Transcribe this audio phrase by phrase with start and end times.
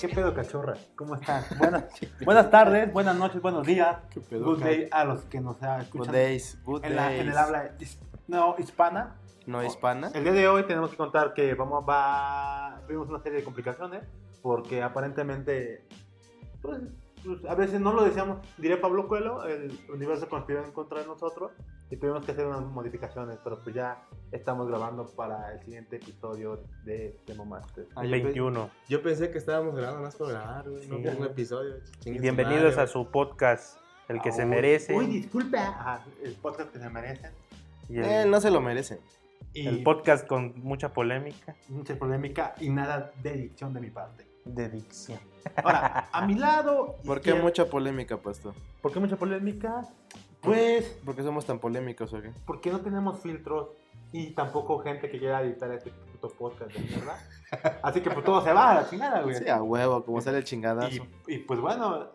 [0.00, 0.74] ¿Qué pedo, cachorra?
[0.96, 1.44] ¿Cómo están?
[1.58, 1.84] Buenas,
[2.24, 3.98] buenas tardes, buenas noches, buenos días.
[4.10, 7.14] ¿Qué pedo, Good day a los que nos ah, Good escuchan days, good en, la-
[7.14, 9.16] en el habla his- no, hispana.
[9.46, 10.10] No hispana.
[10.14, 14.04] El día de hoy tenemos que contar que vamos va tuvimos una serie de complicaciones
[14.42, 15.86] porque aparentemente
[16.62, 16.80] pues,
[17.24, 21.06] pues, a veces no lo decíamos, diré Pablo Coelho, el universo conspiró en contra de
[21.06, 21.50] nosotros
[21.90, 26.60] y tuvimos que hacer unas modificaciones, pero pues ya estamos grabando para el siguiente episodio
[26.84, 27.86] de Demo Master.
[27.96, 28.70] Ah, yo pe- 21.
[28.88, 30.86] Yo pensé que estábamos grabando más por grabar, güey.
[30.86, 31.02] No Sí.
[31.02, 31.74] por un episodio.
[32.04, 34.94] Y bienvenidos madre, a su podcast, el que Ah, se merece.
[34.94, 35.58] Uy, disculpa.
[35.58, 37.32] Ajá, el podcast que se merecen.
[37.88, 38.98] el, Eh, no se lo merecen.
[39.52, 44.24] Y el podcast con mucha polémica mucha polémica y nada de dicción de mi parte.
[44.44, 45.18] de dicción.
[45.56, 46.96] Ahora, a mi lado.
[47.04, 48.54] ¿Por qué mucha polémica, puesto?
[48.80, 49.82] ¿Por qué mucha polémica?
[50.42, 52.32] Pues ¿Por qué somos tan polémicos o qué?
[52.46, 53.68] porque no tenemos filtros
[54.12, 57.18] y tampoco gente que quiera editar este puto podcast de mierda.
[57.82, 59.36] Así que pues todo se va a la chingada, güey.
[59.36, 60.88] Sí, a huevo, como sale el chingadazo.
[61.28, 62.08] y, y, pues bueno,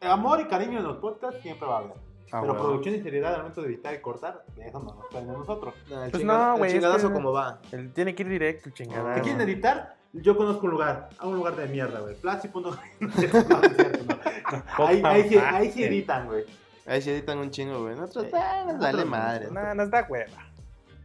[0.00, 1.92] amor y cariño en los podcasts siempre va a haber.
[2.30, 5.20] A pero producción y seriedad al momento de editar y cortar, eso no nos cae
[5.22, 5.74] a nosotros.
[5.88, 7.60] No, el Pues no, el güey, es chingadazo que- como va.
[7.94, 9.14] Tiene que ir directo, chingada.
[9.14, 9.96] ¿Qué quieren editar?
[10.12, 12.14] Yo conozco un lugar, a un lugar de mierda, güey.
[12.16, 12.48] Platzi.
[12.54, 14.18] No, no es cierto, no.
[14.78, 14.86] No.
[14.86, 16.44] Ahí, ahí, sí, ahí sí editan, güey.
[16.88, 17.94] Ahí se editan un chingo, güey.
[17.96, 18.36] Nosotros, Sí.
[18.36, 19.48] eh, nos vale madre.
[19.50, 20.44] No, nos da hueva.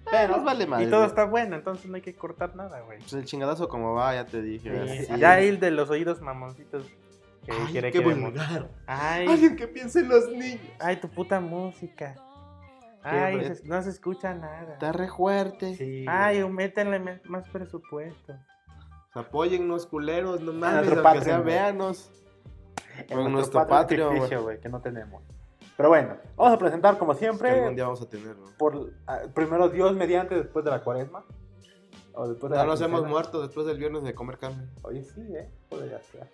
[0.10, 0.86] Pero Nos vale madre.
[0.86, 1.10] Y todo güey.
[1.10, 3.00] está bueno, entonces no hay que cortar nada, güey.
[3.00, 4.88] Pues el chingadazo como va, ya te dije.
[4.88, 6.86] Sí, sí, Ya el de los oídos mamoncitos
[7.46, 8.32] que Ay, quiere qué que demos.
[8.32, 8.70] vulgar.
[8.86, 10.62] Ay, Alguien que piense en los niños.
[10.80, 12.16] ay, tu puta música.
[13.02, 14.74] Ay, se- no se escucha nada.
[14.74, 15.76] Está re fuerte.
[15.76, 16.54] Sí, Ay, güey.
[16.54, 18.34] métanle más presupuesto.
[19.14, 22.12] Apóyennos, culeros, no mames, nuestro aunque sea, véanos.
[22.98, 23.66] en Con nuestro
[24.44, 25.24] güey, que no tenemos.
[25.84, 27.50] Pero bueno, vamos a presentar como Que siempre.
[27.50, 28.46] algún día vamos a tenerlo.
[28.58, 31.26] por ah, primero Dios mediante después de la cuaresma.
[32.14, 34.70] O después de No la nos hemos muerto después del viernes de comer carne.
[34.84, 35.50] Oye, sí, ¿eh?
[35.68, 36.30] Podría ser.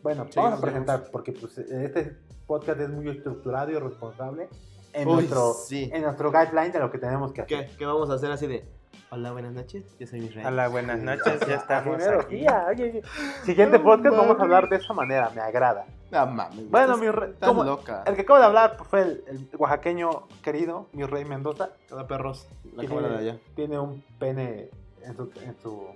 [0.00, 2.16] Bueno, Sí, vamos a presentar, porque pues, este
[2.46, 4.48] podcast es muy estructurado y responsable
[4.92, 5.90] en, Uy, nuestro, sí.
[5.92, 7.66] en nuestro guideline de lo que tenemos que hacer.
[7.70, 7.76] ¿Qué?
[7.76, 8.64] ¿Qué vamos a hacer así de?
[9.10, 10.46] Hola, buenas noches, yo soy Israel.
[10.46, 12.46] Hola, buenas noches, ya estamos Primero, aquí.
[12.46, 13.02] oye, oye.
[13.42, 15.84] Siguiente podcast vamos a hablar de esa manera, me agrada.
[16.20, 16.56] No mames.
[16.56, 18.02] güey, Bueno, estás- mi rey, loca.
[18.06, 21.70] El que acabo de hablar pues, fue el, el oaxaqueño querido, mi rey Mendoza.
[21.88, 22.46] Cada perros.
[22.74, 23.40] La Tiene- cámara de allá.
[23.54, 24.70] Tiene un pene
[25.02, 25.86] en su, en su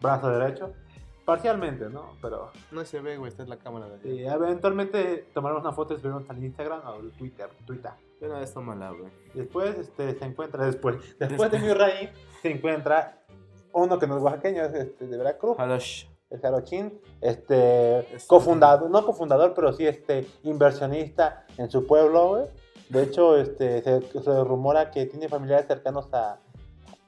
[0.00, 0.72] brazo derecho.
[1.24, 2.12] Parcialmente, ¿no?
[2.20, 4.02] Pero No se ve, güey, esta es la cámara de allá.
[4.02, 7.48] sí, eventualmente tomaremos una foto y subiremos al Instagram o al Twitter.
[7.66, 7.92] Twitter.
[8.20, 9.10] De una vez tómala, güey.
[9.32, 12.10] Después este, se encuentra, después, después de mi rey,
[12.42, 13.22] se encuentra
[13.72, 16.04] uno que no es oaxaqueño, es este, de Veracruz, Halosh.
[16.34, 22.44] El Jarochín, este, Este- cofundador, no cofundador, pero sí este, inversionista en su pueblo, güey.
[22.88, 26.38] De hecho, este, se, se rumora que tiene familiares cercanos a,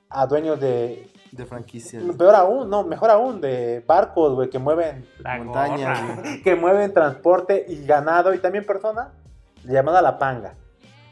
[0.09, 2.03] a dueños de, De franquicias.
[2.17, 6.23] peor aún, no, mejor aún, de barcos, güey, que mueven, La Montañas, gorra.
[6.45, 9.09] que mueven transporte y ganado y también personas,
[9.65, 10.55] llamada La Panga.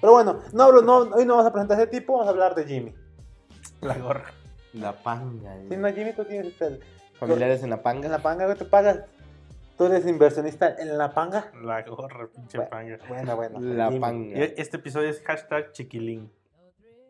[0.00, 2.30] Pero bueno, no, hablo- no, hoy no vamos a presentar a ese tipo, vamos a
[2.30, 2.94] hablar de Jimmy.
[3.80, 4.30] La gorra.
[4.72, 5.78] La panga, Si güey.
[5.78, 6.80] no, Jimmy, tú tienes este,
[7.28, 8.08] Familiares en la en panga.
[8.08, 9.00] La Panga, güey, tú pagas,
[9.76, 11.50] tú eres inversionista en La Panga.
[11.62, 12.70] La gorra, pinche Bueno.
[12.70, 12.98] panga.
[13.08, 13.60] Bueno, bueno.
[13.60, 14.36] La panga.
[14.38, 16.30] este episodio es hashtag chiquilín.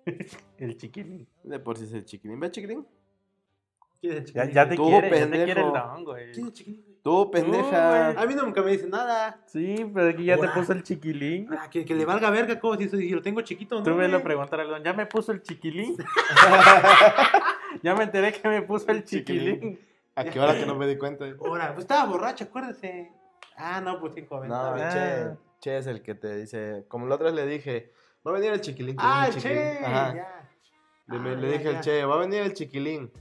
[0.59, 1.27] el chiquilín.
[1.43, 2.39] De por sí es el chiquilín.
[2.41, 2.87] ¿Ve chiquilín?
[4.01, 4.55] ¿Quién es el Ya, chiquilín?
[4.55, 5.45] ya te Tú, quiere, ya te pendejo.
[5.45, 6.33] quiere el don, güey.
[6.33, 6.95] ¿Quién es el chiquilín, güey?
[7.03, 8.11] Tú, pendeja.
[8.21, 9.39] A mí nunca me dice nada.
[9.47, 11.49] Sí, pero aquí ya te puso el chiquilín.
[11.53, 13.83] Ah, que, que le valga verga, como si, si lo tengo chiquito, ¿no?
[13.83, 15.97] Tú me lo preguntar al don, ¿ya me puso el chiquilín?
[17.83, 19.79] ya me enteré que me puso el chiquilín.
[20.17, 21.25] ¿A qué hora que no me di cuenta?
[21.45, 23.11] Ahora, pues estaba borracho, acuérdese.
[23.57, 24.49] Ah, no, pues sí, joven.
[24.49, 24.89] No, bien.
[24.91, 26.85] che, che es el que te dice.
[26.89, 27.93] Como la otra vez le dije,
[28.27, 28.97] va a venir el chiquilín.
[28.97, 29.57] que Ah, el chiquilín.
[29.59, 29.85] che.
[29.85, 30.15] Ajá.
[30.15, 30.51] ya.
[31.07, 33.13] Le, me- Ah, le ya, dije al che, va a venir el chiquilín.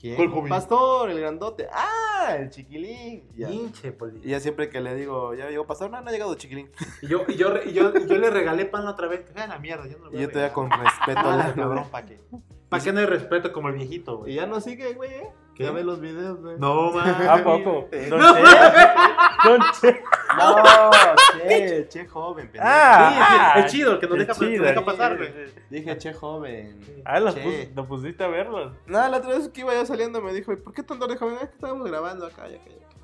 [0.00, 0.48] ¿Quién?
[0.48, 1.68] Pastor, el grandote.
[1.72, 3.24] Ah, el chiquilín.
[3.34, 6.12] Y ya, Pinche y ya siempre que le digo, ya llegó pastor, no, no ha
[6.12, 6.70] llegado el chiquilín.
[7.02, 9.20] Y yo, y yo, y yo, y yo le regalé pan la otra vez.
[9.24, 10.52] Que la mierda, yo no lo voy Y a yo todavía regalar.
[10.52, 12.20] con respeto Ah, le cabrón, ¿para qué?
[12.68, 14.34] ¿Para qué no hay respeto como el viejito, Y güey?
[14.34, 15.30] ya no sigue, güey, ¿eh?
[15.54, 15.64] ¿Qué?
[15.64, 16.58] Ya ve los videos, güey.
[16.58, 17.08] No, man.
[17.28, 17.88] ¿A poco?
[17.92, 18.20] Eh, Don.
[18.20, 19.48] Che.
[19.48, 19.95] Don Che.
[20.36, 20.60] No,
[21.48, 22.64] che, che joven, pendejo.
[22.66, 25.16] Ah, Sí, sí, el chido, el que nos deja- nos chido, deja sí, pasar, sí,
[25.18, 25.32] güey.
[25.70, 27.02] Dije che joven.
[27.04, 27.40] Ah, lo, Che.
[27.40, 28.72] pus- lo pusiste a verlos.
[28.86, 31.16] No, la otra vez que iba yo saliendo me dijo, ¿y por qué tanto de
[31.16, 31.34] joven?
[31.42, 32.58] Es que estábamos grabando acá, ya, ya.
[32.58, 32.96] acá".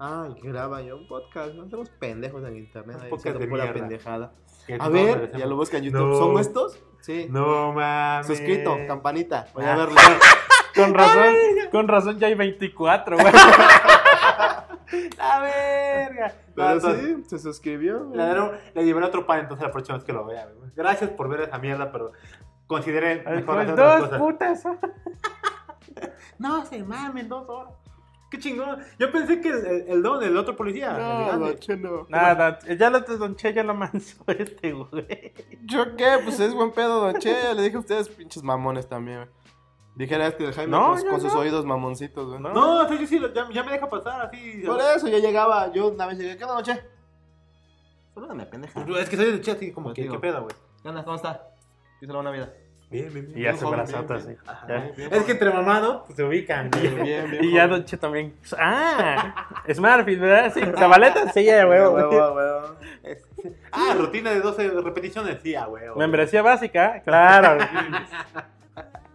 [0.00, 0.96] Ah, ¿y qué graba yo?
[0.96, 2.98] Un podcast, no somos pendejos en internet.
[3.02, 3.80] Un podcast de pura mierda.
[3.80, 4.32] pendejada.
[4.78, 6.00] A no ver, ya lo busca en YouTube.
[6.10, 6.16] No.
[6.18, 6.78] ¿Son estos?
[7.00, 7.26] Sí.
[7.30, 8.26] No, mames.
[8.26, 9.46] Suscrito, campanita.
[9.54, 9.76] Voy a Ah.
[9.76, 9.96] verlo.
[10.74, 11.34] Con razón,
[11.72, 13.32] con razón ya hay 24, güey.
[15.18, 16.28] La verga.
[16.28, 18.10] No, Pero entonces, sí, se suscribió.
[18.14, 20.46] Le, un- le llevaré otro pan entonces la próxima vez que lo vea.
[20.46, 20.70] güey.
[20.76, 22.12] Gracias por ver esa mierda, pero
[22.66, 24.20] considere mejor Pues hacer otras dos cosas.
[24.20, 24.64] putas.
[26.38, 27.72] No se mamen, dos horas.
[28.30, 28.78] Qué chingón.
[28.98, 30.92] Yo pensé que el, el- el don, el otro policía.
[30.92, 30.98] el
[31.40, 31.46] No.
[31.46, 32.06] Don Che, no.
[32.10, 35.32] Nada, ya lo Don Che ya lo manso este, güey.
[35.64, 36.18] ¿Yo qué?
[36.22, 37.54] Pues es buen pedo, Don Che.
[37.54, 39.30] Le dije a ustedes, pinches mamones también, güey.
[39.98, 41.40] Dijera este el Jaime No, con, sus no.
[41.40, 42.40] oídos mamoncitos, güey.
[42.40, 42.52] No.
[42.52, 44.62] No, o sea, yo sí, ya, ya me deja pasar así.
[44.64, 46.80] Por eso yo llegaba, yo una vez llegué, ¿qué onda, Don Che?
[48.14, 48.84] Salúdame, pendeja.
[49.00, 50.08] Es que soy de chat así como Pues que.
[50.08, 50.54] ¿qué pedo, güey?
[50.82, 51.02] ¿Qué onda?
[51.04, 51.48] ¿Cómo está?
[51.98, 52.48] ¿Qué se la buena vida?
[52.90, 53.38] Bien, bien, bien.
[53.38, 54.28] Y ya se joven, brazota bien, así.
[54.28, 54.40] bien.
[54.46, 54.92] Ajá, Ya.
[54.96, 56.70] bien, Es que entre mamado pues, se ubican.
[56.70, 57.44] Bien, bien, bien.
[57.44, 58.34] Y ya Don Che también.
[58.58, 60.52] Ah, Smartfit, ¿verdad?
[60.54, 62.10] Sí, Zabaleta, sí, ya, Huevo, huevo.
[62.10, 62.76] huevo, huevo.
[63.72, 65.96] Ah, rutina de 12 repeticiones, sí, a huevo.
[65.96, 67.58] Membresía básica, claro.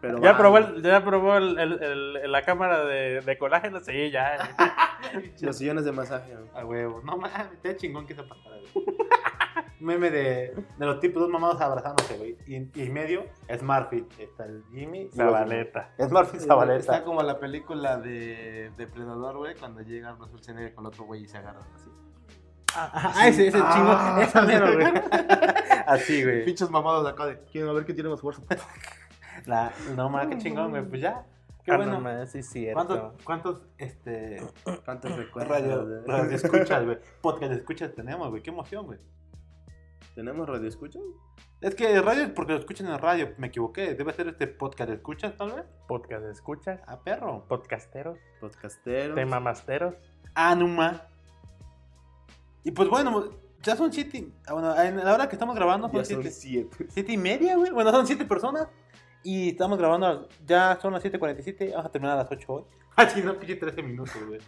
[0.03, 4.11] Pero Ya probó, el- ya probó el- el- el- la cámara de, de colágeno, sí,
[4.11, 4.38] ya.
[5.41, 6.50] Los sillones de masaje, güey.
[6.53, 7.01] A huevo.
[7.05, 8.85] No mames, está chingón que se pasara, güey.
[9.79, 12.38] Meme de, de los tipos dos mamados abrazándose, güey.
[12.47, 13.25] Y, y en medio,
[13.57, 14.11] Smartfit.
[14.19, 15.09] Está el Jimmy.
[15.15, 15.91] Zabaleta.
[15.97, 16.79] los- Smartfit Zabaleta.
[16.79, 21.23] Está como la película de Depredador, güey, cuando llega Arnold Schwarzenegger con el otro güey
[21.23, 21.89] y se agarran así.
[22.75, 23.71] Ah, ah, ese, ese Ah.
[23.73, 24.21] chingón.
[24.21, 24.85] Esa mero, güey.
[25.88, 26.44] Así, güey.
[26.45, 28.41] Pinches mamados de acá de, quieren ver quién tiene más fuerza.
[29.45, 30.83] La, no mames, qué chingón, güey.
[30.87, 31.25] Pues ya.
[31.63, 31.93] Qué Ah, bueno.
[31.93, 32.85] no mames, sí, cierto.
[32.85, 34.41] ¿Cuántos, cuántos, este,
[34.85, 36.05] ¿Cuántos recuerdos?
[36.05, 36.97] radio, escuchas, güey?
[37.21, 38.41] Podcast escuchas tenemos, güey.
[38.43, 38.99] Qué emoción, güey.
[40.15, 40.99] ¿Tenemos radio escucha?
[41.61, 43.33] Es que radio es porque lo escuchan en radio.
[43.37, 43.95] Me equivoqué.
[43.95, 45.63] Debe ser este podcast escuchas, tal vez.
[45.87, 47.45] Podcast escuchas, Ah, perro.
[47.47, 49.15] podcasteros, Podcasteros.
[49.15, 49.95] tema masteros.
[50.35, 51.07] Anuma.
[52.63, 53.29] Y pues bueno,
[53.61, 54.27] ya son siete.
[54.47, 56.31] ah, Bueno, en la hora que estamos grabando son Ya son siete.
[56.31, 56.85] siete.
[56.89, 57.71] Siete y media, güey.
[57.71, 58.67] Bueno, son siete personas.
[59.23, 61.71] Y estamos grabando, ya son las 7.47.
[61.71, 62.63] Vamos a terminar a las 8 hoy.
[62.95, 64.39] Así no, pinche 13 minutos, güey.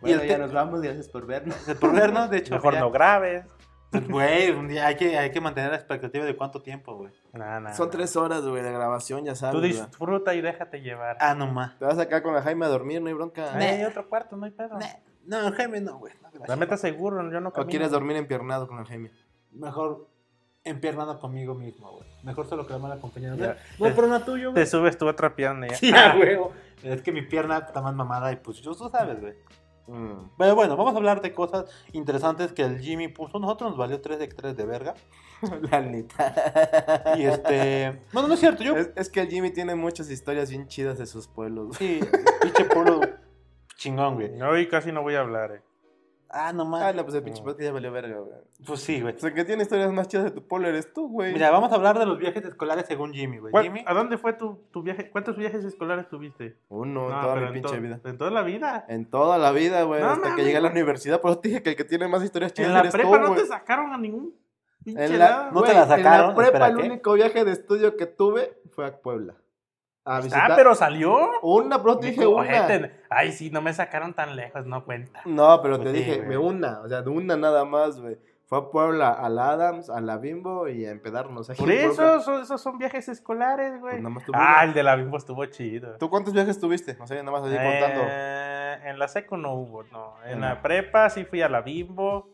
[0.00, 1.56] Bueno, el ya te- nos vamos, gracias por vernos.
[1.80, 2.54] Por vernos, de hecho.
[2.54, 3.44] Mejor ya- no grabes.
[3.90, 7.12] Pues, Güey, un día hay que, hay que mantener la expectativa de cuánto tiempo, güey.
[7.32, 7.92] Nah, nah, Son nah.
[7.92, 9.54] tres horas, güey, de grabación, ya sabes.
[9.54, 11.16] Tú disfruta y déjate llevar.
[11.20, 11.78] Ah, no más.
[11.78, 13.52] Te vas acá con la Jaime a dormir, no hay bronca.
[13.54, 14.76] Ay, hay otro cuarto, no hay pedo.
[15.26, 16.12] No, Jaime, no, güey.
[16.34, 17.70] no, La meta seguro, yo no ¿O camino.
[17.70, 19.12] quieres dormir empiernado con la Jaime?
[19.52, 20.08] Mejor
[20.64, 22.08] empiernado conmigo mismo, güey.
[22.22, 23.36] Mejor solo quedarme acompañado.
[23.36, 23.56] Ya.
[23.78, 24.66] No, pero no tuyo, Te güey.
[24.66, 25.76] subes tu otra pierna ya.
[25.76, 26.52] Sí, a huevo.
[26.82, 29.34] Es que mi pierna está más mamada y pues tú sabes, güey.
[29.86, 30.30] Mm.
[30.38, 33.38] Pero bueno, vamos a hablar de cosas interesantes que el Jimmy puso.
[33.38, 34.94] Nosotros nos valió 3 de 3 de verga.
[35.70, 37.14] La neta.
[37.18, 38.00] Y este.
[38.12, 38.76] Bueno, no es cierto, yo.
[38.76, 41.66] Es, es que el Jimmy tiene muchas historias bien chidas de sus pueblos.
[41.68, 41.78] güey.
[41.78, 42.00] Sí,
[42.40, 43.00] pinche pueblo
[43.76, 44.40] chingón, güey.
[44.40, 45.62] Hoy casi no voy a hablar, eh.
[46.36, 46.94] Ah, no Ah, más.
[46.96, 48.36] no, pues el pinche podcast ya valió verga, güey.
[48.66, 49.14] Pues sí, güey.
[49.14, 51.32] O sea, el que tiene historias más chidas de tu pueblo eres tú, güey.
[51.32, 53.52] Mira, vamos a hablar de los viajes escolares según Jimmy, güey.
[53.52, 53.84] ¿Cuál- Jimmy.
[53.86, 55.10] ¿A dónde fue tu, tu viaje?
[55.10, 56.56] ¿Cuántos viajes escolares tuviste?
[56.68, 58.00] Uno en No, toda pero mi en pinche to- vida.
[58.04, 58.84] En toda la vida.
[58.88, 60.00] En toda la vida, güey.
[60.02, 60.44] No hasta que mames.
[60.44, 61.20] llegué a la universidad.
[61.20, 63.10] Por eso te dije que el que tiene más historias chidas En la eres prepa
[63.10, 63.40] tú, no güey.
[63.40, 64.34] te sacaron a ningún
[64.84, 65.44] pinche En la, lado.
[65.52, 66.82] No te güey, la En la sacaron, prepa, espera, el ¿qué?
[66.88, 69.34] único viaje de estudio que tuve fue a Puebla.
[70.04, 70.52] A visitar.
[70.52, 71.30] Ah, pero salió.
[71.42, 72.68] Una, pero te dije una.
[73.08, 75.22] Ay, sí, no me sacaron tan lejos, no cuenta.
[75.24, 76.28] No, pero te sí, dije, güey.
[76.28, 76.80] me una.
[76.80, 78.18] O sea, de una nada más, güey.
[78.46, 81.48] Fue a Puebla, a la Adams, a la Bimbo y a empedarnos.
[81.48, 84.02] Por eso, son- esos son viajes escolares, güey.
[84.02, 85.96] Pues ah, el de la Bimbo estuvo chido.
[85.96, 86.94] ¿Tú cuántos viajes tuviste?
[86.98, 88.02] No sé, nada más así contando.
[88.06, 90.14] Eh, en la seco no hubo, no.
[90.26, 92.33] En la- prepa sí fui a la Bimbo.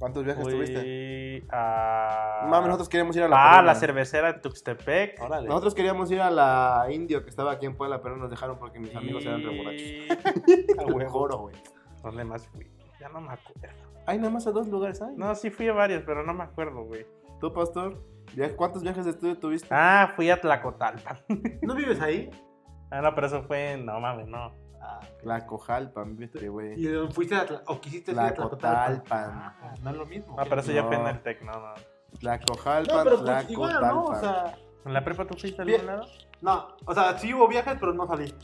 [0.00, 0.80] ¿Cuántos viajes tuviste?
[0.80, 2.46] Fui a...
[2.48, 5.20] Mami, nosotros queríamos ir a la Ah, la cervecera en Tuxtepec.
[5.22, 5.46] Órale.
[5.46, 8.58] Nosotros queríamos ir a la Indio que estaba aquí en Puebla, pero no nos dejaron
[8.58, 9.82] porque mis amigos eran re borrachos.
[9.82, 11.10] Y- A huevo.
[11.10, 11.54] Joro, güey.
[12.02, 12.66] ¿Dónde más fui?
[12.98, 13.60] Ya no me acuerdo.
[14.06, 15.14] Hay nada más a dos lugares, ¿hay?
[15.16, 17.06] No, sí fui a varios, pero no me acuerdo, güey.
[17.38, 18.02] ¿Tú, pastor?
[18.34, 19.68] ¿Via- ¿Cuántos viajes de estudio tuviste?
[19.70, 21.18] Ah, fui a Tlacotalpan.
[21.62, 22.30] ¿No vives ahí?
[22.90, 23.72] Ah, no, pero eso fue...
[23.72, 24.52] en- No mames, no.
[24.82, 26.72] Ah, La Cojalpan, viste, güey.
[26.82, 29.30] ¿Y fuiste a Tla- o quisiste ir a Tlacotalpan.
[29.34, 30.36] Ah, no es lo mismo.
[30.38, 31.08] Ah, pero eso ya fue en No.
[31.10, 31.74] el Tec, no, no.
[32.22, 34.04] La No, Cojalpan, pero la pues igual, ¿no?
[34.06, 34.56] O sea,
[34.86, 35.80] ¿En la prepa tú fuiste a Bien.
[35.80, 36.10] algún lado?
[36.40, 38.34] no, o sea, sí hubo viajes, pero no salí.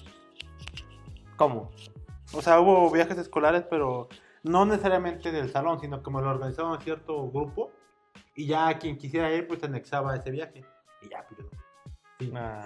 [1.36, 1.70] ¿Cómo?
[2.32, 4.08] O sea, hubo viajes escolares, pero
[4.42, 7.70] no necesariamente del salón, sino como lo organizaban cierto grupo.
[8.34, 10.64] Y ya quien quisiera ir, pues anexaba ese viaje.
[11.02, 11.40] Y ya, pues.
[12.18, 12.32] Sí.
[12.34, 12.62] Ah,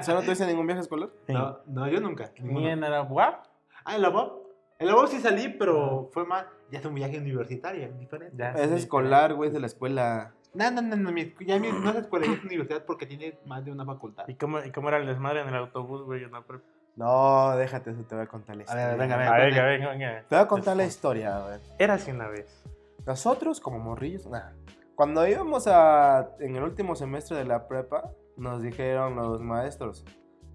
[0.00, 1.10] O sea, ¿no tuviste ningún viaje escolar?
[1.26, 1.32] sí.
[1.32, 2.30] No, no, yo nunca.
[2.38, 2.68] Ni ninguno.
[2.68, 3.44] en Araguap.
[3.84, 4.32] Ah, en la UAP.
[4.78, 6.44] En la UAP sí salí, pero fue más.
[6.70, 8.36] Ya es un viaje universitario, diferente.
[8.36, 10.32] Ya, Es sí, escolar, güey, es de la escuela.
[10.54, 13.64] No, no, no, no, mi- ya mi- no es escuela, es universidad porque tiene más
[13.64, 14.24] de una facultad.
[14.28, 16.24] ¿Y cómo, ¿Y cómo era el desmadre en el autobús, güey?
[16.24, 16.64] en la prepa?
[16.94, 18.86] No, déjate eso, te voy a contar la A historia.
[18.88, 19.44] ver, venga, Ah, venga.
[19.44, 20.24] venga, venga, venga.
[20.28, 21.58] Te voy a contar la historia, güey.
[21.78, 22.62] Era así una vez.
[23.06, 24.52] Nosotros, como morrillos, nada.
[24.94, 26.28] Cuando íbamos a.
[26.38, 28.10] En el último semestre de la prepa,
[28.42, 30.04] nos dijeron los maestros: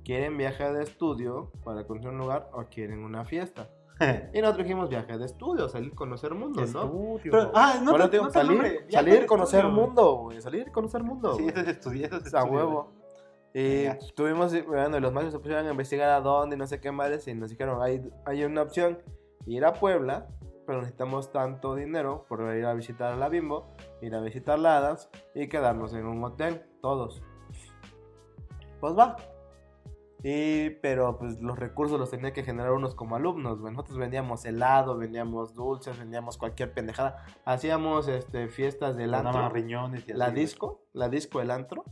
[0.03, 3.69] ¿quieren viaje de estudio para conocer un lugar o quieren una fiesta?
[4.33, 6.65] Y nosotros dijimos viaje de estudio, salir a conocer mundo, ¿no?
[6.65, 7.31] Estudio.
[7.31, 9.75] Pero, ah, no, Bueno, te- te digo, no te salir, nombre, viaje salir conocer estudio.
[9.85, 10.41] mundo, güey.
[10.41, 11.33] Salir conocer mundo.
[11.35, 12.91] Sí, eso es estudiar, eso es a estudio, huevo.
[13.55, 16.91] Y estuvimos, bueno, los maestros se pusieron a investigar a dónde y no sé qué
[16.91, 18.99] madres y nos dijeron, hay, hay una opción,
[19.47, 20.27] ir a Puebla,
[20.67, 24.77] pero necesitamos tanto dinero por ir a visitar a la Bimbo, ir a visitar la
[24.77, 27.23] Adams y quedarnos en un hotel, todos.
[28.79, 29.17] Pues va.
[30.23, 33.71] Y, pero pues los recursos los tenía que generar unos como alumnos, güey.
[33.73, 37.23] Nosotros vendíamos helado, vendíamos dulces, vendíamos cualquier pendejada.
[37.45, 40.45] Hacíamos este, fiestas del antro riñones y la así, güey.
[40.45, 41.85] disco, la disco, el antro.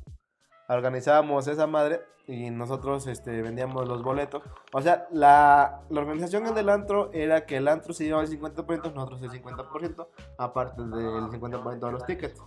[0.67, 4.41] Organizábamos esa madre y nosotros este, vendíamos los boletos.
[4.73, 8.93] O sea, la, la organización del antro era que el antro se llevaba el 50%,
[8.93, 10.07] nosotros el 50%,
[10.39, 12.41] aparte del 50% de los tickets.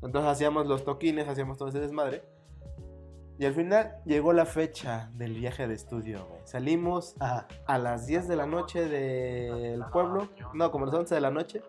[0.00, 2.22] Entonces hacíamos los toquines, hacíamos todo ese desmadre.
[3.38, 6.40] Y al final llegó la fecha del viaje de estudio, güey.
[6.44, 7.46] Salimos Ajá.
[7.66, 10.28] a las 10 de la noche del pueblo.
[10.54, 11.62] No, como a las 11 de la noche.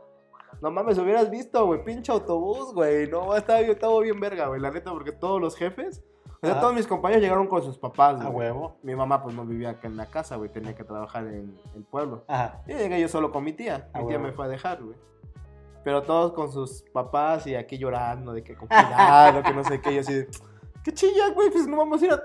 [0.62, 3.08] No mames, hubieras visto, güey, pinche autobús, güey.
[3.08, 6.04] No, estaba estaba bien verga, güey, la neta, porque todos los jefes,
[6.42, 6.62] o sea, Ajá.
[6.62, 8.48] todos mis compañeros llegaron con sus papás, A güey.
[8.50, 8.78] huevo.
[8.82, 11.84] Mi mamá, pues, no vivía acá en la casa, güey, tenía que trabajar en el
[11.84, 12.26] pueblo.
[12.28, 12.64] Ajá.
[12.68, 13.90] Y llegué yo solo con mi tía.
[13.94, 14.24] A Mi tía huevo.
[14.24, 14.98] me fue a dejar, güey.
[15.84, 19.80] Pero todos con sus papás y aquí llorando de que con cuidado, que no sé
[19.80, 19.94] qué.
[19.94, 20.28] Yo así de,
[20.84, 21.50] ¿qué chilla, güey?
[21.50, 22.24] Pues no vamos a ir a.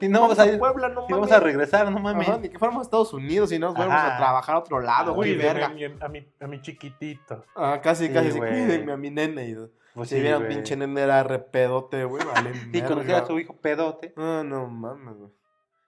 [0.00, 1.32] Y no vamos a ir- Puebla, no Y vamos mames.
[1.32, 2.28] a regresar, no mames.
[2.28, 5.14] Ajá, ni que fuéramos a Estados Unidos y no fuéramos a trabajar a otro lado,
[5.14, 5.66] güey, verga.
[5.66, 7.44] a mi, a, mi, a mi chiquitito.
[7.56, 9.48] Ah, casi, Sí, casi, sí, cuídenme a mi nene.
[9.48, 9.56] Y,
[9.94, 12.52] Pues si sí, vieran pinche nene era repedote, güey, vale.
[12.68, 12.88] Y verga.
[12.88, 14.12] conocía a su hijo pedote.
[14.16, 15.30] No, no mames, güey.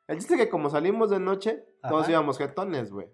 [0.06, 3.08] El chiste es que como salimos de noche, todos íbamos jetones, güey.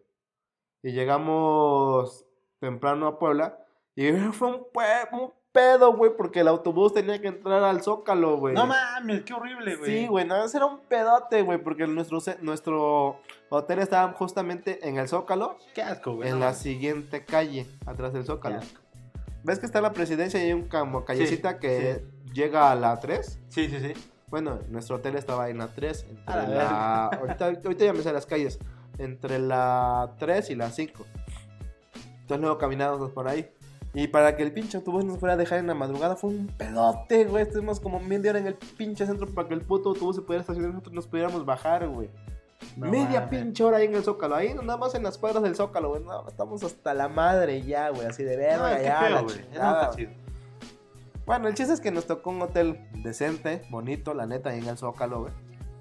[0.83, 2.27] Y llegamos
[2.59, 3.59] temprano a Puebla.
[3.95, 8.37] Y fue un, pue- un pedo, güey, porque el autobús tenía que entrar al Zócalo,
[8.39, 8.55] güey.
[8.55, 9.91] No mames, qué horrible, güey.
[9.91, 14.99] Sí, güey, nada más era un pedote, güey, porque nuestro, nuestro hotel estaba justamente en
[14.99, 16.29] el Zócalo, Qué asco, güey.
[16.29, 18.61] en no la siguiente calle, atrás del Zócalo.
[19.43, 23.41] ¿Ves que está la presidencia y hay un como callecita que llega a la 3?
[23.49, 23.95] Sí, sí, sí.
[24.29, 26.07] Bueno, nuestro hotel estaba en la 3.
[26.09, 27.07] Entre A la la...
[27.21, 28.59] ahorita, ahorita ya me sé las calles.
[28.99, 31.05] Entre la 3 y la 5.
[32.21, 33.51] Entonces luego caminábamos por ahí.
[33.93, 36.47] Y para que el pinche autobús nos fuera a dejar en la madrugada fue un
[36.47, 37.43] pedote, güey.
[37.43, 40.43] Estuvimos como media hora en el pinche centro para que el puto autobús se pudiera
[40.43, 42.09] estacionar y nosotros nos pudiéramos bajar, güey.
[42.77, 43.29] No media mames.
[43.31, 44.37] pinche hora ahí en el Zócalo.
[44.37, 46.05] Ahí nada más en las cuadras del Zócalo, güey.
[46.05, 48.07] No, estamos hasta la madre ya, güey.
[48.07, 49.01] Así de No, verga, qué ya.
[49.01, 50.11] feo, la no chingada, chido.
[51.27, 54.69] Bueno, el chiste es que nos tocó un hotel decente, bonito, la neta, ahí en
[54.69, 55.33] el Zócalo, güey.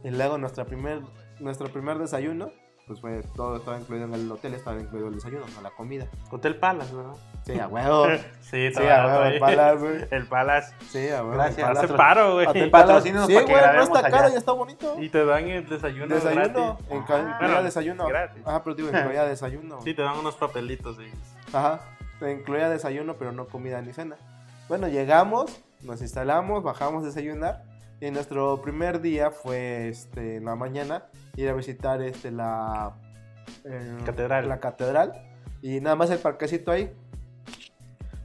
[0.04, 1.02] Y luego nuestra primer,
[1.40, 2.52] nuestro primer desayuno,
[2.88, 6.08] pues fue todo estaba incluido en el hotel, estaba incluido el desayuno, no la comida.
[6.32, 7.14] Hotel Palace, ¿verdad?
[7.54, 8.08] Sí, a huevo.
[8.50, 10.06] Sí, sí, a huevo, el Palace, güey.
[10.10, 10.74] El Palace.
[10.90, 11.34] Sí, a huevo.
[11.36, 11.70] Gracias.
[11.70, 12.70] el Hace paro, güey.
[12.72, 14.10] Patrocínanos Sí, para que güey, no está allá.
[14.10, 14.96] caro, ya está bonito.
[15.00, 16.16] Y te dan el desayuno.
[16.16, 16.86] Desayuno, gratis.
[16.90, 18.08] en Ah, bueno, desayuno.
[18.08, 18.42] gratis.
[18.48, 19.82] Ajá, pero digo, incluía desayuno.
[19.84, 21.12] Sí, te dan unos papelitos ahí.
[21.54, 21.80] Ajá,
[22.20, 24.16] te incluía desayuno, pero no comida ni cena.
[24.68, 27.62] Bueno, llegamos, nos instalamos, bajamos a desayunar.
[28.02, 31.04] Y nuestro primer día fue este, en la mañana
[31.36, 32.94] ir a visitar este, la
[33.64, 34.50] eh, Catedral.
[34.50, 35.14] La catedral.
[35.62, 36.92] Y nada más el parquecito ahí.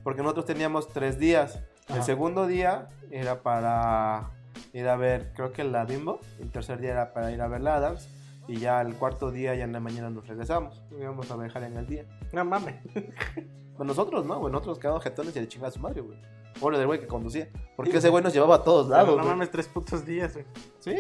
[0.05, 1.61] Porque nosotros teníamos tres días.
[1.89, 4.31] El segundo día era para
[4.73, 6.21] ir a ver, creo que la Bimbo.
[6.41, 8.09] El tercer día era para ir a ver la Adams.
[8.47, 10.83] Y ya el cuarto día, ya en la mañana nos regresamos.
[10.91, 12.05] Íbamos a viajar en el día.
[12.33, 12.77] No mames.
[13.77, 14.39] Pues nosotros, ¿no?
[14.39, 16.17] Güey, nosotros quedamos jetones y le chingaba a su madre, güey.
[16.61, 17.49] Pobre del güey que conducía.
[17.75, 20.47] Porque ese güey nos llevaba a todos lados, no mames, tres putos días, güey.
[20.79, 20.95] ¿Sí?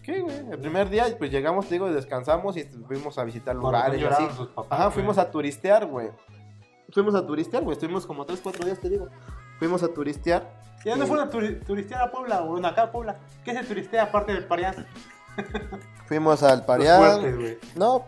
[0.00, 0.36] ¿Qué, güey?
[0.52, 4.04] El primer día, pues llegamos, te digo, y descansamos y fuimos a visitar lugares y
[4.04, 4.26] así.
[4.54, 4.94] papás, Ajá, güey.
[4.94, 6.10] fuimos a turistear, güey.
[6.94, 7.74] Fuimos a turistear, güey.
[7.74, 9.08] Estuvimos como 3, 4 días, te digo.
[9.58, 10.48] Fuimos a turistear.
[10.84, 12.42] ¿Y dónde fueron a turi- turistear a Puebla?
[12.42, 13.16] O bueno, acá a Puebla.
[13.44, 14.86] ¿Qué se turistea aparte del Parián?
[16.06, 17.20] Fuimos al Parián.
[17.20, 17.58] fuertes.
[17.76, 18.04] No,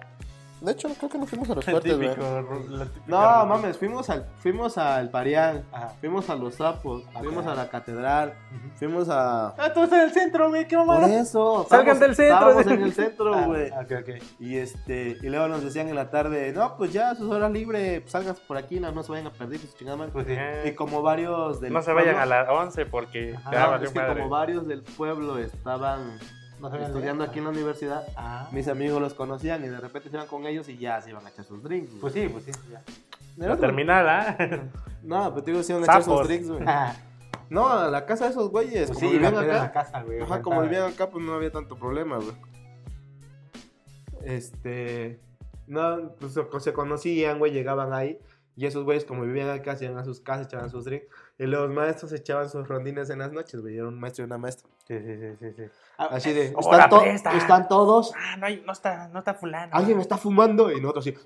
[0.60, 2.08] de hecho, creo que no fuimos a los fuertes, güey.
[2.16, 3.44] No, ruta.
[3.44, 5.64] mames, fuimos al, fuimos al Parián.
[5.72, 5.88] Ajá.
[6.00, 7.02] Fuimos a los sapos.
[7.14, 8.34] Ah, Fuimos a la catedral.
[8.76, 9.48] Fuimos a.
[9.58, 10.66] Ah, tú estás en el centro, güey.
[10.66, 11.20] ¿Qué Por mamada?
[11.20, 11.66] eso.
[11.68, 12.34] Salgan del centro.
[12.34, 13.70] Estábamos en el centro, Ah, güey.
[13.70, 14.08] ok, ok.
[14.40, 18.00] Y este, y luego nos decían en la tarde, no, pues ya sus horas libres,
[18.00, 20.12] pues salgas por aquí, no, no se vayan a perder chingada madre.
[20.12, 20.26] Pues.
[20.28, 23.98] Eh, Y como varios del no se vayan a las 11 porque Ajá, es que
[23.98, 24.14] madre.
[24.20, 26.18] como varios del pueblo estaban
[26.60, 28.48] No estudiando aquí en la universidad, Ah.
[28.52, 31.24] mis amigos los conocían y de repente se iban con ellos y ya se iban
[31.26, 31.92] a echar sus drinks.
[32.00, 32.50] Pues sí, pues sí.
[32.70, 32.82] Ya.
[33.36, 34.36] La terminal, ¿ah?
[35.02, 36.62] No, pero te digo, se iban a echar sus drinks, güey.
[36.66, 36.94] Ah,
[37.50, 39.46] No, a la casa de esos güeyes, Pues como sí, vivían acá.
[39.58, 40.20] la casa, güey.
[40.20, 42.32] Ajá, como vivían acá, pues no había tanto problema, güey.
[44.24, 45.20] Este.
[45.66, 46.34] No, pues
[46.64, 48.18] se conocían, güey, llegaban ahí.
[48.56, 51.06] Y esos güeyes, como vivían acá, se iban a sus casas, echaban sus drinks.
[51.38, 53.76] Y los maestros echaban sus rondines en las noches, güey.
[53.76, 54.68] Era un maestro y una maestra.
[54.88, 55.52] Sí, sí, sí, sí.
[55.56, 55.62] sí.
[55.98, 56.52] Ah, Así de.
[56.56, 57.36] ¡Hora ¿Están, to- presta!
[57.36, 58.12] ¿Están todos?
[58.16, 59.70] Ah, no, hay- no está, no está fulano.
[59.74, 60.70] Alguien está fumando.
[60.72, 61.16] Y nosotros así.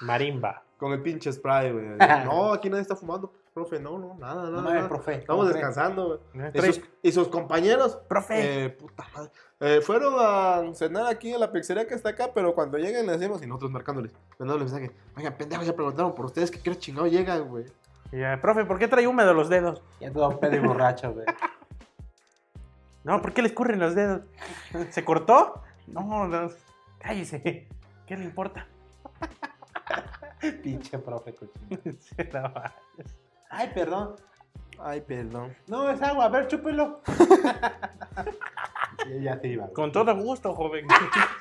[0.00, 0.62] Marimba.
[0.76, 1.84] Con el pinche spray, güey.
[2.24, 3.32] No, aquí nadie está fumando.
[3.54, 4.62] Profe, no, no, nada, nada.
[4.62, 4.88] No nada.
[4.88, 5.16] profe.
[5.16, 6.50] Estamos descansando, güey.
[6.54, 8.64] Y sus, y sus compañeros, Profe.
[8.64, 12.54] eh, puta madre, eh, fueron a cenar aquí en la pizzería que está acá, pero
[12.54, 16.50] cuando lleguen les decimos, y nosotros marcándoles, mandándoles mensaje, oigan, pendejos, ya preguntaron por ustedes
[16.50, 17.66] que qué chingado llegan, güey.
[18.12, 19.82] Y ya, profe, ¿por qué trae húmedo los dedos?
[20.00, 21.26] Ya todo pedo y borracho, güey.
[23.04, 24.20] No, ¿por qué le escurren los dedos?
[24.90, 25.60] ¿Se cortó?
[25.88, 26.48] No, no.
[27.00, 27.66] Cállese.
[28.06, 28.68] ¿Qué le importa?
[30.62, 31.80] Pinche profe cochino.
[32.32, 32.52] No.
[33.50, 34.14] Ay, perdón.
[34.78, 35.52] Ay, perdón.
[35.66, 37.00] No, es agua, a ver, chúpelo.
[39.08, 39.68] y ya se iba.
[39.70, 40.86] Con todo gusto, joven.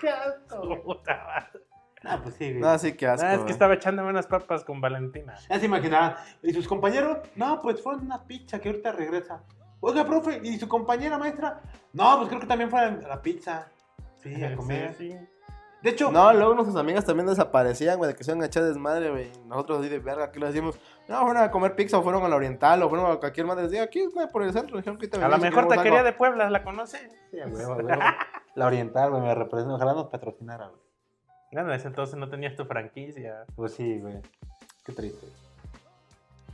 [0.02, 0.82] Qué asco, güey.
[0.82, 1.66] Puta madre.
[2.04, 2.62] Ah, pues sí, güey.
[2.62, 3.26] No, sí, qué asco.
[3.26, 3.46] Ah, es güey.
[3.48, 5.36] que estaba echándome unas papas con Valentina.
[5.50, 6.16] Ya se imaginarán.
[6.42, 7.20] ¿Y sus compañeros?
[7.36, 9.44] No, pues fueron una pizza que ahorita regresa.
[9.80, 11.62] Oiga, profe, ¿y su compañera maestra?
[11.94, 13.68] No, pues creo que también fue a la pizza.
[14.18, 14.94] Sí, a comer.
[14.98, 15.28] Sí, sí.
[15.82, 18.64] De hecho, No, luego nuestras amigas también desaparecían, güey, de que se iban a echar
[18.64, 19.32] desmadre, güey.
[19.48, 20.80] Nosotros así de verga, ¿qué le decimos?
[21.08, 23.64] No, fueron a comer pizza o fueron a la Oriental o fueron a cualquier madre.
[23.64, 24.78] Les digo, aquí, güey, por el centro.
[24.78, 27.10] Dijeron que te A lo mejor taquería de Puebla, ¿la conoce?
[27.32, 28.02] Sí, a huevo, a huevo.
[28.54, 29.74] La oriental, güey, me representa.
[29.74, 30.81] Ojalá nos patrocinara, güey.
[31.52, 33.46] Bueno, en ese entonces no tenías tu franquicia.
[33.56, 34.22] Pues sí, güey.
[34.86, 35.28] Qué triste.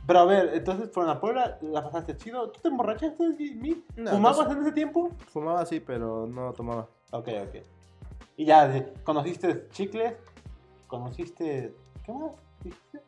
[0.06, 2.50] Pero a ver, entonces fueron a Puebla, la pasaste chido.
[2.50, 3.84] ¿Tú te emborrachaste, Mi?
[3.96, 5.10] No, ¿Fumabas no en ese tiempo?
[5.32, 6.88] Fumaba así, pero no tomaba.
[7.12, 7.56] Ok, ok.
[8.36, 10.14] Y ya, ¿conociste chicles?
[10.86, 11.74] ¿Conociste.
[12.04, 12.32] ¿Qué más?
[12.64, 12.98] dijiste?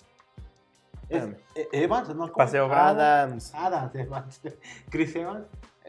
[1.09, 1.37] Es- Espérame.
[1.55, 2.15] eh, Evans, ¿no?
[2.25, 2.35] ¿Cómo?
[2.35, 2.89] Paseo Bravo.
[3.01, 3.55] Adams.
[3.55, 4.41] Adams, Evans.
[4.91, 5.47] Chris Evans.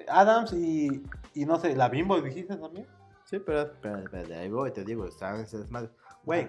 [0.07, 1.03] Adams y,
[1.35, 2.87] y no sé, la Bimbo, dijiste también.
[3.31, 5.89] Sí, pero espérate, espérate, ahí voy, te digo, estaban ese desmadre.
[6.25, 6.47] Güey,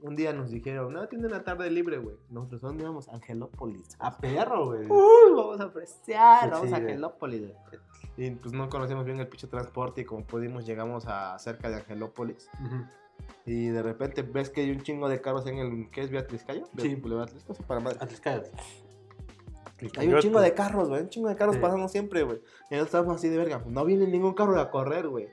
[0.00, 2.16] un día nos dijeron, no, tienen la tarde libre, güey.
[2.28, 3.08] Nosotros, ¿dónde íbamos?
[3.08, 3.96] Angelópolis.
[4.00, 4.80] A perro, güey.
[4.90, 6.76] Uy, vamos a apreciar, Sí, vamos sí, a.
[6.76, 7.40] Angelópolis.
[7.40, 7.80] güey.
[8.18, 11.76] Y pues no conocíamos bien el pinche transporte y como pudimos llegamos a cerca de
[11.76, 12.50] Angelópolis.
[12.64, 12.84] Ujú.
[13.46, 16.42] Y de repente ves que hay un chingo de carros en el, ¿qué es Beatriz
[16.44, 16.66] Cayo?
[16.78, 17.00] Sí.
[17.20, 17.98] Atlisco, sí, para madre.
[18.00, 18.50] Antes cállate.
[19.98, 21.60] Hay un chingo de carros, güey, un chingo de carros Sí.
[21.60, 22.38] pasando siempre, güey.
[22.70, 25.28] Y nosotros estábamos así de verga, no viene ningún carro a correr, güey.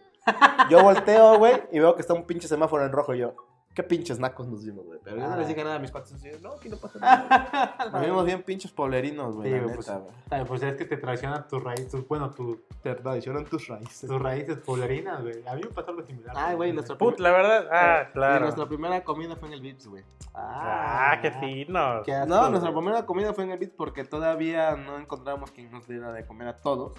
[0.69, 3.35] Yo volteo, güey, y veo que está un pinche semáforo en rojo y yo,
[3.73, 4.99] qué pinches nacos nos vimos, güey.
[5.03, 5.37] Pero yo no Ah.
[5.37, 7.75] les dije nada a mis cuates, no, aquí no pasa nada.
[7.91, 10.13] Nos vimos bien pinches poblerinos, güey, Sí, la güey, neta, güey.
[10.29, 14.07] Ay, Pues es que te traicionan tus raíces, tus- bueno, tu- Te traicionan tus raíces.
[14.09, 15.45] tus raíces poblerinas, güey.
[15.47, 16.33] A mí me pasó algo similar.
[16.37, 17.67] Ay, güey, nuestra Put, la verdad.
[17.71, 18.41] Ah, Y claro.
[18.41, 20.03] nuestra primera comida fue en el Vips, güey.
[20.35, 22.03] Ah, qué finos.
[22.05, 22.83] Qué asco, No, nuestra güey.
[22.85, 26.47] primera comida fue en el Vips porque todavía no encontramos quien nos diera de comer
[26.47, 26.93] a todos.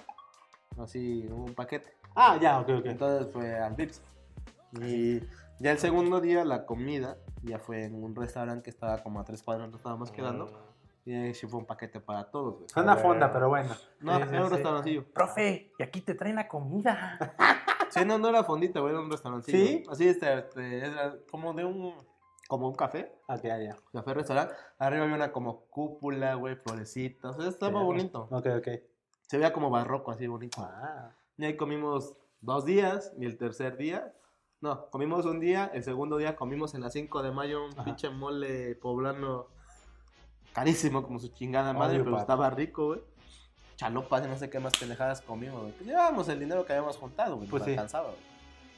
[0.78, 1.96] Así, un paquete.
[2.14, 2.86] Ah, ya, ok, ok.
[2.86, 4.02] Entonces fue al Vips.
[4.80, 5.20] Y
[5.60, 9.24] ya el segundo día, la comida, ya fue en un restaurante que estaba como a
[9.24, 10.50] tres cuadras, nos estábamos quedando.
[11.04, 12.68] Y ahí sí fue un paquete para todos, güey.
[12.70, 13.74] Suena fonda, pero bueno.
[14.00, 14.54] No, Sí, sí, era un sí.
[14.54, 15.04] restaurancillo.
[15.12, 17.18] Profe, y aquí te traen la comida.
[17.90, 19.56] Sí, no, no era fondita, güey, era un restaurancillo.
[19.56, 19.82] ¿Sí?
[19.88, 21.94] Así, este, este, era como de un,
[22.48, 23.12] como un café.
[23.28, 23.76] Ah, ya, ya.
[23.92, 24.52] Café restaurante.
[24.78, 27.36] Arriba había una como cúpula, güey, florecitas.
[27.36, 28.26] O sea, estaba bonito.
[28.32, 28.68] Ok, ok.
[29.28, 30.60] Se veía como barroco, así bonito.
[30.60, 31.12] Ah.
[31.38, 34.12] Y ahí comimos dos días y el tercer día.
[34.60, 37.84] No, comimos un día, el segundo día comimos en la 5 de mayo un Ajá.
[37.84, 39.48] pinche mole poblano
[40.52, 42.22] carísimo como su chingada madre, Obvio, pero papi.
[42.22, 43.00] estaba rico, güey.
[43.76, 45.72] Chalopas y no sé qué más pendejadas comimos, güey.
[45.72, 47.48] Pues llevábamos el dinero que habíamos juntado, güey.
[47.48, 47.70] Pues sí.
[47.70, 48.34] alcanzaba, güey.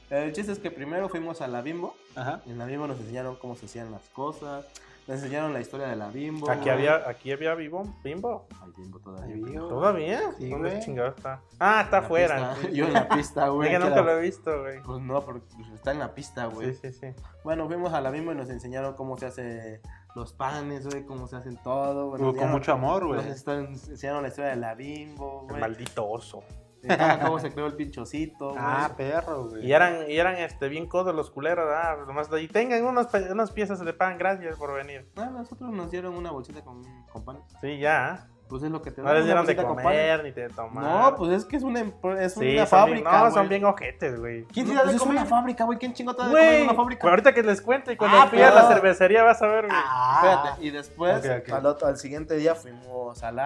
[0.09, 1.95] El chiste es que primero fuimos a la Bimbo.
[2.15, 2.41] Ajá.
[2.47, 4.65] En la Bimbo nos enseñaron cómo se hacían las cosas.
[5.07, 6.49] Nos enseñaron la historia de la Bimbo.
[6.51, 7.83] Aquí había, aquí había Bimbo.
[8.03, 8.45] Bimbo.
[8.61, 9.35] Ay, Bimbo todavía.
[9.35, 9.67] Bimbo.
[9.69, 10.19] ¿Todavía?
[10.37, 10.81] Sí, ¿Dónde güey.
[10.81, 11.41] chingado está?
[11.59, 12.55] Ah, está afuera.
[12.73, 13.69] Yo en la pista, güey.
[13.69, 14.81] Es que que nunca era- lo he visto, güey.
[14.83, 16.73] Pues no, porque pues, está en la pista, güey.
[16.73, 17.07] Sí, sí, sí.
[17.45, 19.81] Bueno, fuimos a la Bimbo y nos enseñaron cómo se hace
[20.15, 22.09] los panes, güey, cómo se hacen todo.
[22.09, 22.35] güey.
[22.35, 23.17] Con mucho amor, güey.
[23.21, 25.61] Nos están- enseñaron la historia de la Bimbo, El güey.
[25.61, 26.43] maldito oso.
[26.89, 28.59] Ah, cómo se creó el pinchocito, güey.
[28.61, 29.65] Ah, perro, güey.
[29.65, 33.07] Y eran, y eran este, bien codos los culeros, ah, nomás de- y tengan unos,
[33.07, 35.09] pe- unas piezas de pan, gracias por venir.
[35.17, 37.39] Ah, nosotros nos dieron una bolsita con, con pan.
[37.61, 38.27] Sí, ya.
[38.49, 40.81] Pues es lo que te No les dieron de comer ni de tomar.
[40.81, 41.81] No, pues es que es una,
[42.17, 43.31] es sí, una fábrica, bien, no, güey.
[43.33, 44.45] son bien ojetes, güey.
[44.45, 45.17] ¿Quién No, te da pues de es comer?
[45.17, 45.77] una fábrica, güey.
[45.77, 47.09] ¿Quién chingo te da de comer en una pues fábrica?
[47.09, 49.65] ahorita que les cuento y cuando Ah, fui a la pero- cervecería vas a ver,
[49.65, 49.77] güey.
[49.77, 50.21] Ah.
[50.23, 51.25] Espérate, y después.
[51.51, 53.21] Al, otro, al siguiente día fuimos.
[53.21, 53.37] El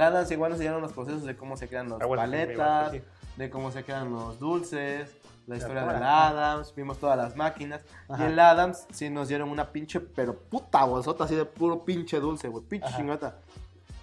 [0.00, 2.92] Adams igual nos enseñaron los procesos de cómo se crean las Ah, bueno, paletas,
[3.36, 7.82] de cómo se crean los dulces, la historia del Adams, vimos todas las máquinas.
[8.08, 8.22] Ajá.
[8.24, 12.20] Y el Adams sí nos dieron una pinche, pero puta bolsota así de puro pinche
[12.20, 12.64] dulce, güey.
[12.64, 12.96] Pinche Ajá.
[12.98, 13.38] chingata.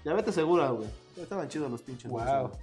[0.04, 0.88] Ya vete segura, güey.
[1.16, 2.50] Estaban chidos los pinches Wow.
[2.50, 2.60] dulces.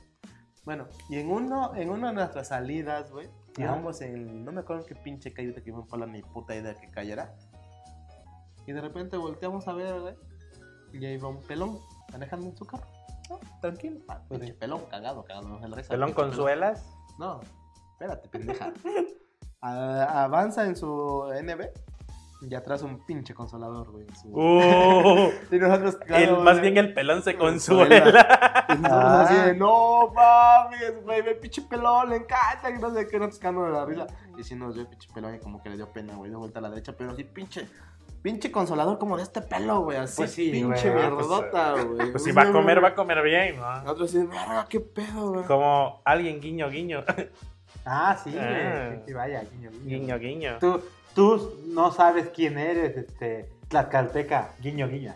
[0.64, 4.44] Bueno, y en uno, en una de nuestras salidas, güey, íbamos en.
[4.44, 7.34] No me acuerdo en qué pinche calle que me la ni puta idea que cayera.
[8.66, 10.14] Y de repente volteamos a ver, güey.
[10.94, 11.78] Y ahí va un pelón
[12.12, 12.86] manejando en su carro.
[13.30, 13.40] ¿No?
[13.60, 14.00] Tranquilo.
[14.08, 14.58] Ah, Pues pinche sí.
[14.60, 15.48] pelón, cagado, cagado.
[15.48, 16.86] No, el risa, Pelón pinche con suelas.
[17.18, 17.40] No,
[17.92, 18.72] espérate, pendeja.
[19.60, 21.70] A- avanza en su NB
[22.42, 24.06] Y atrás un pinche consolador, güey.
[24.20, 28.02] su- Uh, Y nosotros, el- claro, más bien el pelón se Consuela.
[28.02, 28.66] consuela.
[28.68, 29.22] Y nosotros Ah.
[29.22, 33.38] así de, no mames, güey, ve pinche pelón, le encanta, y no sé qué, nosotros
[33.38, 34.06] cagando de la risa.
[34.36, 36.58] Y si nos vio pinche pelón y como que le dio pena, güey, de vuelta
[36.58, 37.68] a la derecha, pero así pinche,
[38.24, 42.10] pinche consolador como de este pelo, güey, así, Pues sí, pinche güey, mierdota, güey.
[42.10, 43.82] Pues si va a comer, va a comer bien, ¿no?
[43.82, 45.44] Nosotros así, verga, qué pedo, güey.
[45.44, 47.04] Como alguien guiño, guiño.
[47.84, 48.86] Ah, sí, Ah.
[48.88, 48.96] güey.
[48.96, 49.84] Sí, sí, vaya, guiño, guiño.
[49.84, 50.58] Guiño, guiño.
[50.58, 50.80] Tú,
[51.14, 55.12] tú no sabes quién eres, este, Tlaxcalteca, guiño, guiño.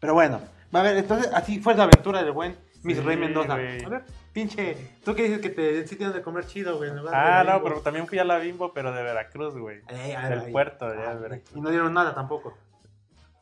[0.00, 0.40] Pero bueno,
[0.72, 3.54] a ver, entonces así fue la aventura del buen Miss Sí, Rey Mendoza.
[3.54, 3.82] güey.
[3.82, 6.90] A ver, pinche, tú que dices que te tienes de comer chido, güey.
[7.12, 7.68] Ah, no, Bimbo.
[7.68, 9.80] pero también fui a la Bimbo, pero de Veracruz, güey.
[9.88, 10.52] Eh, del ahí.
[10.52, 11.56] puerto, ya, de Veracruz.
[11.56, 12.54] Y no dieron nada tampoco.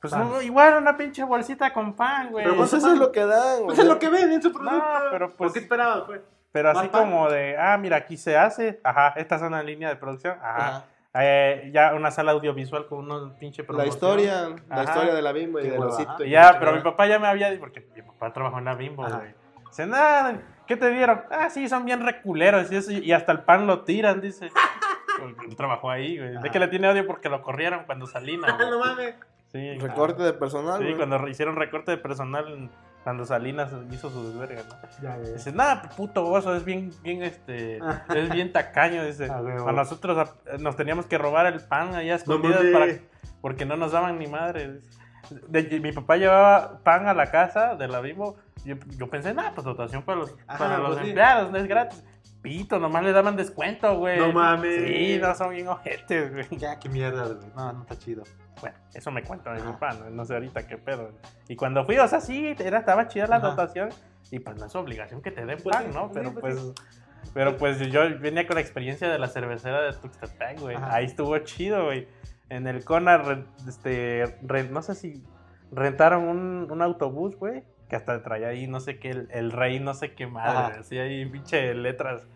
[0.00, 2.44] Pues no, igual una pinche bolsita con pan, güey.
[2.44, 3.80] Pero Pues eso es lo que dan, Pues güey.
[3.80, 4.76] es lo que ven en su producto.
[4.78, 6.20] No, pero pues- ¿Por qué esperabas, güey?
[6.50, 9.96] Pero así como de, ah, mira, aquí se hace, ajá, esta es una línea de
[9.96, 10.66] producción, ajá.
[10.68, 10.84] Ajá.
[11.14, 15.60] Eh, ya una sala audiovisual con una pinche La historia, la historia de la Bimbo
[15.60, 16.24] y del osito.
[16.24, 19.04] ya, pero mi papá ya me había dicho, porque mi papá trabajó en la Bimbo,
[19.06, 19.18] Ajá.
[19.18, 19.34] güey.
[19.68, 20.40] Dice, nada,
[20.72, 21.20] ¿qué te dieron?
[21.30, 24.50] Ah, sí, son bien reculeros y, eso, y hasta el pan lo tiran, dice.
[25.56, 26.50] Trabajó ahí, güey.
[26.50, 28.56] Que le tiene odio porque lo corrieron cuando Salinas.
[28.70, 29.14] no mames.
[29.52, 30.96] Sí, Recorte de personal, Sí, güey.
[30.96, 32.70] cuando hicieron recorte de personal
[33.04, 34.76] cuando Salinas hizo su desverga, ¿no?
[35.02, 35.18] Ya.
[35.18, 37.78] Dice, nada, puto oso, es bien, bien, este,
[38.14, 39.28] es bien tacaño, dice.
[39.30, 42.86] A nosotros a- nos teníamos que robar el pan allá No escondidas para,
[43.42, 44.72] porque no nos daban ni madre.
[44.74, 45.01] dice.
[45.48, 48.36] De- mi papá llevaba pan a la casa de la Bimbo.
[48.64, 51.06] Yo, yo pensé, nada, pues dotación para los, Ajá, para los pues sí.
[51.08, 52.04] empleados, no es gratis.
[52.42, 54.18] Pito, nomás le daban descuento, güey.
[54.18, 54.82] No mames.
[54.84, 56.46] Sí, no son bien ojetes, güey.
[56.58, 57.38] Ya, qué mierda, güey.
[57.54, 58.24] No, no está chido.
[58.60, 60.10] Bueno, eso me cuenta mi papá, ¿no?
[60.10, 61.10] no sé ahorita qué pedo.
[61.48, 63.48] Y cuando fui, o sea, sí, era, estaba chida la Ajá.
[63.50, 63.90] dotación.
[64.30, 66.06] Y pues no es obligación que te den Pues pan, sí, ¿no?
[66.08, 66.74] sí, Pero pues pues,
[67.34, 70.76] pero pues yo venía con la experiencia de la cervecera de Tuxtepec, güey.
[70.80, 72.08] Ahí estuvo chido, güey.
[72.52, 74.36] En el Cona, este,
[74.70, 75.22] no sé si
[75.70, 77.64] rentaron un, un autobús, güey.
[77.88, 80.80] Que hasta traía ahí, no sé qué, el, el rey, no sé qué madre.
[80.80, 82.26] Así ahí, pinche letras.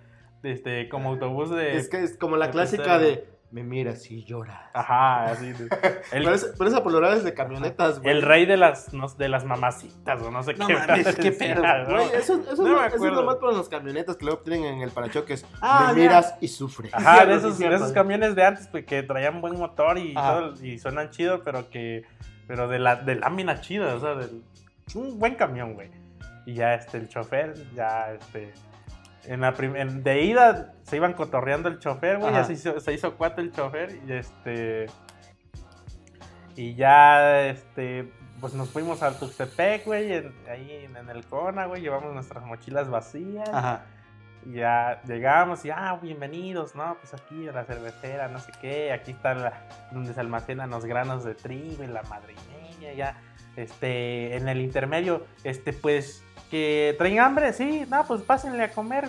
[0.43, 1.77] Este, como autobús de.
[1.77, 4.61] Es que es como la clásica de me miras y lloras.
[4.75, 5.53] Ajá, así.
[5.53, 5.65] de-
[6.13, 6.75] el, Pero, esa- pero es
[7.25, 8.15] de camionetas, güey.
[8.15, 10.75] el rey de las, no- de las mamacitas, o no sé No qué.
[10.75, 11.31] mames, qué
[12.19, 14.81] eso, eso, No es, me eso es nomás para las camionetas que luego tienen en
[14.83, 15.47] el parachoques.
[15.61, 16.09] Ah, me ya.
[16.09, 16.93] miras y sufres.
[16.93, 17.71] Ajá, de sí, esos, cierto.
[17.77, 21.43] de esos camiones de antes pues, que traían buen motor y, todo, y suenan chido,
[21.43, 22.05] pero que
[22.49, 24.43] pero de la de lámina chida, o sea, del,
[24.95, 25.91] un buen camión, güey.
[26.47, 28.53] Y ya este el chofer ya este
[29.27, 32.93] en la en- de ida se iban cotorreando el chofer, güey, ya se hizo, se
[32.93, 34.87] hizo cuate el chofer y este
[36.55, 38.11] y ya este
[38.41, 42.45] pues nos fuimos al Tuxtepec, güey, en- ahí en, en el Cona, güey, llevamos nuestras
[42.45, 43.49] mochilas vacías.
[43.49, 43.87] Ajá.
[44.45, 46.99] Y ya llegamos y, ah, bienvenidos, ¿no?
[47.01, 48.93] Pues aquí a la cervecera, no sé qué.
[48.93, 52.93] Aquí está la- donde se almacenan los granos de trigo y la madrileña.
[52.95, 53.17] Ya,
[53.57, 59.09] este, en el intermedio, este, pues, que traen hambre, sí, no, pues pásenle a comer.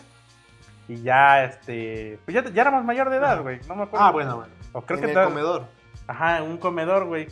[0.87, 3.59] Y ya, este, pues ya, ya éramos mayor de edad, güey.
[3.67, 4.05] No me acuerdo.
[4.05, 4.53] Ah, bueno, bueno.
[4.71, 5.65] O creo en que el tal- comedor.
[6.07, 7.27] Ajá, un comedor, güey.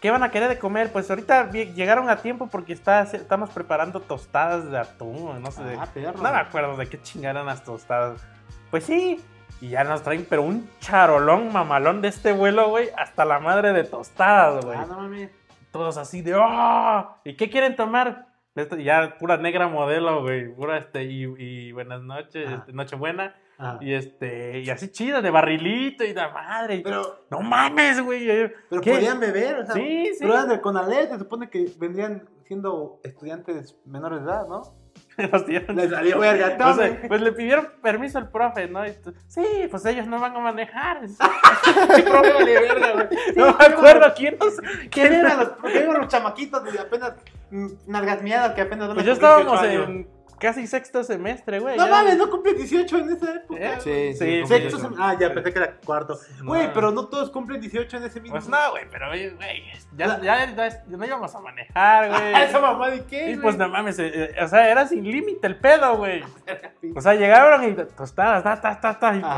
[0.00, 0.90] ¿Qué van a querer de comer?
[0.90, 5.62] Pues ahorita llegaron a tiempo porque está, estamos preparando tostadas de atún, no sé.
[5.78, 6.14] Ah, perro.
[6.20, 8.20] no me acuerdo de qué chingaran las tostadas.
[8.72, 9.24] Pues sí.
[9.60, 13.72] Y ya nos traen, pero un charolón mamalón de este vuelo, güey, hasta la madre
[13.72, 14.76] de tostadas, güey.
[14.76, 15.30] Ah, no mames.
[15.70, 17.16] Todos así de, ¡oh!
[17.22, 18.26] ¿Y qué quieren tomar?
[18.54, 20.54] Ya pura negra modelo, güey.
[20.54, 22.56] Pura este, y, y buenas noches, Ajá.
[22.56, 23.34] este, Nochebuena.
[23.56, 23.78] Ajá.
[23.80, 26.80] Y este, y así chida, de barrilito y de madre.
[26.84, 28.28] Pero, no mames, güey.
[28.28, 28.92] eh, pero ¿qué?
[28.94, 29.74] podían beber, o sea.
[29.74, 30.18] Sí, sí.
[30.20, 34.62] Pero eran del Conalep, se supone que vendrían siendo estudiantes menores de edad, ¿no?
[35.18, 38.86] Nos dieron- Les salió verga, Pues, eh, pues le pidieron permiso al profe, ¿no?
[38.86, 41.00] Y tú, sí, pues ellos no van a manejar.
[41.96, 43.08] El profe vale verga, güey.
[43.36, 44.54] No me acuerdo quién nos...
[44.90, 45.50] ¿Quién eran los,
[45.98, 47.12] los chamaquitos de apenas
[47.50, 49.88] mm, nalgas miadas que apenas Pues ya cumplir estábamos 18 años?
[49.88, 51.76] en casi sexto semestre, güey.
[51.78, 51.90] No ya.
[51.90, 53.60] mames, no cumple 18 en esa época.
[53.60, 53.78] ¿Eh?
[53.80, 54.84] Sí, Sí, Sexto sí.
[54.86, 56.18] sem- Ah, ya pensé que era cuarto.
[56.40, 56.44] No.
[56.46, 58.36] Güey, pero no todos cumplen 18 en ese mismo.
[58.36, 59.34] Pues no, güey, pero, güey,
[59.96, 62.04] ya, ya, ya- ya no íbamos a manejar,
[62.44, 62.70] Esa güey.
[62.72, 63.30] mamá de qué.
[63.30, 66.22] Y pues no mames, eh, eh, o sea, era sin límite el pedo, güey.
[66.96, 69.32] O sea, llegaron y tostadas, ta, ta, ta, ta, y pues,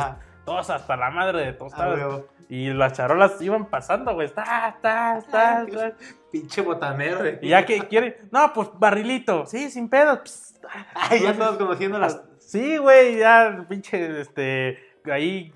[0.45, 1.99] todos hasta la madre de Ah, tostadas.
[1.99, 2.27] huevo.
[2.49, 5.93] y las charolas iban pasando, güey, ta, ta, ta, ta.
[6.35, 7.23] Pinche botanero.
[7.23, 10.21] de- Y ya que quiere, no, pues barrilito, sí, sin pedo.
[10.25, 10.61] pss.
[10.95, 12.21] Ay, ya todos conociendo las.
[12.41, 15.53] Sí, güey, ya, pinche, este, ahí,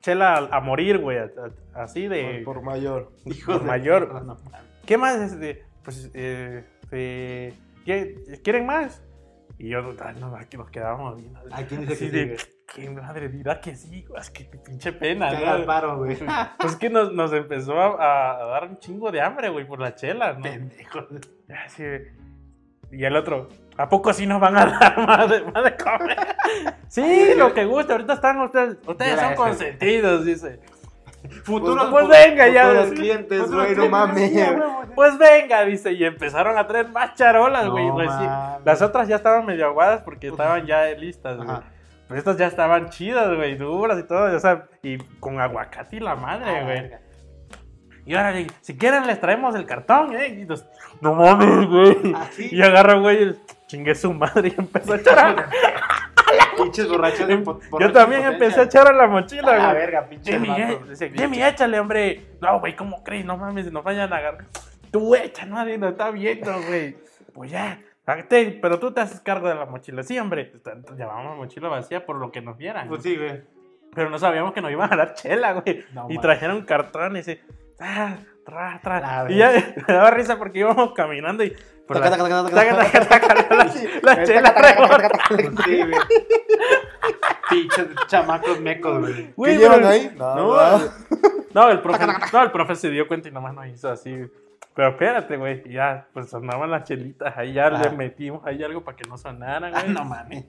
[0.00, 1.18] chela a, a morir, güey,
[1.74, 2.42] así de...
[2.44, 3.12] Por, por mayor.
[3.24, 4.24] Hijos de- mayor.
[4.24, 4.36] No,
[4.84, 5.14] ¿Qué más?
[5.20, 9.02] Este, pues, eh, eh, ¿qué- ¿quieren más?
[9.58, 11.40] Y yo, no, aquí nos quedábamos viendo.
[11.50, 14.44] ¿A quién dice Así que de, sí, qué madre, dirá que sí, güey, es que
[14.44, 15.66] pinche pena, el ¿no?
[15.66, 16.18] paro, güey.
[16.58, 19.94] Pues que nos, nos empezó a, a dar un chingo de hambre, güey, por la
[19.94, 20.42] chela, ¿no?
[20.42, 21.06] Pendejo.
[21.64, 21.84] Así
[22.90, 26.36] y el otro, ¿a poco sí nos van a dar más de, más de comer?
[26.88, 30.60] sí, lo que gusta, ahorita están ustedes, ustedes son consentidos, dice.
[31.44, 32.66] Futuros, pues venga, ya.
[32.68, 34.32] Futuros clientes, Futuros güey, no mames.
[34.94, 37.84] Pues venga, dice, y empezaron a traer más charolas, No güey.
[37.90, 38.64] recién- mames.
[38.64, 41.58] Las otras ya estaban medio aguadas porque estaban ya listas, güey.
[42.08, 46.00] Pero estas ya estaban chidas, güey, duras y todo, o sea, y con aguacate y
[46.00, 46.80] la madre, Ah, güey.
[46.80, 47.00] verga.
[48.04, 50.28] Y ahora, si quieren les traemos el cartón, ¿eh?
[50.28, 50.64] Y nos-
[51.00, 52.14] no mames, güey.
[52.14, 52.48] Así.
[52.52, 55.46] Y agarra, güey, el- chingue su madre y empezó a echar.
[56.56, 57.44] Pinches borrachos de
[57.80, 59.76] Yo también empecé a echar a la mochila, A la güey.
[59.76, 62.26] verga, pinches Jimmy, eh, Jimmy, échale, hombre.
[62.40, 63.24] No, güey, ¿cómo crees?
[63.24, 64.46] No mames, nos vayan a agarrar.
[64.90, 66.96] Tú echa, nadie nos está viendo, güey.
[67.34, 67.80] Pues ya,
[68.62, 70.02] pero tú te haces cargo de la mochila.
[70.02, 70.52] Sí, hombre.
[70.96, 72.88] Llevábamos la mochila vacía por lo que nos vieran.
[72.88, 73.42] Pues sí, güey.
[73.94, 75.84] Pero no sabíamos que nos iban a dar chela, güey.
[75.92, 77.20] No y trajeron cartón y.
[77.80, 79.00] Ah, tra, tra.
[79.24, 79.50] La Y ya
[79.88, 81.54] me daba risa porque íbamos caminando y.
[81.88, 83.26] la- taca,
[87.50, 89.32] Pinches chamacos mecos, güey.
[89.36, 90.14] Güey, ¿Qué llevan pero- ahí?
[90.16, 90.84] No, No, no.
[91.54, 94.14] no, el profe, no, el profe se dio cuenta y nomás nos hizo así.
[94.74, 97.70] Pero espérate, güey, y ya, pues sonaban las chelitas, ahí ya Ah.
[97.82, 99.88] le metimos ahí algo para que no sonaran, güey.
[99.88, 100.44] No mames.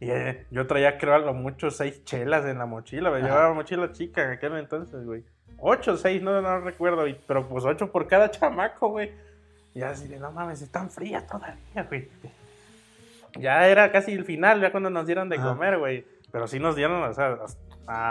[0.00, 3.22] Y eh, yo traía, creo, a lo mucho seis chelas en la mochila, güey.
[3.22, 3.30] Ajá.
[3.34, 5.24] Llevaba mochila chica en aquel entonces, güey.
[5.58, 9.12] Ocho, seis, no, no recuerdo, y- pero pues ocho por cada chamaco, güey.
[9.74, 12.08] Y así de, no mames, están frías todavía, güey.
[13.38, 15.48] Ya era casi el final, ya cuando nos dieron de Ajá.
[15.48, 16.04] comer, güey.
[16.30, 17.36] Pero sí nos dieron, o sea,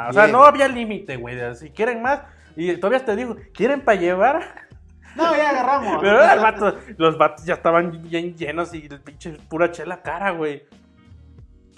[0.09, 1.37] o sea, no había límite, güey.
[1.55, 2.21] Si quieren más,
[2.55, 4.67] y todavía te digo, ¿quieren para llevar?
[5.15, 5.97] No, ya agarramos.
[6.01, 10.63] Pero vato- los vatos ya estaban bien llenos y el pinche pura chela cara, güey.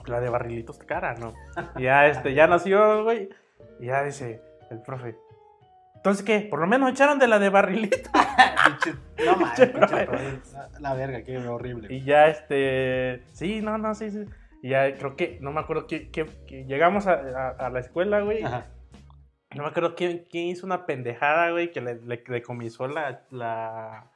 [0.05, 1.33] La de barrilitos cara, ¿no?
[1.77, 3.29] Y ya, este, ya nació, güey.
[3.79, 5.15] Y ya dice el profe.
[6.03, 6.41] Entonces, ¿qué?
[6.49, 8.09] Por lo menos echaron de la de barrilito.
[9.25, 10.55] No mames.
[10.79, 11.93] La- verga, qué horrible.
[11.93, 13.23] Y ya, este.
[13.33, 14.25] Sí, no, no, sí, sí.
[14.61, 16.09] Y ya creo que, no me acuerdo que,
[16.67, 18.43] llegamos a, a- a la escuela, güey.
[18.43, 18.65] Ajá.
[19.55, 24.09] No me acuerdo quién, quién hizo una pendejada, güey, que le, le decomisó la, la,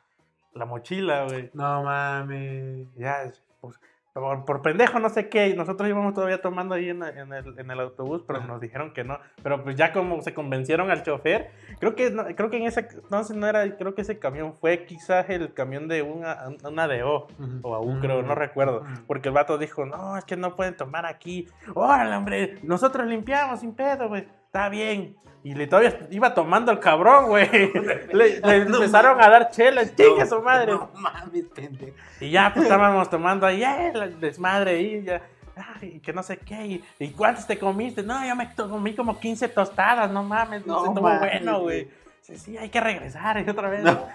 [0.54, 1.50] la mochila, güey.
[1.54, 2.88] No mames.
[2.96, 3.80] Ya, pues,
[4.20, 5.54] por, por pendejo, no sé qué.
[5.56, 8.48] Nosotros íbamos todavía tomando ahí en, en el, en el autobús, pero Ajá.
[8.48, 9.20] nos dijeron que no.
[9.44, 12.88] Pero pues ya como se convencieron al chofer, creo que no- creo que en ese
[12.92, 17.28] entonces no era, creo que ese camión fue quizás el camión de una, una DO
[17.62, 18.84] o a un creo, no recuerdo.
[19.08, 21.48] Porque el vato dijo, no, es que no pueden tomar aquí.
[21.74, 24.28] Órale, hombre, nosotros limpiamos sin pedo, güey.
[24.48, 25.16] Está bien.
[25.44, 27.48] Y le todavía iba tomando el cabrón, güey.
[28.12, 30.74] Le, le No empezaron a dar chelas, chingue su madre.
[30.74, 31.96] No mames, pendejo.
[32.20, 35.22] Y ya pues, estábamos tomando ahí, eh, la desmadre ahí, ya.
[35.56, 36.66] Ay, que no sé qué.
[36.66, 38.04] ¿Y, y cuántos te comiste?
[38.04, 41.88] No, yo me comí como 15 tostadas, no mames, no, No estuvo mames, bueno, güey.
[42.22, 43.84] Sí, sí, hay que regresar y otra vez.
[43.84, 44.06] No.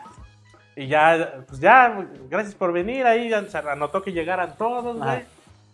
[0.77, 5.25] Y ya, pues ya, gracias por venir ahí, ya se anotó que llegaran todos, güey.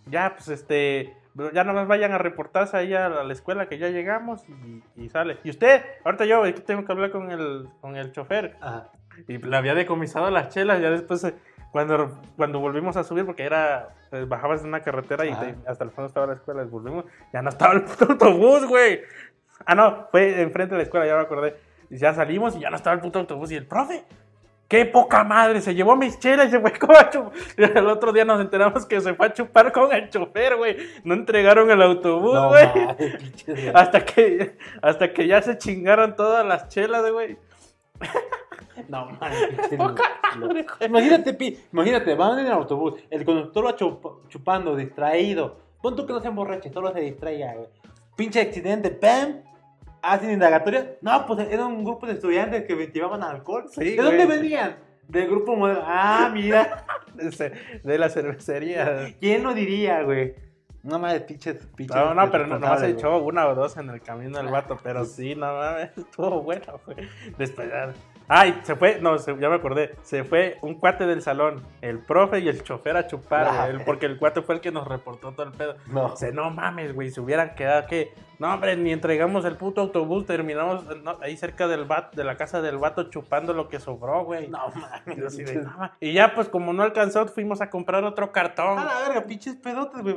[0.07, 1.17] Ya, pues este,
[1.53, 5.39] ya nomás vayan a reportarse ahí a la escuela que ya llegamos y, y sale.
[5.45, 8.57] Y usted, ahorita yo, que tengo que hablar con el, con el chofer.
[8.61, 8.91] Ajá.
[9.27, 11.35] Y le había decomisado las chelas, ya después eh,
[11.73, 15.85] cuando, cuando volvimos a subir, porque era, eh, bajabas en una carretera y te- hasta
[15.85, 19.01] el fondo estaba la escuela, volvimos, ya no estaba el puto autobús, güey.
[19.67, 21.57] Ah, no, fue enfrente de la escuela, ya me acordé.
[21.91, 24.05] Y ya salimos y ya no estaba el puto autobús y el profe.
[24.69, 25.63] ¡Qué poca madre!
[25.63, 27.33] Se llevó mis chelas y se fue como a chupar.
[27.57, 30.77] El otro día nos enteramos que se fue a chupar con el chofer, güey.
[31.05, 33.71] No entregaron el autobús, güey.
[33.75, 37.39] hasta, que, hasta que ya se chingaron todas las chelas, güey.
[38.89, 40.67] No mames, madre.
[40.87, 45.57] Imagínate, pi, imagínate, van en el autobús, el conductor va chup- chupando, distraído.
[45.83, 47.69] Pon tú que no se emborrache, solo se distraiga, güey.
[48.17, 49.43] Pinche accidente, ¡pam!
[50.03, 50.97] Hacen indagatoria.
[51.01, 53.65] No, pues era un grupo de estudiantes que llevaban alcohol.
[53.71, 54.77] Sí, ¿De dónde venían?
[55.07, 55.83] Del grupo modelo.
[55.85, 56.85] Ah, mira.
[57.83, 59.15] De la cervecería.
[59.21, 60.35] ¿Quién lo diría, güey?
[60.83, 61.97] No mames, pinches, pinches.
[61.97, 65.05] No, no, pero no, nomás echó una o dos en el camino del vato, pero
[65.05, 67.09] sí, no mames, estuvo bueno, güey.
[67.37, 67.69] Después,
[68.29, 71.99] ay, se fue, no, se- ya me acordé, se fue un cuate del salón, el
[71.99, 73.69] profe y el chofer a chupar, Ah.
[73.73, 75.77] güey, porque el cuate fue el que nos reportó todo el pedo.
[75.87, 76.11] No.
[76.11, 80.27] Dice, no mames, güey, se hubieran quedado que, no, hombre, ni entregamos el puto autobús,
[80.27, 84.25] terminamos no, ahí cerca del vato, de la casa del vato chupando lo que sobró,
[84.25, 84.49] güey.
[84.49, 85.17] No mames.
[85.17, 85.91] Y yo así de, pinches- "No mames".
[86.01, 88.79] Y ya, pues, como no alcanzó, fuimos a comprar otro cartón.
[88.79, 90.17] A la verga, pinches pedotes, güey.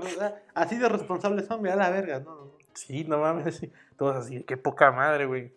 [0.53, 2.51] Así de responsables son, güey, a la verga, no.
[2.73, 3.71] Sí, no mames, sí.
[3.97, 5.51] Todos así, qué poca madre, güey.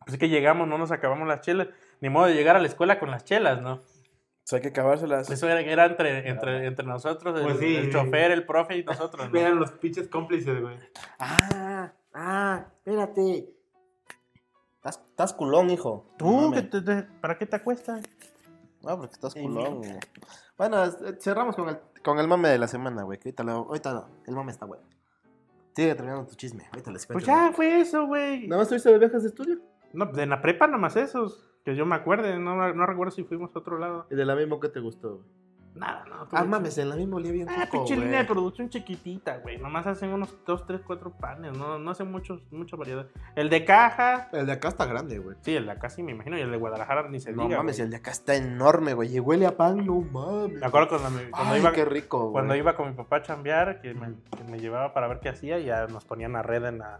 [0.00, 1.68] Pues es que llegamos, no nos acabamos las chelas.
[2.00, 3.78] Ni modo de llegar a la escuela con las chelas, ¿no?
[3.78, 5.30] Pues hay que acabárselas.
[5.30, 7.76] Eso era, era entre, entre, entre nosotros, el, Pues sí.
[7.76, 9.30] el chofer, el profe y nosotros.
[9.30, 9.38] ¿no?
[9.38, 10.76] Eran los pinches cómplices, güey.
[11.18, 13.48] Ah, ah, espérate.
[14.76, 16.06] Estás, estás culón, hijo.
[16.18, 16.26] ¿Tú?
[16.50, 16.62] mames.
[16.62, 18.02] ¿qué te- te- ¿Para qué te acuestas?
[18.82, 19.98] No, porque estás culón, güey.
[20.56, 23.18] Bueno, eh, cerramos con el, con el mame de la semana, güey.
[23.18, 24.82] Que ahorita, lo- ahorita no, el mame está bueno.
[25.76, 26.64] Sigue terminando tu chisme.
[26.72, 27.12] Ahorita les cuento.
[27.24, 28.48] Pues ya fue eso, güey.
[28.48, 29.60] ¿Nada más tuviste de viajes de estudio?
[29.92, 31.46] No, de la prepa nomás esos.
[31.64, 34.06] Que yo me acuerde, no, no recuerdo si fuimos a otro lado.
[34.10, 35.28] ¿Y de la misma que te gustó, güey?
[35.72, 36.14] Nada, no.
[36.22, 39.56] Ah, tuve- mames, en la misma olía bien Ah, pinche línea de producción chiquitita, güey.
[39.58, 41.56] Nomás hacen unos 2, 3, 4 panes.
[41.56, 43.06] No, no hacen muchos, mucha variedad.
[43.36, 44.28] El de caja.
[44.32, 45.36] El de acá está grande, güey.
[45.42, 46.36] Sí, el de acá sí me imagino.
[46.36, 47.58] Y el de Guadalajara ni se No diga.
[47.58, 47.84] mames, güey.
[47.84, 49.14] el de acá está enorme, güey.
[49.14, 50.58] Y huele a pan, no mames.
[50.58, 52.32] Me acuerdo cuando, me- cuando Ay, iba, qué rico, güey.
[52.32, 55.28] cuando iba con mi papá a chambear, que me, que me llevaba para ver qué
[55.28, 56.98] hacía, y ya nos ponían la red en la,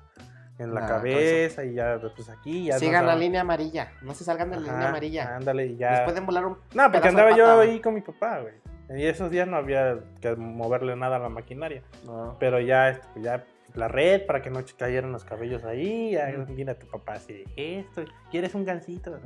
[0.60, 2.78] en la La cabeza y ya, pues aquí ya.
[2.78, 3.92] Sigan la línea amarilla.
[4.02, 5.36] No se salgan de la Ajá, línea amarilla.
[5.36, 5.90] Ándale, y ya.
[5.92, 6.58] Les pueden volar un.
[6.74, 8.54] No, porque andaba yo ahí con mi papá, güey.
[9.00, 11.82] Y esos días no había que moverle nada a la maquinaria.
[12.04, 12.36] No.
[12.40, 13.44] Pero ya, este, pues, ya
[13.74, 16.12] la red para que no cayeran los cabellos ahí.
[16.12, 19.18] Ya viene tu papá así, esto, ¿quieres un gansito?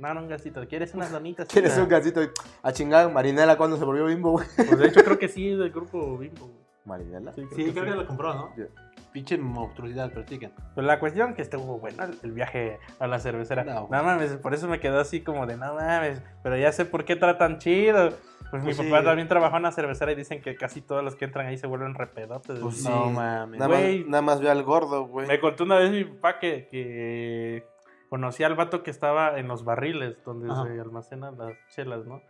[0.00, 1.46] No, no un gansito, ¿quieres unas donitas?
[1.52, 2.20] ¿Quieres un gasito?
[2.62, 4.46] A chingar, Marinela cuando se volvió bimbo, güey.
[4.56, 6.46] Pues de hecho creo que sí, es del grupo Bimbo.
[6.46, 6.58] güey.
[6.84, 7.32] Marinela.
[7.34, 7.96] Sí, Sí, creo que sí.
[7.98, 8.52] lo compró, ¿no?
[8.56, 8.64] Ya.
[9.12, 10.52] Pinche monstruosidad, platiquen.
[10.74, 13.64] Pues la cuestión que estuvo bueno el, viaje a la cervecera.
[13.64, 13.88] No.
[13.90, 17.04] No, mames, por eso me quedó así como de no mames, pero ya sé por
[17.04, 18.10] qué tratan chido.
[18.50, 18.84] Pues mi Pues sí.
[18.90, 21.58] papá también trabajó en la cervecera y dicen que casi todos los que entran ahí
[21.58, 22.58] se vuelven repedotes.
[22.60, 23.10] Pues No sí.
[23.14, 23.58] mames.
[23.60, 25.26] Nada más, Güey, nada más ve al gordo, güey.
[25.26, 27.66] Me contó una vez mi papá que, que
[28.08, 30.64] conocía al vato que estaba en los barriles donde Ajá.
[30.66, 32.22] se almacenan las chelas, ¿no?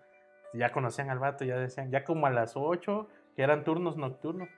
[0.54, 4.48] Ya conocían al vato, ya decían, ya como a las 8, que eran turnos nocturnos.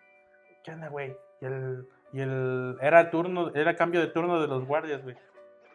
[0.64, 1.14] ¿Qué onda, güey?
[1.42, 5.16] Y el, y el, era turno, era cambio de turno de los guardias, güey.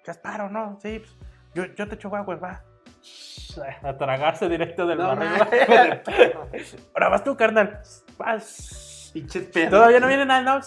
[0.03, 0.77] Casparo, ¿no?
[0.81, 1.15] Sí, pues,
[1.53, 2.63] yo, yo te echo agua, va.
[3.83, 5.29] A tragarse directo del No barril.
[6.93, 7.79] Ahora vas tú, carnal.
[8.17, 9.13] Vas.
[9.69, 10.59] Todavía no viene nada, no.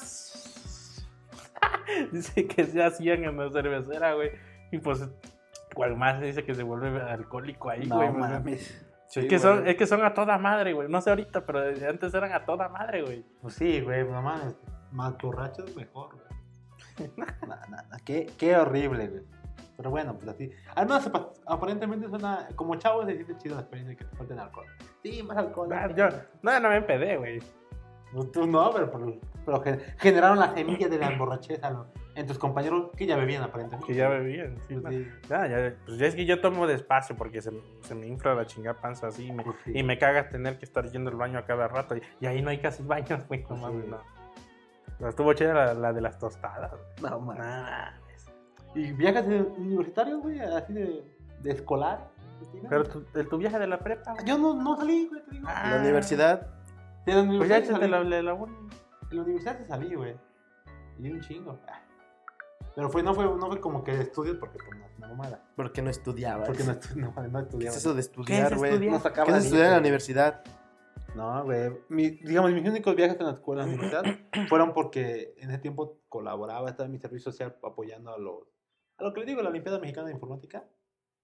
[2.12, 4.32] dice que se hacían en la cervecera, güey.
[4.70, 5.06] Y pues,
[5.74, 8.10] cual más dice que se vuelve alcohólico ahí, No güey.
[8.10, 8.86] pues, mames.
[9.14, 10.88] es, que son, es que son a toda madre, güey.
[10.88, 13.24] No sé ahorita, pero antes eran a toda madre, güey.
[13.42, 14.56] Pues sí, güey, no mames.
[14.92, 17.10] Más borracho es mejor, güey.
[17.16, 19.22] Nah, nah, nah, Qué, qué horrible, güey.
[19.76, 20.50] Pero bueno, pues así.
[20.74, 22.48] Además, apa- aparentemente suena.
[22.56, 24.66] Como chavo se siente chido la experiencia de que te falten alcohol.
[25.04, 25.68] Sí, más alcohol.
[25.72, 26.08] Ah, yo,
[26.42, 27.38] no, no me empedé, güey.
[28.32, 31.86] Tú no, pero, pero, pero gen- generaron la semilla de la emborracheza ¿no?
[32.16, 33.86] en tus compañeros que ya bebían aparentemente.
[33.86, 34.56] Que ya bebían.
[34.66, 34.90] Sí, Pues no.
[34.90, 38.34] sí, Ya, ya, pues ya es que yo tomo despacio porque se, se me infla
[38.34, 39.72] la chingada panza así y me, pues sí.
[39.74, 41.96] y me cagas tener que estar yendo al baño a cada rato.
[41.96, 43.42] Y, y ahí no hay casi baños, güey.
[43.42, 43.66] No Pues sí.
[43.66, 43.88] mames,
[45.00, 45.08] no.
[45.08, 46.70] Estuvo chida la, la de las tostadas.
[47.00, 47.10] güey.
[47.10, 47.34] No.
[47.34, 47.90] Nah,
[48.74, 50.38] ¿Y viajes de universitarios, güey?
[50.40, 51.04] Así de,
[51.42, 52.08] de escolar.
[52.68, 54.24] Pero tu, el- tu viaje de la prepa, güey.
[54.26, 55.46] Yo no, no salí, güey, te digo.
[55.50, 55.70] Ah.
[55.74, 56.46] La universidad.
[57.06, 57.90] De la Pues ya universidad sí échate salí.
[57.90, 58.54] la, la, la uni.
[59.10, 60.16] En la universidad sí salí, güey.
[60.98, 61.58] Y un chingo.
[61.68, 61.80] Ah.
[62.74, 65.40] Pero fue, no, fue, no fue como que de estudios porque pues, no es mamada.
[65.56, 66.44] Porque no estudiaba.
[66.44, 67.76] Porque no, estu- no, no ¿Qué estudiaba.
[67.76, 68.70] es eso de ¿Qué estudiar, es güey?
[68.72, 68.92] estudiar?
[68.94, 70.42] No sacaba ¿Qué es estudiar en la universidad?
[71.14, 71.70] No, güey.
[71.88, 74.02] Mi- digamos, mis únicos viajes en la escuela, la universidad,
[74.48, 78.42] fueron porque en ese tiempo colaboraba, estaba en mi servicio social apoyando a los,
[78.98, 80.64] a lo que le digo, la Olimpiada Mexicana de Informática.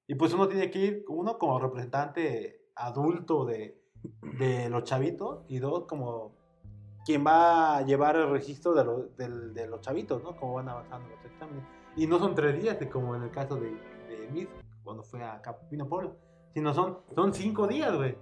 [0.07, 3.81] Y pues uno tiene que ir, uno como representante adulto de,
[4.39, 6.35] de los chavitos, y dos como
[7.07, 10.37] quien va a llevar el registro de, los- del- de los chavitos, ¿no?
[10.37, 11.65] Cómo van avanzando los exámenes.
[11.97, 14.49] Y no son tres días, como en el caso de, de Miss,
[14.83, 16.17] cuando fue a Capino Pueblo,
[16.53, 18.17] sino son, son cinco días, güey.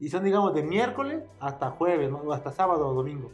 [0.00, 2.10] Y son, digamos, de miércoles hasta jueves.
[2.10, 3.30] O hasta sábado o domingo.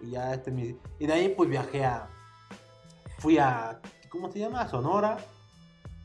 [0.00, 2.08] Y ya este Y de ahí pues viajé a.
[3.18, 3.80] Fui a.
[4.08, 4.62] ¿Cómo se llama?
[4.62, 5.18] A Sonora.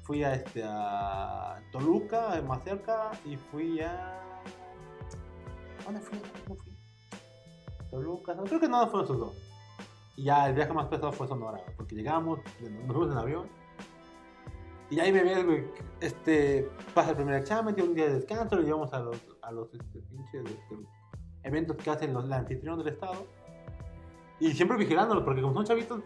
[0.03, 0.63] Fui a este
[1.71, 3.11] Toluca, más cerca.
[3.23, 4.41] Y fui a.
[5.85, 6.17] ¿Dónde fui?
[6.17, 6.77] ¿Dónde fui?
[7.91, 8.33] Toluca.
[8.33, 9.45] No, creo que no fueron esos dos.
[10.17, 13.47] Y ya el viaje más pesado fue Sonora, porque llegamos, nos fuimos en avión.
[14.89, 15.65] Y ahí me güey,
[15.99, 19.51] este, pasa el primer examen, tiene un día de descanso, le llevamos a los, a
[19.51, 20.75] los este, pinches este,
[21.43, 23.25] eventos que hacen los, la anfitrión del estado.
[24.39, 26.01] Y siempre vigilándolos, porque como son chavitos,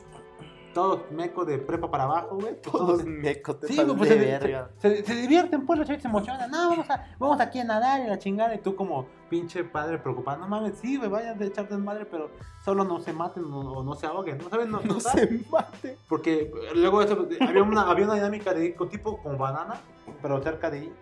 [0.73, 2.53] todos mecos de prepa para abajo, güey.
[2.61, 4.69] pues Todos mecos Sí, pues de se, verga.
[4.77, 6.51] se- se- se divierten, pues los chavitos se emocionan.
[6.51, 8.53] No, vamos, a, vamos aquí a nadar y la chingada.
[8.53, 12.29] Y tú, como pinche padre preocupado, no mames, sí, güey, vayan de echarte madre, pero
[12.63, 14.37] solo no se maten o, o no se ahoguen.
[14.37, 15.97] No saben, no, No no se mate.
[16.07, 19.81] porque luego eso, había, una, había una dinámica de tipo con banana,
[20.21, 20.93] pero cerca de ahí.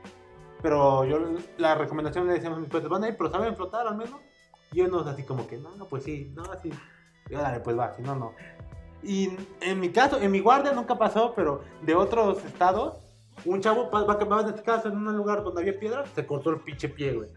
[0.62, 1.20] Pero yo
[1.58, 4.20] la recomendación le decíamos a mis padres, van a ir, pero saben flotar al menos.
[4.72, 6.72] Y unos así como que, no, no, pues sí, no, sí.
[7.30, 8.34] Y órale, pues va, si no, no.
[9.03, 9.30] Y
[9.62, 12.97] en mi caso, en mi guardia nunca pasó, pero de otros estados,
[13.45, 16.49] Un chavo va, va, va a casa en un lugar donde había piedra, se cortó
[16.49, 17.30] el pinche pie, güey.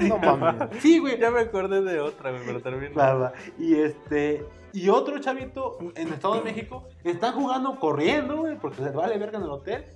[0.00, 0.68] No mames.
[0.80, 1.18] Sí, güey.
[1.18, 3.32] Ya me acordé de otra, güey, pero va.
[3.58, 4.44] Y este.
[4.72, 9.16] Y otro chavito en el Estado de México está jugando, corriendo, güey, porque se vale
[9.16, 9.86] verga en el hotel.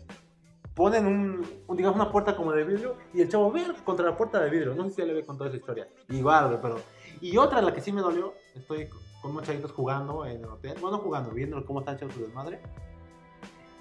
[0.74, 4.16] Ponen un, un, digamos, una puerta como de vidrio y el chavo ve contra la
[4.16, 4.74] puerta de vidrio.
[4.74, 5.88] No sé si ya le ve contado esa historia.
[6.08, 6.80] Igual, pero.
[7.20, 8.88] Y otra, la que sí me dolió, estoy
[9.20, 10.76] con unos chavitos jugando en el hotel.
[10.80, 12.60] Bueno, jugando, viendo cómo están echando su desmadre.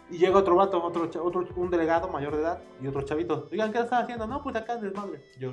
[0.10, 3.50] Y llega otro vato, otro, otro, un delegado mayor de edad y otros chavitos.
[3.52, 4.28] Oigan, ¿qué están haciendo?
[4.28, 5.24] No, pues acá en desmadre.
[5.40, 5.52] Yo,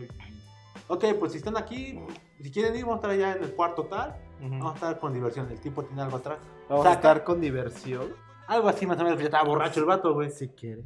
[0.89, 2.01] ok, pues si están aquí,
[2.43, 4.17] si quieren ir, vamos a estar allá en el cuarto tal.
[4.41, 5.49] Vamos a estar con diversión.
[5.51, 6.39] El tipo tiene algo atrás.
[6.69, 8.13] Vamos a estar con diversión.
[8.49, 10.31] Algo así más o menos, ya estaba borracho el vato, güey.
[10.31, 10.85] Si quieres.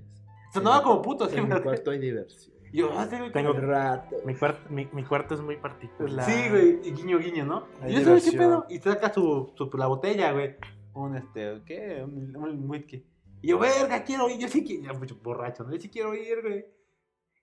[0.52, 2.52] Sonaba como puto, así En mi cuarto hay diversión.
[2.72, 3.32] Yo, ah, sí, güey.
[3.32, 4.16] Tengo- rato.
[4.24, 6.24] Mi, cuarto, mi, mi cuarto es muy particular.
[6.24, 7.66] Sí, güey, y guiño, guiño, ¿no?
[7.82, 8.64] Hay Y yo, ¿sabes qué pedo?
[8.68, 10.56] Y saca su, su, la botella, güey.
[10.94, 12.02] Un, este, ¿qué?
[12.02, 13.04] Un, un whisky.
[13.42, 14.38] Y yo, verga, quiero ir.
[14.38, 15.72] Yo sí quiero, ya mucho borracho, ¿no?
[15.72, 16.64] Yo sí quiero ir, güey.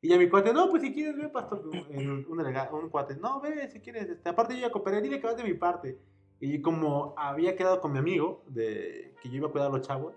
[0.01, 1.61] Y ya mi cuate, no, pues si quieres, ve, pastor.
[1.67, 2.25] Un, un,
[2.71, 4.09] un cuate, no, ve, si quieres.
[4.09, 5.99] Este, aparte yo ya cooperé, dile que vas de mi parte.
[6.39, 9.85] Y como había quedado con mi amigo, de que yo iba a cuidar a los
[9.85, 10.13] chavos,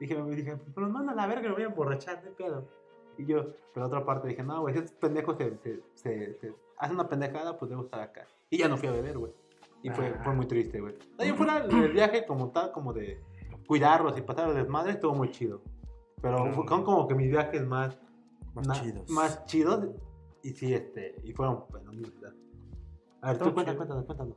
[0.00, 2.68] dije, dije pero manda a la verga, me voy a emborrachar, de pedo.
[3.18, 6.54] Y yo, pero otra parte dije, no, güey, si estos pendejos se, se, se, se
[6.78, 8.26] hacen una pendejada, pues debo estar acá.
[8.50, 9.32] Y ya no fui a beber, güey.
[9.82, 10.20] Y fue, Ah.
[10.24, 10.94] fue muy triste, güey.
[11.18, 13.20] Ahí en fuera, el viaje como tal, como de
[13.66, 15.62] cuidarlos y pasar el desmadre, estuvo muy chido.
[16.20, 16.52] Pero Mm.
[16.54, 17.98] fueron como que mis viajes más,
[18.54, 19.10] Más na- chidos.
[19.10, 19.88] más chidos.
[20.42, 22.32] Y sí, este, y fueron, bueno, mi verdad.
[23.22, 24.36] A ver, tú cuéntanos, cuéntanos, cuéntanos.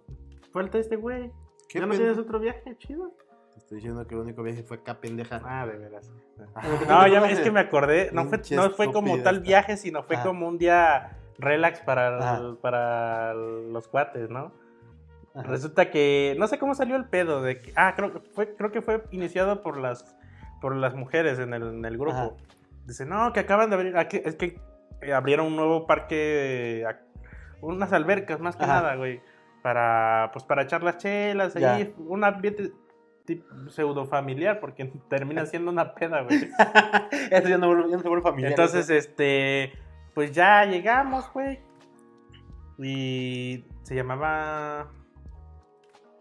[0.51, 1.31] Falta este güey.
[1.67, 3.13] ¿Qué ¿Ya no tienes otro viaje chido?
[3.59, 5.41] Te estoy diciendo que el único viaje fue acá, pendeja.
[5.43, 6.09] Ah, de veras.
[6.55, 8.09] Ah, No, ya es que me acordé.
[8.13, 10.25] No fue, no fue como tal viaje, sino fue Ajá.
[10.25, 14.53] como un día relax para, el- para los cuates, ¿no?
[15.35, 15.43] Ajá.
[15.49, 18.71] Resulta que no sé cómo salió el pedo de que ah creo que fue creo
[18.71, 20.15] que fue iniciado por las
[20.61, 22.15] por las mujeres en el, en el grupo.
[22.17, 22.31] Ajá.
[22.85, 24.59] Dice no que acaban de abrir aquí- es que
[25.01, 27.01] eh, abrieron un nuevo parque ac-
[27.61, 28.75] unas albercas más que Ajá.
[28.81, 29.21] nada güey
[29.61, 32.71] para pues para echar las chelas allí un ambiente
[33.69, 36.49] pseudo familiar porque termina siendo una peda güey.
[37.31, 38.51] Eso ya no, ya no familiar.
[38.51, 39.73] Entonces, este,
[40.13, 41.59] pues ya llegamos, güey.
[42.77, 44.87] Y se llamaba...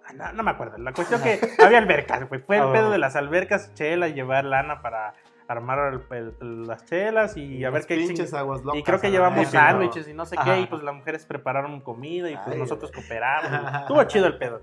[0.06, 0.78] Ah, No, no me acuerdo.
[0.78, 2.40] La cuestión que había albercas, güey.
[2.40, 5.14] Fue el Ah, pedo de las albercas, chela, llevar lana para
[5.46, 8.80] armar el- el- las chelas y a ver qué pinches aguas locas.
[8.80, 10.44] Y creo que llevamos sándwiches y no sé Ajá.
[10.54, 10.61] qué.
[10.62, 13.80] Y pues las mujeres prepararon comida y pues Ay, nosotros cooperamos.
[13.82, 14.61] Estuvo chido el pedo.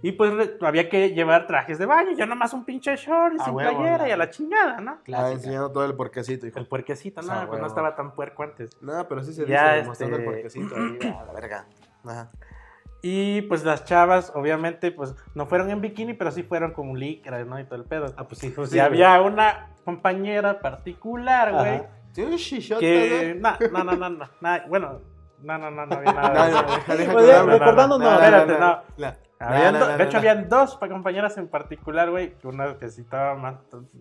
[0.00, 2.12] Y pues había que llevar trajes de baño.
[2.16, 4.06] Yo nomás un pinche short y A sin huevo, playera ¿no?
[4.08, 4.92] y a la chingada, ¿no?
[4.92, 5.32] Ah, Clásica.
[5.32, 6.58] enseñando todo el porquecito, hijo.
[6.58, 8.70] El puerquecito, no, Ah, pues no estaba tan puerco antes.
[8.80, 11.66] No, pero sí se Ya, dice, mostrando el este- porquecito ahí, a la verga.
[12.04, 12.30] Ajá.
[13.02, 17.44] Y pues las chavas, obviamente, pues no fueron en bikini, pero sí fueron con licra,
[17.44, 17.58] ¿no?
[17.60, 18.06] Y todo el pedo.
[18.16, 18.86] Ah, pues sí, pues y sí, güey.
[18.86, 21.86] había una compañera particular, güey, Ajá.
[22.80, 23.36] Que...
[23.40, 23.56] ¿no?
[23.70, 24.28] No, no, no, no,
[24.68, 25.00] bueno,
[25.42, 26.62] no, no, no, no había nada
[27.46, 28.82] recordando, no, espérate, no.
[29.40, 29.46] No.
[29.46, 32.34] Habían No, do- no, no, de hecho, habían dos pa- compañeras en particular, güey.
[32.44, 33.56] Una que sí estaba más,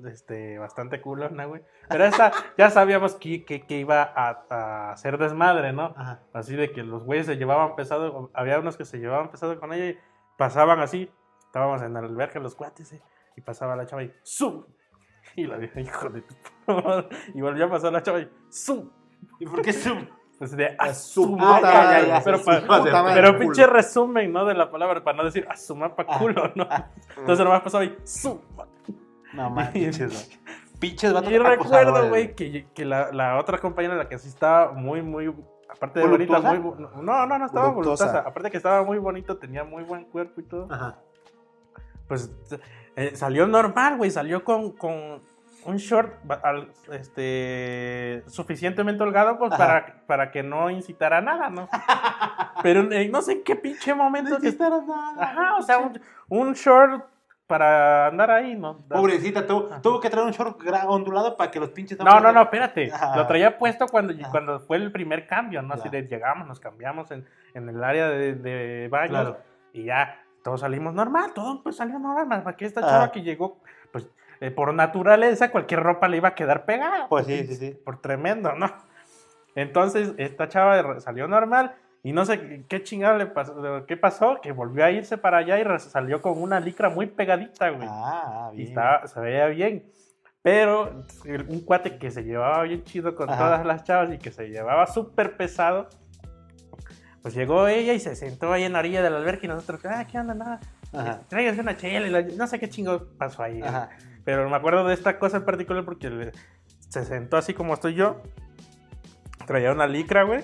[0.06, 1.62] este, bastante culona, güey.
[1.90, 5.94] Pero esa ya sabíamos que, que, que iba a, a hacer desmadre, ¿no?
[5.96, 6.22] Ajá.
[6.34, 8.32] Así de que los güeyes se llevaban pesado.
[8.34, 9.98] Había unos que se llevaban pesado con ella y
[10.38, 11.12] pasaban así.
[11.46, 13.02] Estábamos en el albergue los cuates, eh,
[13.36, 14.66] y pasaba la chava y ¡zum!
[15.36, 16.36] Y la vieja, hijo de tu.
[17.36, 18.90] Y volvió a pasar la chava y ¡zum!
[19.40, 19.96] ¿Y por qué su?
[20.38, 23.40] Pues de A a su su puta madre, madre, ya, Pero, culo.
[23.40, 24.46] pinche resumen, ¿no?
[24.46, 26.18] De la palabra, para no decir a su pa' Ah.
[26.20, 26.68] culo, ¿no?
[27.18, 28.40] Entonces nomás pasaba y ¡zum!
[29.34, 30.30] No manches.
[30.80, 34.74] Pinches vatos Y recuerdo, güey, que, que la, la otra compañera, la que sí estaba
[34.74, 35.34] muy, muy.
[35.70, 36.60] Aparte de bonita, muy.
[36.60, 38.06] No, no, no estaba Voluptuosa.
[38.06, 38.20] voluptuosa.
[38.20, 40.68] Aparte que estaba muy bonito, tenía muy buen cuerpo y todo.
[40.72, 41.00] Ajá.
[42.08, 42.32] Pues
[42.96, 44.12] eh, salió normal, güey.
[44.12, 45.22] Salió con, con
[45.66, 46.14] un short
[46.92, 51.68] este, suficientemente holgado pues, para, para que no incitara a nada, ¿no?
[52.64, 54.30] Pero eh, no sé en qué pinche momento.
[54.32, 55.24] No que- necesitaron nada.
[55.24, 56.00] Ajá, o sea, un,
[56.30, 57.06] un short
[57.48, 58.80] para andar ahí, ¿no?
[58.90, 61.98] Pobrecita, tuvo, tuvo que traer un short ondulado para que los pinches...
[62.00, 62.92] No, no, no, espérate.
[62.92, 63.16] Ajá.
[63.16, 64.32] Lo traía puesto cuando, Ajá.
[64.32, 65.74] cuando fue el primer cambio, ¿no?
[65.74, 69.38] Así de llegamos, nos cambiamos en, en el área de, de baños Claro.
[69.72, 72.44] y ya todos salimos normal, todo pues salió normal.
[72.44, 73.62] Para que esta chava que llegó,
[73.94, 74.10] pues
[74.42, 77.08] eh, por naturaleza, cualquier ropa le iba a quedar pegada.
[77.10, 77.72] Pues sí, sí, sí.
[77.84, 78.72] Por tremendo, ¿no?
[79.56, 81.74] Entonces, esta chava salió normal
[82.04, 85.60] y no sé qué- chingado le pasó, qué pasó, que volvió a irse para allá
[85.60, 87.88] y salió con una licra muy pegadita, güey.
[87.92, 88.68] Ah, Y bien.
[88.70, 89.92] estaba, se veía bien.
[90.44, 91.04] Pero
[91.50, 93.38] un cuate que se llevaba bien chido con Ajá.
[93.44, 95.90] todas las chavas y que se llevaba súper pesado,
[97.22, 100.06] pues llegó ella y se sentó ahí en la orilla del albergue y nosotros, ah,
[100.10, 100.34] ¿qué onda?
[100.36, 100.60] Nada.
[100.94, 103.62] Una chela y la- no sé qué chingo pasó ahí.
[103.62, 103.90] Ajá.
[104.28, 106.34] Pero me acuerdo de esta cosa en particular porque le-
[106.90, 108.22] se sentó así como estoy yo.
[109.46, 110.44] Traía una licra, güey.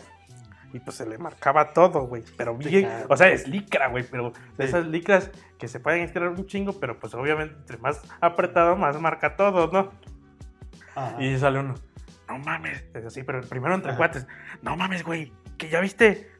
[0.71, 2.23] Y pues se le marcaba todo, güey.
[2.37, 4.05] Pero bien, o sea, es licra, güey.
[4.09, 4.69] Pero de Sí.
[4.69, 8.97] esas licras que se pueden estirar un chingo, pero pues obviamente entre más apretado, más
[9.01, 9.91] marca todo, ¿no?
[10.95, 11.21] Ajá.
[11.21, 11.75] Y sale uno,
[12.29, 13.97] no mames, es así, pero primero entre Ajá.
[13.97, 14.27] cuates,
[14.61, 16.31] no mames, güey, que ya viste,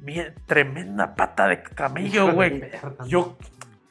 [0.00, 2.62] bien, tremenda pata de camello, güey.
[3.06, 3.38] Yo,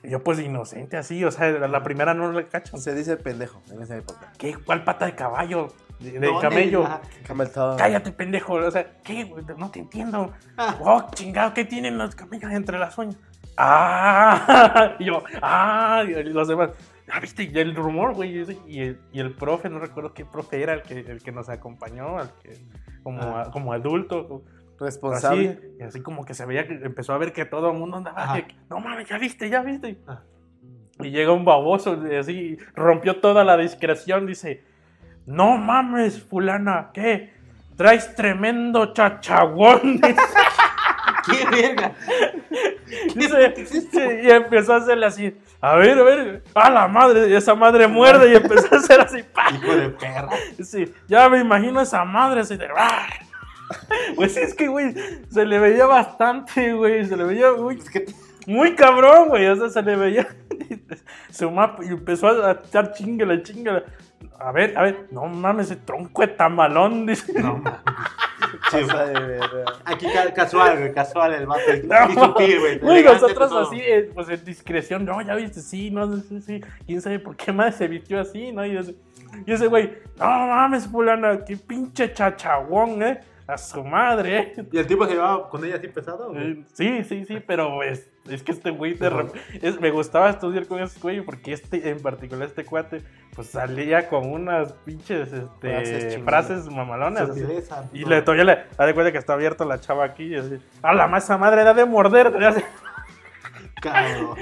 [0.04, 2.78] yo pues inocente así, o sea, la primera no le cacho.
[2.78, 4.32] Se dice pendejo en esa época.
[4.38, 4.56] ¿Qué?
[4.56, 5.70] ¿Cuál pata de caballo?
[6.00, 6.84] De, camello.
[7.26, 7.78] Camel toe.
[7.78, 8.54] Cállate, pendejo.
[8.56, 9.26] O sea, ¿qué?
[9.58, 10.34] No te entiendo.
[10.58, 10.76] Ah.
[10.82, 13.16] Oh, chingado, ¿qué tienen los camellos entre las uñas?
[13.58, 16.72] Ah, y yo, ah, y los demás.
[17.12, 18.44] Ah, viste, y el rumor, güey.
[18.68, 21.50] Y el, y el profe, no recuerdo qué profe era el que, el que nos
[21.50, 22.58] acompañó, el que,
[23.04, 23.44] como, Ah.
[23.44, 24.44] a- como adulto.
[24.80, 25.50] Responsable.
[25.50, 27.98] Así, y así como que se veía que empezó a ver que todo el mundo
[27.98, 28.36] andaba.
[28.36, 29.98] Que, no mames, ya viste, ya viste.
[30.08, 30.22] Ah.
[31.00, 34.26] Y llega un baboso, y así, rompió toda la discreción.
[34.26, 34.64] Dice:
[35.26, 37.34] No mames, Fulana, ¿qué?
[37.76, 40.00] Traes tremendo chachagón.
[41.26, 41.94] ¡Qué verga!
[43.16, 45.38] Dice, y empezó a hacerle así.
[45.62, 49.24] A ver, a ver, a la madre, esa madre muerde y empezó a hacer así.
[49.24, 49.50] ¡pa!
[49.52, 50.30] Hijo de perra.
[50.62, 52.68] Sí, ya me imagino esa madre así de.
[52.76, 53.08] ¡ah!
[54.16, 54.94] Pues es que, güey,
[55.30, 57.06] se le veía bastante, güey.
[57.06, 58.06] Se le veía muy, Es que
[58.48, 59.46] muy cabrón, güey.
[59.48, 60.28] O sea, se le veía
[61.32, 63.84] su mapa y empezó a echar chingala, chingala.
[64.40, 67.34] A ver, a ver, no mames, ese tronco de tamalón, dice.
[67.42, 67.80] no mames.
[69.86, 71.62] Aquí ca- casual, güey, casual el vato.
[72.10, 72.80] Y sutil, güey.
[73.04, 77.20] Nosotros así, eh, pues en discreción, no, ya viste, sí, no, sí, sí, quién sabe
[77.20, 78.66] por qué más se vistió así, ¿no?
[78.66, 78.96] Y ese,
[79.46, 83.20] y ese güey, no mames, fulana, qué pinche chachagón, ¿eh?
[83.46, 84.54] A su madre.
[84.72, 86.30] ¿Y el tipo se llevaba con ella así pesado?
[86.32, 86.52] güey?
[86.52, 90.30] Eh, Sí, sí, sí, pero es, es que este güey de rep- es- me gustaba
[90.30, 93.02] estudiar con ese güey porque este, en particular este cuate,
[93.36, 95.30] pues salía con unas pinches
[95.60, 96.46] Frases este, chingonas.
[96.48, 97.28] frases mamalonas.
[97.28, 100.36] Sutileza, Y le todavía le da de cuenta que está abierta la chava aquí y
[100.36, 102.32] así, a la masa madre da de morder.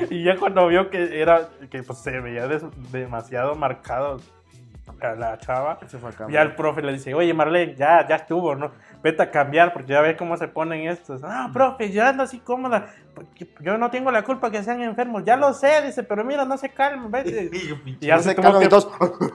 [0.10, 4.20] y ya cuando vio que era, que pues se veía des- demasiado marcado
[5.02, 6.44] a la chava, Se fue a cambiar.
[6.46, 8.72] ya el profe le dice, oye Marlene, ya, ya estuvo, ¿no?
[9.04, 11.22] Vete a cambiar porque ya ves cómo se ponen estos.
[11.24, 12.88] Ah, profe, yo ando así cómoda.
[13.60, 15.24] Yo no tengo la culpa que sean enfermos.
[15.26, 17.50] Ya lo sé, dice, pero mira, no se calmen, vete.
[17.86, 18.90] Y ya No se se tuvo cagan que, y todos.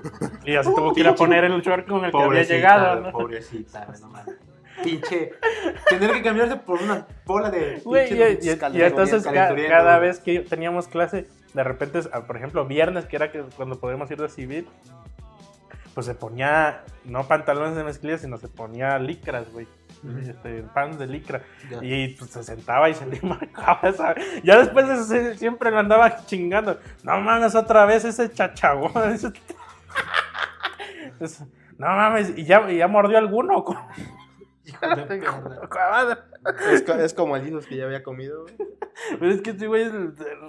[0.45, 2.55] y ya se tuvo que ir a poner el short con el que había Pobrecita,
[2.55, 3.11] llegado, ¿no?
[3.13, 4.35] Pobrecita, no mames.
[4.85, 5.33] Pinche.
[5.89, 7.81] Tener que cambiarse por una bola de.
[7.83, 12.37] Güey, y, y- y entonces ca- cada vez que teníamos clase, de repente, ah, por
[12.37, 14.69] ejemplo, viernes, que era que cuando podíamos ir de civil,
[15.97, 19.67] pues se ponía, no pantalones de mezclilla, sino se ponía licras, güey.
[20.21, 21.41] Este, pants de licra.
[21.71, 21.79] Ya.
[21.83, 24.15] Y pues se sentaba y se le marcaba esa.
[24.45, 24.95] Ya después de
[25.31, 26.79] eso, siempre le andaba chingando.
[27.03, 28.93] No mames, otra vez ese chachagón.
[29.13, 29.33] ese-
[31.19, 31.41] Es-
[31.79, 33.65] No mames, y ya, ya mordió alguno.
[36.73, 38.43] Es, es como el Jesus que ya había comido.
[38.43, 38.57] güey.
[39.19, 39.91] Pero es que este güey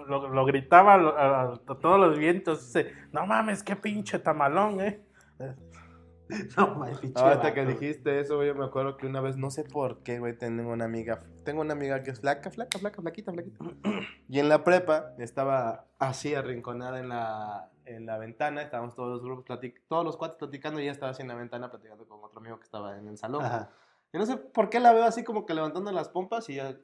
[0.08, 2.66] lo, lo gritaba a, lo- a- a todos los vientos.
[2.66, 5.00] Dice, no mames, qué pinche tamalón, eh.
[6.58, 7.22] No mames, pinche.
[7.22, 10.20] Ahorita que dijiste eso, güey, yo me acuerdo que una vez, no sé por qué,
[10.20, 13.64] güey, tengo una amiga, tengo una amiga que es flaca, flaca, flaca, flaquita, flaquita.
[14.28, 19.24] Y en la prepa estaba así arrinconada en la, en la ventana, estábamos todos los
[19.24, 22.22] grupos, platic- todos los cuates platicando y ella estaba así en la ventana platicando con
[22.22, 23.46] otro amigo que estaba en el salón.
[23.46, 23.70] Ajá.
[24.12, 26.76] Y no sé por qué la veo así como que levantando las pompas y ya.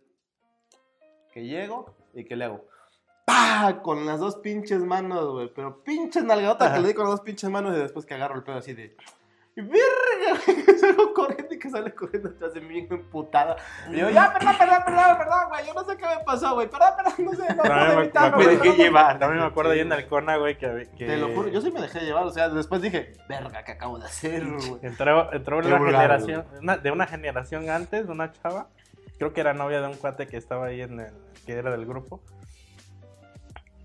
[1.33, 2.65] Que llego y que le hago.
[3.25, 3.79] ¡Pah!
[3.81, 5.51] Con las dos pinches manos, güey.
[5.53, 6.75] Pero pinches nalgadotas Ajá.
[6.75, 8.73] que le di con las dos pinches manos y después que agarro el pedo así
[8.73, 8.95] de.
[9.55, 10.41] ¡Y verga!
[10.79, 13.55] salgo corriendo y que sale corriendo atrás de mí, emputada.
[13.91, 15.67] Y yo, ya, perdón, perdón, perdón, perdón, güey.
[15.67, 16.67] Yo no sé qué me pasó, güey.
[16.69, 19.19] Perdón, perdón, no sé, no puedo me- evitarlo, me güey, dejé llevar.
[19.19, 21.81] También me acuerdo ahí en Alcona, güey, que, que Te lo juro, yo sí me
[21.81, 22.23] dejé llevar.
[22.25, 24.79] O sea, después dije, verga, ¿qué acabo de hacer, güey?
[24.81, 28.69] entró, entró una vulgar, generación, una- de una generación antes, una chava.
[29.19, 31.13] Creo que era novia de un cuate que estaba ahí en el,
[31.45, 32.21] que era del grupo.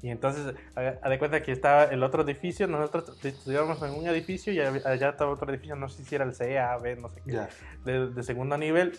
[0.02, 4.52] Y entonces, a, de cuenta que estaba el otro edificio, nosotros estudiábamos en un edificio
[4.52, 7.20] y allá estaba otro edificio, no sé si era el C, A, B, no sé
[7.24, 7.32] qué.
[7.84, 8.98] De, de segundo nivel.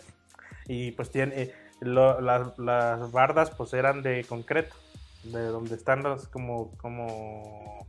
[0.68, 4.76] Y pues tiene eh, lo- las, las bardas pues eran de concreto
[5.24, 7.88] de donde están los como como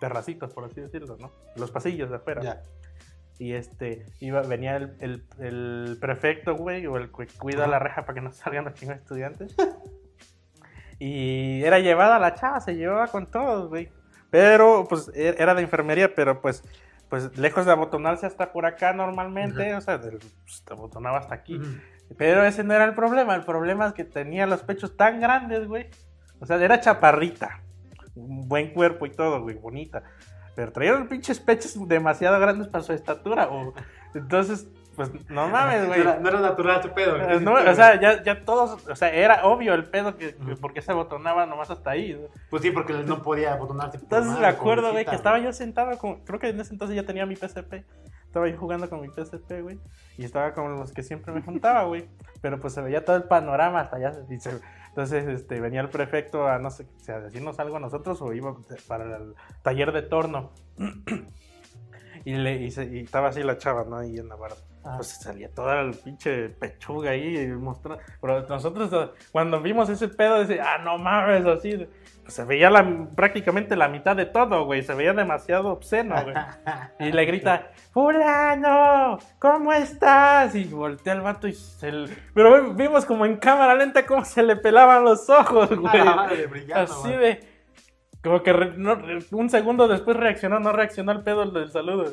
[0.00, 2.42] terracitos por así decirlo no los pasillos de afuera.
[3.38, 8.02] Y este iba venía el, el, el prefecto güey o el que cuida la reja
[8.02, 9.54] para que no salgan los chingos estudiantes
[11.04, 13.90] y era llevada la chava se llevaba con todos güey
[14.30, 16.62] pero pues e- era de enfermería pero pues
[17.08, 21.34] pues lejos de abotonarse hasta por acá normalmente, o sea, del- pues, te abotonaba hasta
[21.34, 21.60] aquí.
[22.16, 25.68] Pero ese no era el problema, el problema es que tenía los pechos tan grandes,
[25.68, 25.90] güey.
[26.40, 27.60] O sea, era chaparrita,
[28.14, 30.02] un buen cuerpo y todo, güey, bonita.
[30.56, 33.74] pero traía los pinches pechos demasiado grandes para su estatura, o
[34.14, 36.02] entonces, pues no mames, güey.
[36.04, 37.18] no era natural tu pedo.
[37.40, 40.82] No, o sea, ya, ya todos, o sea, era obvio el pedo que, que porque
[40.82, 42.14] se botonaba nomás hasta ahí.
[42.14, 42.28] ¿no?
[42.50, 43.98] Pues sí, porque no podía botonarse.
[43.98, 47.04] Entonces me acuerdo, güey, que estaba yo sentado, con, creo que en ese entonces ya
[47.04, 47.84] tenía mi PSP.
[48.26, 49.78] Estaba yo jugando con mi PSP, güey.
[50.16, 52.08] Y estaba con los que siempre me juntaba, güey.
[52.40, 54.12] Pero pues se veía todo el panorama hasta allá.
[54.30, 58.20] y se- entonces este, venía el prefecto a, no sé, a decirnos algo a nosotros
[58.20, 58.54] o iba
[58.88, 60.50] para el taller de torno.
[62.24, 63.96] y, le, y, se- y estaba así la chava, ¿no?
[63.98, 64.56] Ahí en la barra.
[64.84, 64.94] Ah.
[64.96, 68.02] Pues salía toda el pinche pechuga ahí y mostrando.
[68.20, 71.86] Pero nosotros eh, cuando vimos ese pedo, decía, ah, no mames, así.
[72.22, 74.82] Pues se veía la, prácticamente la mitad de todo, güey.
[74.82, 76.34] Se veía demasiado obsceno, güey.
[77.00, 80.54] Y le grita, Fulano, ¿cómo estás?
[80.54, 82.16] Y voltea el vato y se le...
[82.34, 85.92] Pero vi- vimos como en cámara lenta cómo se le pelaban los ojos, güey.
[85.96, 86.28] Ah,
[86.74, 87.40] Así de...
[88.22, 92.04] Como que re- no- re- un segundo después reaccionó, no reaccionó al pedo del saludo.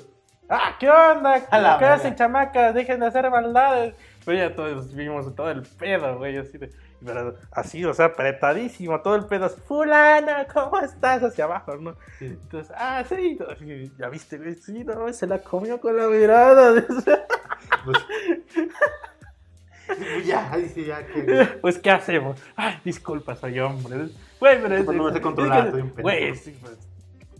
[0.49, 1.45] ¡Ah, qué onda!
[1.77, 2.73] ¿Qué hacen, chamacas?
[2.73, 3.93] Dejen de hacer maldades.
[4.25, 6.71] Pero ya todos vimos todo el pedo, güey, así de...
[7.05, 11.23] Pero así, o sea, apretadísimo, todo el pedo así, fulana, ¿cómo estás?
[11.23, 11.95] Hacia abajo, ¿no?
[12.17, 12.25] Sí.
[12.25, 13.37] Entonces, ah, sí,
[13.97, 16.83] ya viste, güey, sí, no, se la comió con la mirada.
[17.85, 17.97] Pues,
[19.87, 21.45] pues ya, sí, ya que.
[21.61, 22.39] Pues, ¿qué hacemos?
[22.55, 24.09] Ay, disculpa, soy hombre.
[24.39, 26.01] Güey, pero es, Pues no me sé es controlar, que- soy un pendejo.
[26.03, 26.77] Güey, sí, pues,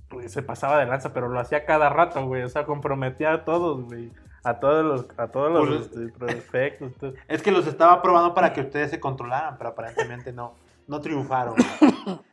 [0.10, 2.44] pues, se pasaba de lanza, pero lo hacía cada rato, güey.
[2.44, 4.12] O sea, comprometía a todos, güey.
[4.44, 6.96] A todos los, a todos los Pues, este, prefectos.
[6.96, 7.14] todo.
[7.28, 10.56] Es que los estaba probando para que ustedes se controlaran, pero aparentemente no,
[10.88, 11.56] no triunfaron.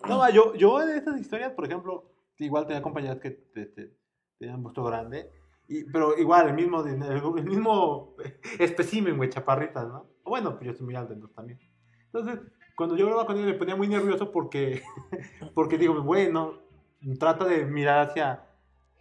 [0.08, 2.04] No, yo, yo de esas historias, por ejemplo,
[2.38, 3.96] igual tenía compañeras que este,
[4.38, 5.30] tenían busto grande,
[5.68, 8.14] y, pero igual el mismo, el, el mismo
[8.60, 10.06] especímen, güey, chaparritas, ¿no?
[10.24, 11.58] Bueno, pues yo soy muy alto entonces también.
[12.12, 12.38] Entonces,
[12.76, 14.82] cuando yo hablaba con ella me ponía muy nervioso porque,
[15.54, 16.65] porque digo, güey, no,
[17.18, 18.42] trata de mirar hacia...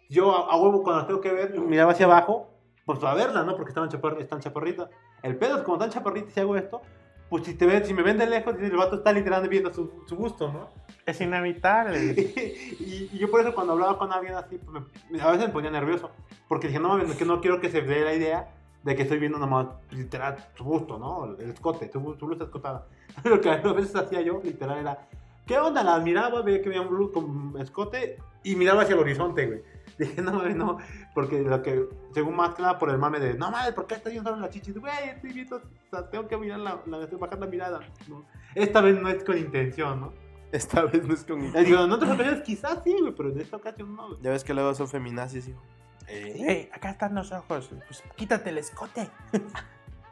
[0.08, 2.48] Yo a, a huevo cuando las tengo que ver, miraba hacia abajo,
[2.84, 3.56] pues para verla, ¿no?
[3.56, 4.88] Porque estaban chapar, están chaparritas.
[5.22, 6.82] El pedo es como están chaparritas y hago esto,
[7.28, 10.04] pues si, te ven, si me ven de lejos, el vato está literalmente viendo su,
[10.06, 10.68] su gusto, ¿no?
[11.04, 12.14] Es inevitable.
[12.78, 15.52] y, y yo por eso cuando hablaba con alguien así, pues me- a veces me
[15.52, 16.10] ponía nervioso.
[16.48, 18.52] Porque dije, no mames, que no quiero que se dé la idea
[18.84, 21.24] de que estoy viendo nomás literal su gusto, ¿no?
[21.36, 22.86] El escote, su, su blusa escotada.
[23.24, 25.08] Lo que a veces hacía yo, literal, era,
[25.46, 25.82] ¿qué onda?
[25.82, 29.62] La miraba, veía que había un blue con escote y miraba hacia el horizonte, güey.
[29.98, 30.76] Dije, no mames, no,
[31.14, 33.94] porque lo que, según más que nada por el mame de, no mames, ¿por qué
[33.94, 34.78] estás viendo solo las chichis?
[34.78, 37.80] Güey, estoy viendo, o sea, tengo que mirar la, la, bajar la mirada.
[38.08, 38.26] ¿no?
[38.54, 40.12] Esta vez no es con intención, ¿no?
[40.52, 41.42] Esta vez no es con...
[41.42, 44.08] Eh, Digo, en otras ocasiones quizás sí, güey, pero en esta ocasión no.
[44.08, 44.20] güey.
[44.22, 45.62] Ya ves que luego son feminazis, hijo.
[46.08, 47.70] Ey, acá están los ojos.
[47.86, 49.08] Pues quítate el escote.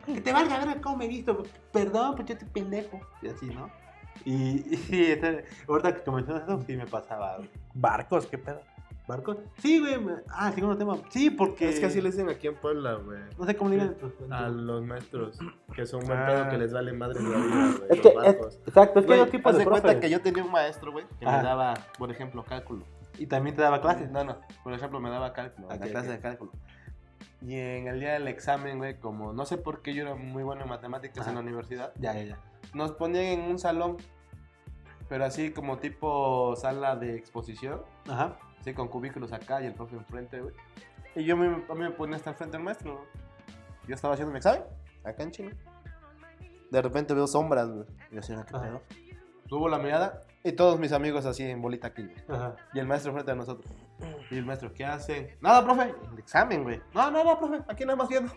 [0.06, 1.44] Que te valga ver cómo me he visto.
[1.72, 3.00] Perdón, pues yo estoy pendejo.
[3.22, 3.70] Y así, ¿no?
[4.24, 7.36] Y, y sí, este- ahorita que mencionas eso, sí me pasaba.
[7.38, 7.50] güey.
[7.74, 8.60] Barcos, qué pedo.
[9.06, 9.36] ¿Barcos?
[9.58, 9.96] Sí, güey.
[10.30, 10.96] Ah, segundo tema.
[11.10, 11.68] Sí, porque.
[11.68, 13.18] Es que así le dicen aquí en Puebla, güey.
[13.38, 13.88] No sé cómo le digan.
[13.92, 15.38] en tu- en tu- A los maestros,
[15.74, 16.26] que son buen Ah.
[16.26, 17.90] pedo que les vale madre la vida, güey.
[17.90, 18.60] Es los que, es- barcos.
[18.66, 21.26] exacto, es que hay dos tipos de cuenta que yo tenía un maestro, güey, que
[21.26, 21.36] Ajá.
[21.36, 22.84] me daba, por ejemplo, cálculo.
[23.18, 24.10] Y también te daba clases.
[24.10, 26.14] No, no, por ejemplo, me daba cálculo, Ok, la clase ok.
[26.14, 26.52] de cálculo.
[27.42, 30.42] Y en el día del examen, güey, como no sé por qué yo era muy
[30.42, 31.28] bueno en matemáticas Ajá.
[31.30, 32.38] en la universidad, Ya, ya, ya.
[32.74, 33.96] Nos ponían en un salón,
[35.08, 38.36] pero así como tipo sala de exposición, Ajá.
[38.60, 40.54] así con cubículos acá y el profe enfrente, güey.
[41.14, 43.06] Y yo me, a mí me ponía hasta enfrente del maestro, güey.
[43.86, 44.62] Yo estaba haciendo mi examen,
[45.04, 45.54] acá en Chile.
[46.70, 47.86] De repente veo sombras, güey.
[48.10, 48.62] Y yo así, ¿qué Ajá.
[48.62, 48.82] pedo?
[49.46, 52.10] Subo la mirada y todos mis amigos así en bolita aquí.
[52.28, 52.56] Ajá.
[52.72, 53.72] Y el maestro frente a nosotros.
[54.30, 55.36] Y el maestro, ¿qué hacen?
[55.40, 55.94] Nada, profe.
[56.12, 56.80] El examen, güey.
[56.94, 57.62] No, no, no, profe.
[57.68, 58.32] Aquí nada más viendo.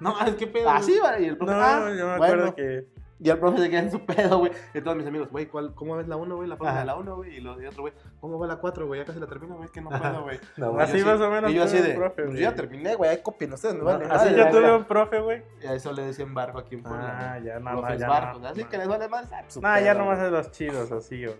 [0.00, 0.70] No, es que pedo.
[0.70, 1.18] Así, va.
[1.20, 2.24] Y el profe, No, ah, yo me bueno.
[2.24, 2.86] acuerdo que.
[3.24, 4.50] Y el profe se queda en su pedo, güey.
[4.74, 6.48] Y todos mis amigos, güey, ¿cuál- ¿cómo ves la 1, güey?
[6.48, 7.36] La forma de la 1, güey.
[7.36, 8.98] Y, lo- y otro, güey, ¿cómo va la 4, güey?
[9.00, 9.68] Ya casi la termino, güey.
[9.68, 10.40] Que no puedo, güey.
[10.56, 13.10] No, Así más o menos Y yo así de, profe, pues yo ya terminé, güey.
[13.10, 14.06] Ahí copien ustedes, me vale.
[14.10, 15.42] Así yo tuve un profe, güey.
[15.62, 17.34] Y a eso le decían barco aquí en Puebla.
[17.34, 18.40] Ah, ya no, no, barcos.
[18.42, 18.48] no.
[18.48, 19.32] Así que les vale más.
[19.32, 21.36] Ah, No, ya nomás de los chidos, así, güey.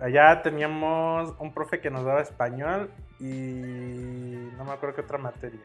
[0.00, 5.60] Allá teníamos un profe que nos daba español y no me acuerdo qué otra materia.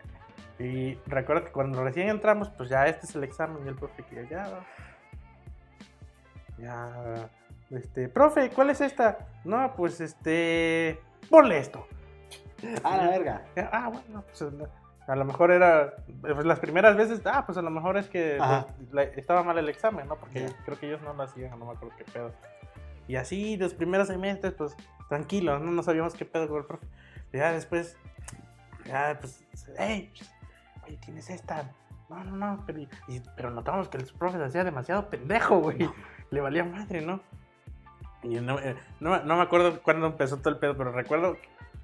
[0.60, 4.04] Y recuerdo que cuando recién entramos, pues ya este es el examen y el profe
[4.04, 4.66] que ya...
[6.58, 7.30] Ya...
[7.72, 9.18] Este, profe, ¿cuál es esta?
[9.44, 11.02] No, pues este...
[11.30, 11.88] Ponle esto.
[12.84, 13.46] Ah, la verga.
[13.72, 14.42] Ah, bueno, pues
[15.08, 18.38] a lo mejor era, pues las primeras veces, ah, pues a lo mejor es que
[18.78, 20.16] pues, la- estaba mal el examen, ¿no?
[20.16, 22.32] Porque creo que ellos no lo hacían, no me acuerdo qué pedo.
[23.08, 24.76] Y así, los primeros semestres, pues
[25.10, 26.88] tranquilos, no, no sabíamos qué pedo con el profe.
[27.34, 27.98] Ya después,
[28.86, 29.44] ya, pues,
[29.78, 30.12] hey,
[30.88, 31.72] oye, tienes esta.
[32.10, 35.88] No, no, no, pero, y- pero notamos que el profe se hacía demasiado pendejo, güey.
[36.36, 37.22] Le valía madre, ¿no?
[38.22, 41.38] Y no, eh, no, no me acuerdo cuándo empezó todo el pedo, pero recuerdo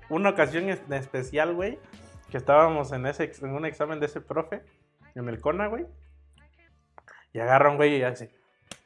[0.10, 1.80] una ocasión especial, güey,
[2.30, 4.62] que estábamos en, ese, en un examen de ese profe,
[5.16, 5.86] en el CONA, güey.
[7.32, 8.36] Y agarra un güey y hace,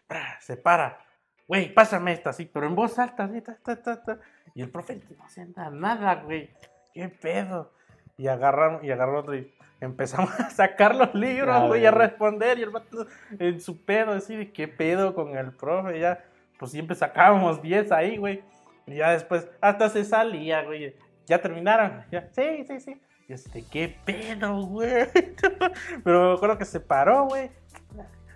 [0.07, 0.99] "Ah", se para.
[1.47, 4.19] Güey, pásame esta, así, pero en voz alta, así, ta, ta, ta, ta.
[4.53, 6.51] Y el profe no se anda nada, güey.
[6.93, 7.73] ¿Qué pedo?
[8.17, 9.51] Y agarramos, y agarró otro y
[9.81, 12.57] empezamos a sacar los libros, A güey, y a responder.
[12.59, 13.07] Y el vato
[13.39, 15.99] en su pedo, así de qué pedo con el profe.
[15.99, 16.23] Ya,
[16.57, 18.43] pues siempre sacábamos 10 ahí, güey.
[18.87, 20.95] Y ya después, hasta se salía, güey.
[21.25, 22.03] Ya terminaron.
[22.11, 23.01] Ya, sí, sí, sí.
[23.27, 25.07] Y este, qué pedo, güey.
[26.03, 27.49] Pero me acuerdo que se paró, güey.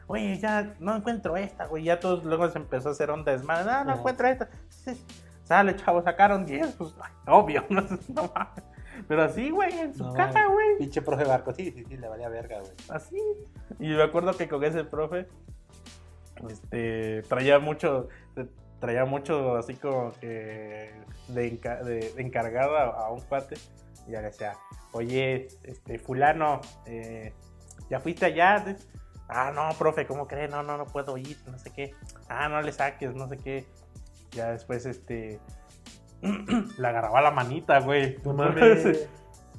[0.07, 1.83] Oye, ya no encuentro esta, güey.
[1.83, 3.65] Ya todos luego se empezó a hacer un desmadre.
[3.65, 3.99] No, no Ajá.
[3.99, 4.49] encuentro esta.
[4.69, 4.99] Sí.
[5.43, 6.73] Sale, chavo, sacaron 10.
[6.73, 6.95] Pues,
[7.27, 8.63] obvio, no, no mames.
[9.07, 10.51] Pero así, güey, en su No caja, mames.
[10.53, 10.77] güey.
[10.79, 12.71] Pinche profe barco, sí, sí, sí, le valía verga, güey.
[12.89, 13.17] Así.
[13.79, 15.27] Y me acuerdo que con ese profe,
[16.49, 18.07] este, traía mucho,
[18.79, 20.91] traía mucho así como que
[21.27, 23.55] de, enca- de- de encargado a, un cuate.
[24.07, 24.53] Y ya le decía,
[24.93, 27.33] oye, este, fulano, eh,
[27.89, 28.75] ¿ya fuiste allá?
[29.27, 30.49] Ah, no, profe, ¿cómo crees?
[30.49, 31.93] No, no, no puedo ir, no sé qué.
[32.29, 33.65] Ah, no le saques, no sé qué.
[34.31, 35.39] Ya después, este,
[36.77, 38.17] le agarraba la manita, güey.
[38.23, 39.07] No mames.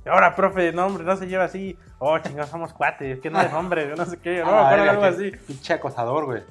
[0.05, 1.77] Y Ahora, profe, no, hombre, no se lleva así.
[1.99, 3.17] Oh, chingados, somos cuates.
[3.17, 4.43] Es que no es hombre, no sé qué.
[4.43, 5.31] No, Ah, algo así.
[5.47, 6.43] Pinche acosador, güey.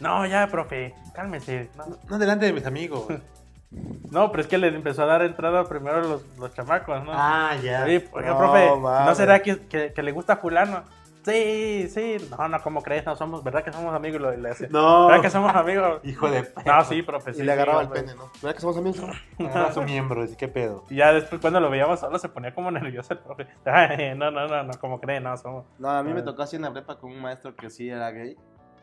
[0.00, 1.70] No, ya, profe, cálmese.
[1.76, 3.06] No, No delante de mis amigos.
[4.10, 7.12] no, pero es que le empezó a dar entrada primero a los, los chamacos, ¿no?
[7.14, 7.84] Ah, ya.
[7.84, 10.84] Oye, oiga, No, profe, ¿no será que, que, que le gusta fulano?
[11.24, 12.16] Sí, sí.
[12.36, 13.06] No, no, ¿cómo crees?
[13.06, 14.20] No somos, ¿verdad que somos amigos?
[14.20, 15.06] Y lo- le decía, No.
[15.06, 16.00] ¿Verdad que somos amigos?
[16.04, 16.46] Hijo de.
[16.66, 17.30] No, sí, profe.
[17.30, 18.30] Y sí, le agarraba sí, el pene, ¿no?
[18.42, 19.00] ¿Verdad que somos amigos?
[19.38, 20.84] Agarra su miembro, así, ¿qué pedo?
[20.90, 23.46] Y ya después cuando lo veíamos solo se ponía como nervioso el profe.
[23.64, 25.22] Ay, no, no, no, no, ¿cómo creen?
[25.22, 25.64] No, somos...
[25.78, 26.24] No, a mí me Ah.
[26.24, 28.36] tocó así en la prepa con un maestro que sí era gay.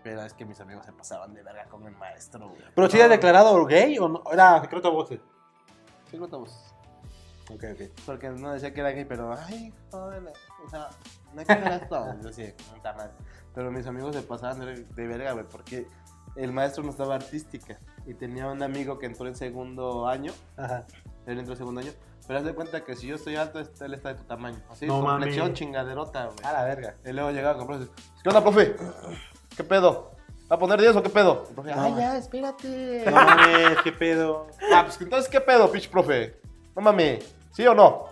[0.04, 2.62] Pero es que mis amigos se pasaban de verga con el maestro, güey.
[2.74, 4.24] ¿Pero si era declarado gay o no?
[4.34, 5.20] Era secreto a voces.
[6.10, 6.74] Sí, no te vos.
[7.52, 7.82] Ok, ok.
[8.08, 10.24] Porque no decía que era gay, pero, ay, joder,
[10.66, 10.89] o sea,
[11.34, 12.16] no hacer esto.
[12.24, 13.12] Yo sí, puta madre.
[13.53, 15.88] Pero mis amigos se pasaban de, de verga, güey, porque
[16.36, 17.80] el maestro no estaba artística.
[18.05, 20.32] Y tenía un amigo que entró en segundo año.
[20.57, 20.86] Ajá.
[21.26, 21.91] Él entró en segundo año.
[22.28, 24.59] Pero haz de cuenta que si yo estoy alto, este- él está de tu tamaño.
[24.70, 26.38] Así, No complexión chingaderota, güey.
[26.45, 26.95] A la verga.
[27.05, 27.88] Y luego llegaba con profe.
[28.24, 28.76] ¿Qué onda, profe?
[29.55, 30.12] ¿Qué pedo?
[30.49, 31.45] ¿Va a poner 10 o qué pedo?
[31.49, 33.03] El profe, No, ay, ya, espérate.
[33.05, 34.47] No mames, qué pedo.
[34.74, 36.39] Ah, pues entonces, ¿qué pedo, pinche profe?
[36.76, 38.05] No mames, ¿sí o no?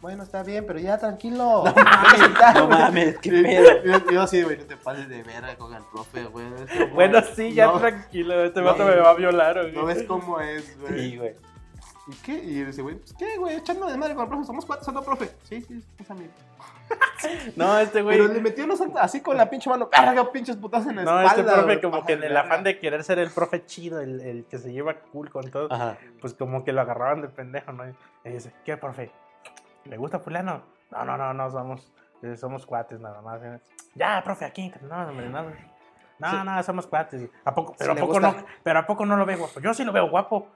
[0.00, 1.64] Bueno, está bien, pero ya tranquilo.
[1.64, 3.84] No mames, No mames, qué pedo.
[3.84, 6.46] Yo, yo así, güey, no te pases de verga con el profe, güey.
[6.78, 9.72] Como- Bueno, sí, ya no, tranquilo, este No, vato me va a violar, güey.
[9.72, 10.98] No ves cómo es, güey.
[11.10, 11.34] Sí, güey.
[12.06, 12.32] ¿Y qué?
[12.32, 14.44] Y dice, güey, pues qué, güey, echando de madre con el profe.
[14.46, 15.30] Somos cuatro, solo profe.
[15.42, 16.30] Sí, sí, es amigo.
[17.56, 18.16] No, este güey...
[18.16, 19.90] Pero le metió los así con la pinche mano.
[19.90, 21.52] Verga, pinches putas en la No, espalda.
[21.52, 24.44] este profe como que en el afán de querer ser el profe chido, el, el
[24.46, 25.98] que se lleva cool con todo, Ajá.
[26.20, 27.84] pues como que lo agarraban de pendejo, ¿no?
[28.24, 29.10] Y dice, ¿qué, profe?
[29.88, 30.62] ¿Le gusta fulano?
[30.90, 33.42] No, no, no, no, somos, eh, somos cuates nada más.
[33.42, 33.60] ¿eh?
[33.94, 35.42] Ya, profe, aquí, no, hombre, no.
[36.18, 36.36] No, Sí.
[36.44, 37.30] no, somos cuates.
[37.44, 38.34] ¿A poco, pero, a poco no,
[38.64, 39.60] pero a poco no lo ve guapo.
[39.60, 40.48] Yo sí lo veo guapo.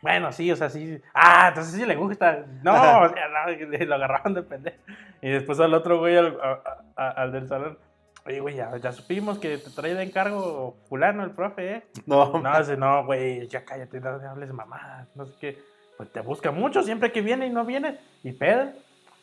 [0.00, 1.00] Bueno, sí, o sea, sí.
[1.14, 2.44] Ah, entonces sí le gusta.
[2.62, 2.72] No,
[3.02, 3.46] o sea, no,
[3.86, 4.78] lo agarraban de pendejo.
[5.20, 6.62] Y después al otro güey, al, a-
[6.96, 7.78] a- al del salón.
[8.24, 11.86] Oye, güey, ya, ya supimos que te trae de encargo fulano, el profe, ¿eh?
[12.06, 15.58] No, No, dice, no, güey, ya cállate, no no hables mamadas, no sé qué.
[16.02, 18.00] Pues te busca mucho siempre que viene y no viene.
[18.24, 18.72] Y pedo.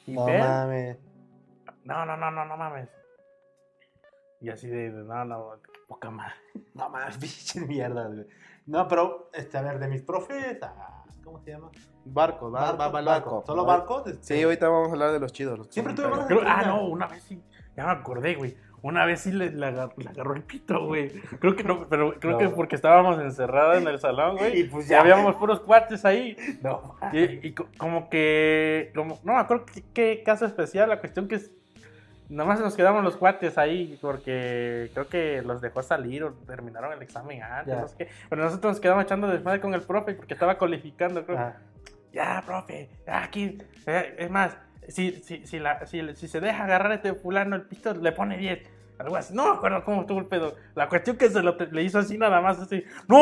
[0.08, 0.98] Y no mames.
[1.84, 2.88] No, no, no, no, no mames.
[4.40, 5.52] Y así de, de, no, no,
[5.90, 6.36] poca madre.
[6.74, 8.28] No mames, pinches mierdas, güey.
[8.66, 11.70] No, pero, este, a ver, de mis profes, a- ¿cómo se llama?
[12.06, 13.44] Barco, va, va, va, barco.
[13.46, 14.08] ¿Solo barcos?
[14.08, 15.58] Este, Sí, ahorita vamos a hablar de los chidos.
[15.58, 17.44] los Siempre tuve Creo- ah, no, una vez sí,
[17.76, 18.56] ya me acordé, güey.
[18.82, 21.10] Una vez sí le, le agar- le agarró el pito, güey.
[21.40, 22.38] Creo que no, pero creo No.
[22.38, 24.60] que porque estábamos encerrados en el salón, güey.
[24.62, 25.02] Y pues Y ya.
[25.02, 26.38] habíamos puros cuates ahí.
[26.62, 31.28] No, Y, y co- como que, como, no me acuerdo qué, caso especial, la cuestión
[31.28, 31.52] que es,
[32.30, 37.02] nomás nos quedamos los cuates ahí porque creo que los dejó salir o terminaron el
[37.02, 37.82] examen antes, Ya.
[37.82, 38.08] no sé qué.
[38.30, 41.38] Pero nosotros nos quedamos echando desmadre con el profe porque estaba calificando, creo.
[41.40, 41.54] Ah,
[42.14, 44.58] Ya, profe, ya aquí, eh, es más,
[44.92, 48.12] si, si, si, la, si, si se deja agarrar a este fulano el pito, le
[48.12, 48.60] pone 10.
[49.00, 50.56] Algo así, no me acuerdo cómo estuvo el pedo.
[50.76, 52.84] La cuestión que se lo te- le hizo así nada más, así.
[53.08, 53.18] ¡No!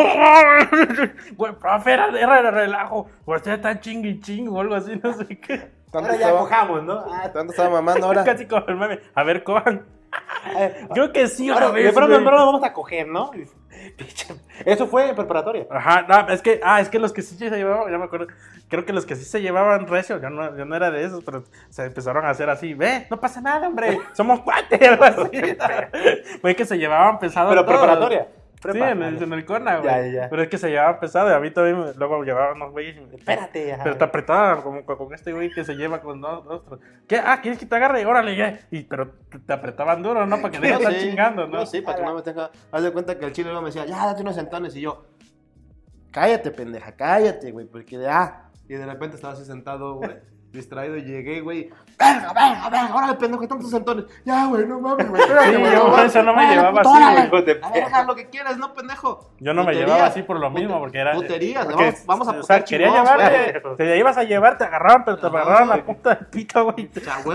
[1.35, 3.07] Güey, profe, era, era de relajo.
[3.25, 5.57] Usted está chingui ching o algo así, no sé qué.
[5.91, 7.05] ¿Tanto Ahora ya estaba- cojamos, ¿no?
[7.11, 8.23] Ah, ¿Tanto estaba mamando ahora?
[8.25, 8.99] Casi como el meme.
[9.13, 9.85] A ver, cojan.
[10.93, 13.31] Creo que sí, Ahora, de pronto, pronto vamos a coger, ¿no?
[14.65, 15.67] Eso fue en preparatoria.
[15.69, 18.27] Ajá, no, es que, ah, es que los que sí se llevaban, ya me acuerdo,
[18.67, 21.23] creo que los que sí se llevaban recio, yo no, yo no era de esos,
[21.23, 25.41] pero se empezaron a hacer así, ve, no pasa nada, hombre, somos cuates, algo así.
[26.41, 27.77] Fue que se llevaban pesado Pero todos.
[27.79, 28.27] preparatoria.
[28.59, 29.85] Sí, en el, en el Cona, güey.
[29.89, 30.29] Ya, ya, ya.
[30.29, 32.97] Pero es que se llevaba pesado y a mí también me- luego llevaban unos güeyes
[32.97, 33.83] y me Espérate, ajá.
[33.83, 36.79] Pero te apretaban como con con este güey que se lleva con dos, dos, tres.
[37.07, 37.17] ¿Qué?
[37.23, 38.05] Ah, ¿quieres que te agarre?
[38.05, 38.59] Órale, ya.
[38.71, 40.37] Y, pero te, te apretaban duro, ¿no?
[40.41, 41.65] Para que de estar Sí, chingando, ¿no?
[41.65, 42.49] sí, para que no me tenga.
[42.71, 44.75] Haz de cuenta que el chile luego me decía, ya, date unos centones.
[44.75, 45.05] Y yo,
[46.11, 47.65] cállate, pendeja, cállate, güey.
[47.67, 48.43] Porque de ah.
[48.67, 50.11] Y de repente estaba así sentado, güey,
[50.51, 50.97] distraído.
[50.97, 51.69] Y llegué, güey,
[51.99, 54.05] venga, venga, venga, órale, pendejo, que tantos centones.
[54.25, 55.21] Ya, güey, no mames, güey.
[55.21, 57.25] espérate, Sí, güey, yo por eso no me llevaba así, órale.
[57.25, 59.31] hijo de A ver, haz lo que quieras, no, pendejo.
[59.39, 61.13] Yo no me llevaba así por lo mismo, porque era.
[61.13, 63.59] Puterías, porque, vamos, vamos a O sea, putear quería llevarte.
[63.59, 63.75] güey.
[63.77, 65.85] Te ibas a llevar, te agarraban, pero te agarraban la güey.
[65.85, 66.89] punta del pito, güey.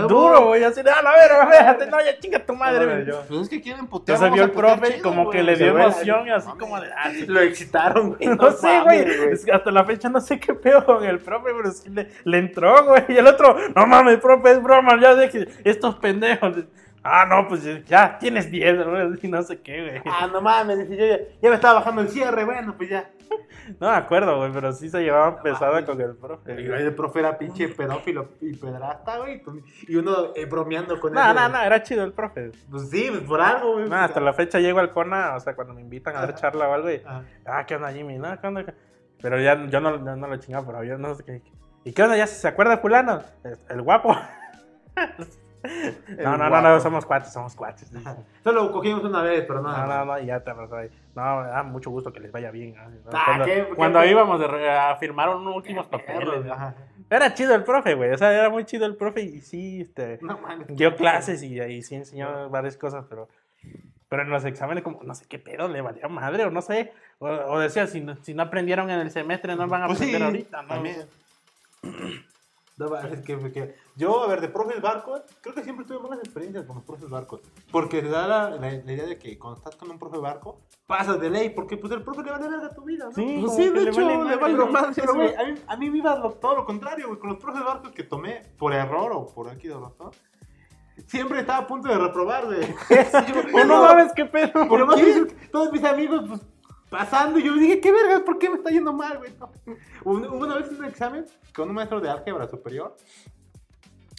[0.07, 0.63] Duro, güey.
[0.63, 3.05] Así de, a la verga, déjate, no, ya chinga tu madre, güey.
[3.27, 4.15] Pues es que quieren putear.
[4.15, 5.37] Entonces vio el putear profe como güey.
[5.37, 7.25] que le dio emoción y así como de, ah, sí.
[7.27, 8.27] Lo excitaron, güey.
[8.43, 8.99] No sé, güey.
[9.05, 11.89] mames, Es que hasta la fecha no sé qué pedo con el profe, pero sí
[12.23, 13.02] le entró, güey.
[13.09, 16.65] Y el otro, no mames, profe, es broma, ya deje estos pendejos.
[17.05, 19.19] Ah, no, pues ya tienes 10, güey.
[19.23, 20.01] Y no sé qué, güey.
[20.05, 23.09] Ah, no mames, yo, ya, ya me estaba bajando el cierre, bueno, pues ya.
[23.79, 25.85] No me acuerdo, güey, pero sí se llevaban pesado mames.
[25.89, 26.61] con el profe.
[26.61, 29.41] Y el profe era pinche pedófilo y pedrasta, güey.
[29.87, 31.15] Y uno eh, bromeando con él.
[31.15, 32.51] No, no, no, era chido el profe.
[32.69, 33.89] Pues sí, pues por algo, güey.
[33.89, 36.69] No, hasta la fecha llego al CONA, o sea, cuando me invitan a dar charla
[36.69, 38.17] o algo, y, Ah, ah, ¿qué onda, Jimmy?
[38.17, 38.65] No, ¿qué onda?
[39.21, 41.41] Pero ya yo no, yo no lo chingaba, pero yo no sé qué.
[41.85, 42.15] ¿Y qué onda?
[42.17, 43.21] ¿Ya se acuerda fulano?
[43.43, 44.15] El, el guapo.
[46.23, 47.89] no, no, no, no, somos cuates, somos cuates.
[48.43, 49.85] Solo cogimos una vez, pero nada.
[49.85, 50.89] No, no, no, ya te abrazó ahí.
[51.15, 52.75] No, ah, mucho gusto que les vaya bien.
[52.77, 53.11] ah, ¿no?
[53.13, 56.45] Ah, cuando qué- cuando qué- íbamos a firmar unos últimos papeles.
[57.09, 58.11] Era chido el profe, güey.
[58.11, 61.81] O sea, era muy chido el profe y sí, este, No dio clases y, y
[61.83, 63.27] sí enseñó varias cosas, pero,
[64.09, 66.91] pero en los exámenes, como no sé qué pedo, le valía madre o no sé.
[67.19, 69.99] O, o decía, si no, si no aprendieron en el semestre, no van a Pues
[69.99, 70.67] sí, aprender ahorita, ¿no?
[70.69, 71.05] también.
[72.75, 75.97] No, va, es que, que yo, a ver, de profes barcos, creo que siempre tuve
[75.99, 77.41] buenas experiencias con los profes barcos.
[77.71, 80.59] Porque te da la, la- la idea de que cuando estás con un profe barco,
[80.87, 83.11] pasas de ley, porque pues el profe le vale verga tu vida, ¿no?
[83.11, 84.37] Sí, Pues sí, de hecho, le madre.
[84.95, 87.19] Pero, güey, a mí, a mí me iba todo lo contrario, güey.
[87.19, 90.09] Con los profes barcos que tomé por error o por aquí de razón,
[91.05, 92.61] siempre estaba a punto de reprobar, güey.
[93.67, 94.67] No mames, qué pedo.
[94.67, 96.41] Por más que todos mis amigos, pues,
[96.93, 98.23] pasando, y yo dije, ¿qué verga?
[98.23, 99.31] ¿Por qué me está yendo mal, güey?
[100.03, 101.25] Hubo una vez en un examen
[101.55, 102.95] con un maestro de álgebra superior,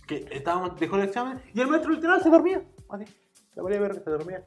[0.08, 2.64] que estábamos, dejó el examen, y el maestro literal se dormía.
[2.88, 3.04] Así,
[3.54, 4.44] la valía verga, se dormía.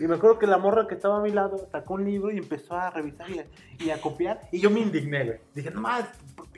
[0.00, 2.38] Y me acuerdo que la morra que estaba a mi lado sacó un libro y
[2.38, 3.46] empezó a revisar y a,
[3.78, 5.38] y a copiar, y yo me indigné, güey.
[5.54, 6.08] Dije, no más,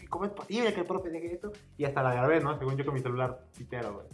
[0.09, 1.53] ¿cómo es posible que el profe diga esto?
[1.76, 2.59] Y hasta la grabé, ¿no?
[2.59, 4.07] Según yo con mi celular pitero, güey.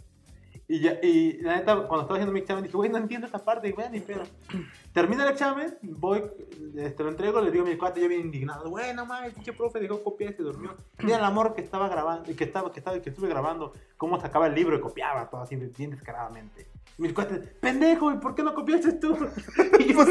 [0.67, 3.39] Y, ya, y la neta, cuando estaba haciendo mi examen, dije, güey, no entiendo esta
[3.39, 4.23] parte, güey, ni pedo.
[4.93, 6.23] Termina el examen, voy,
[6.75, 9.51] este, lo entrego, le digo a mi cuate, yo bien indignado, güey, no mames, pinche
[9.51, 10.75] profe dejó copiar y se durmió.
[10.99, 14.47] Mira el amor que estaba grabando, que estaba, que estaba, que estuve grabando, cómo sacaba
[14.47, 16.67] el libro y copiaba todo así, bien descaradamente.
[16.97, 19.17] Y mis cuates, pendejo, ¿y por qué no copiaste tú?
[19.79, 20.05] y, yo,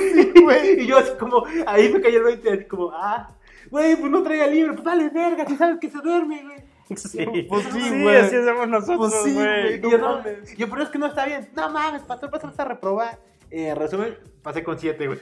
[0.79, 3.31] y yo así como, ahí me cayó el 20, así como, ah,
[3.71, 6.72] güey, pues no traía libro, pues dale verga, si sabes que se duerme, güey.
[6.97, 8.17] Sí, Pues sí, sí, güey.
[8.17, 9.81] así hacemos nosotros, Pues sí, güey.
[9.81, 10.23] No yo, no,
[10.57, 11.49] yo, pero es que no está bien.
[11.55, 13.19] No mames, pastor, vas a reprobar.
[13.51, 15.19] Eh, en resumen, pasé con 7, güey.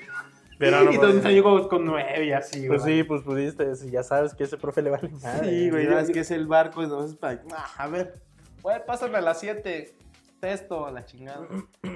[0.58, 2.78] Pero no y entonces yo con 9 y así, güey.
[2.78, 5.48] Pues sí, pues pudiste, si ya sabes que ese profe le vale madre.
[5.50, 5.86] Sí, güey.
[5.86, 7.42] Güey, es que es el barco, entonces, para.
[7.52, 8.20] Ah, a ver,
[8.62, 9.94] güey, pásame a las 7.
[10.40, 11.46] Texto a la chingada.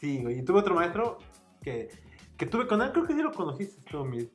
[0.00, 0.38] Sí, güey.
[0.38, 1.18] Y tuve otro maestro
[1.60, 1.88] que,
[2.36, 4.28] que tuve con él, creo que sí lo conociste tú, mis-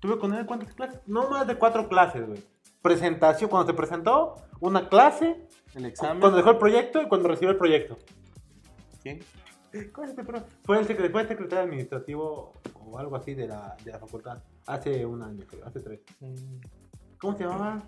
[0.00, 1.00] Tuve con él cuántas clases?
[1.06, 2.44] No más de cuatro clases, güey.
[2.84, 6.20] Presentación, cuando se presentó, una clase, El examen.
[6.20, 7.96] cuando dejó el proyecto y cuando recibió el proyecto.
[9.02, 9.20] ¿Quién?
[9.94, 10.22] ¿Cuál es este?
[10.64, 14.42] Fue el, secre- fue el secretario administrativo o algo así de la, de la facultad.
[14.66, 16.00] Hace un año, creo, hace tres.
[16.20, 16.34] Mm.
[17.18, 17.82] ¿Cómo se llamaba?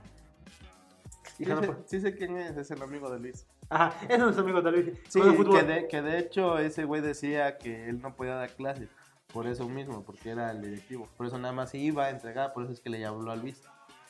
[1.36, 3.46] Sí, no sé- sí sé quién es, es el amigo de Luis.
[3.68, 4.98] Ajá, es nuestro amigo de Luis.
[5.10, 8.88] Sí, que de, que de hecho ese güey decía que él no podía dar clases.
[9.30, 11.06] Por eso mismo, porque era el directivo.
[11.18, 13.60] Por eso nada más iba a entregar, por eso es que le habló a Luis.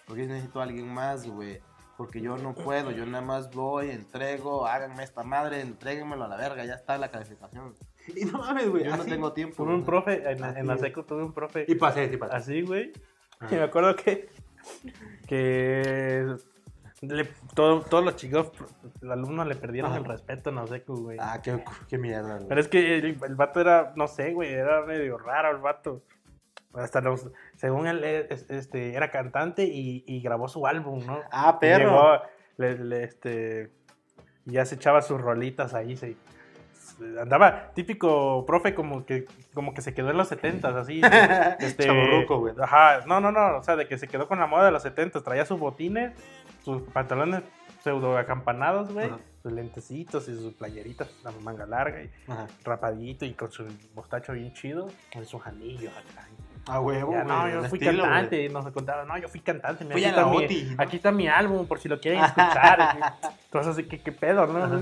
[0.07, 1.61] Porque necesito a alguien más, güey.
[1.96, 6.36] Porque yo no puedo, yo nada más voy, entrego, háganme esta madre, entréguenmelo a la
[6.36, 7.74] verga, ya está la calificación.
[8.14, 8.84] Y no mames, güey.
[8.84, 9.57] Yo no así- tengo tiempo.
[9.64, 9.84] Tuve un güey.
[9.86, 12.36] profe, en, Así en la secu tuve un profe Y pasé, sí pasé.
[12.36, 12.92] así, güey.
[13.40, 13.48] Ah.
[13.50, 14.28] Y me acuerdo que,
[15.26, 16.36] que
[17.00, 18.52] le- todo- todos los chicos,
[19.00, 19.98] los alumnos le perdieron Ajá.
[20.00, 21.18] el respeto en la secu, güey.
[21.20, 22.48] Ah, qué, qué mierda, güey.
[22.48, 26.02] Pero es que el, el vato era, no sé, güey, era medio raro el vato.
[26.79, 31.20] Hasta los, según él, es- este, era cantante y, y grabó su álbum, ¿no?
[31.31, 31.85] Ah, Y perro.
[31.91, 32.22] llegó,
[32.59, 33.70] le- le, este,
[34.45, 36.16] ya se echaba sus rolitas ahí, se,
[37.20, 41.01] andaba típico profe como que, como que se quedó en los setentas, así.
[41.61, 41.89] este,
[42.27, 42.55] güey.
[42.61, 44.83] Ajá, no, no, no, o sea, de que se quedó con la moda de los
[44.83, 46.12] setentas, traía sus botines,
[46.64, 47.43] sus pantalones
[47.83, 49.09] pseudo acampanados, güey,
[49.43, 52.47] sus lentecitos y sus playeritas, la manga larga y Ajá.
[52.64, 53.64] rapadito y con su
[53.95, 56.27] mostacho bien chido, con sus anillos acá.
[56.69, 58.47] A huevo, Ya, güey, no, yo fui estilo, cantante, güey.
[58.47, 61.12] y nos contaba, no, yo fui cantante, Fui aquí, a la está mi, aquí está
[61.12, 62.81] mi álbum, por si lo quieren escuchar.
[63.53, 64.64] así, que qué pedo, ¿no?
[64.64, 64.81] Ajá.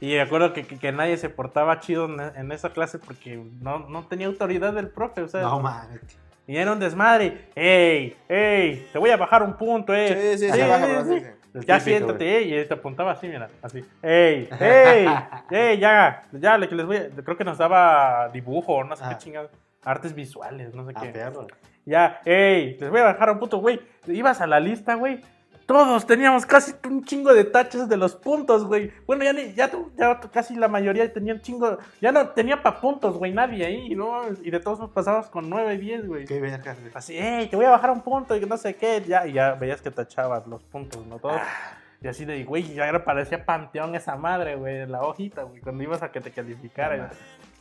[0.00, 3.36] Y me acuerdo que, que- que nadie se portaba chido en, en esa clase porque
[3.60, 6.00] no, no tenía autoridad del profe, o sea, No mames.
[6.46, 7.50] y era un desmadre.
[7.54, 8.16] ¡Ey!
[8.26, 8.88] ¡Ey!
[8.94, 10.36] Te voy a bajar un punto, eh.
[10.38, 13.84] Sí, sí, Sí, baja, Ya típico, siéntate, eh, y te apuntaba así, mira, así.
[14.02, 14.48] ¡Ey!
[14.58, 15.06] ¡Ey!
[15.50, 15.78] ¡Ey!
[15.78, 19.10] Ya, ya, le- que les voy a- creo que nos daba dibujo, no sé Ah.
[19.10, 19.50] qué chingados.
[19.84, 21.08] Artes visuales, no sé qué.
[21.08, 21.46] perro.
[21.86, 22.76] Ya, ¡ey!
[22.78, 23.80] Les voy a bajar un punto, güey.
[24.06, 25.20] Ibas a la lista, güey.
[25.66, 28.92] Todos teníamos casi un chingo de taches de los puntos, güey.
[29.06, 31.78] Bueno, ya, ni, ya, tú- ya casi la mayoría tenía un chingo.
[32.00, 34.22] Ya no tenía pa' puntos, güey, nadie ahí, ¿no?
[34.42, 36.24] Y de todos nos pasabas con 9 y 10, güey.
[36.26, 36.90] Qué verga, güey.
[36.92, 39.02] Así, hey, te voy a bajar un punto y que no sé qué.
[39.06, 41.18] Ya, y ya veías que tachabas los puntos, ¿no?
[41.20, 41.36] Todos.
[41.40, 41.76] Ah.
[42.02, 45.82] Y así de, güey, ya parecía panteón esa madre, güey, en la hojita, güey, cuando
[45.84, 47.10] ibas a que te calificara.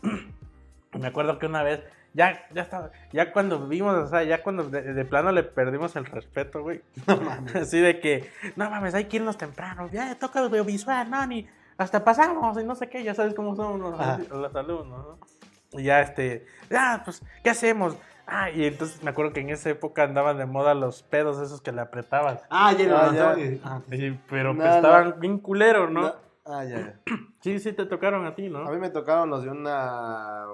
[0.93, 1.81] Me acuerdo que una vez,
[2.13, 5.95] ya, ya estaba, ya cuando vimos, o sea, ya cuando de, de plano le perdimos
[5.95, 6.81] el respeto, güey.
[7.07, 7.55] No mames.
[7.55, 11.47] Así de que, no mames, hay que irnos temprano, ya toca audiovisual, no, ni
[11.77, 14.19] hasta pasamos y no sé qué, ya sabes cómo son los, Ajá.
[14.31, 15.79] los alumnos, ¿no?
[15.79, 17.95] Y ya, este, ya, pues, ¿qué hacemos?
[18.31, 21.61] Ah, y entonces me acuerdo que en esa época andaban de moda los pedos esos
[21.61, 22.43] que le apretabas.
[22.49, 23.35] Ah, ya, Ah, no, ya.
[23.53, 24.19] no, ah, sí.
[24.29, 26.01] Pero No, que estaban bien culeros, ¿no?
[26.01, 26.15] No.
[26.45, 26.99] Ah, ya, ya.
[27.41, 28.67] Sí, sí, te tocaron a ti, ¿no?
[28.67, 30.45] A mí me tocaron los de una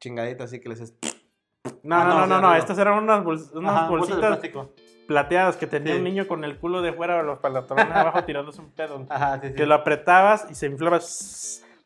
[0.00, 0.94] chingadita así que les es...
[1.82, 2.54] No, Ah, no, no, no, o sea, no, no.
[2.56, 4.40] estas eran unas, bols- unas Ajá, bolsitas
[5.06, 5.98] plateadas que tenía Sí.
[5.98, 9.06] un niño con el culo de fuera, los pantalones abajo tirándose un pedo.
[9.10, 9.54] Ajá, sí, sí.
[9.54, 11.00] que lo apretabas y se inflaba.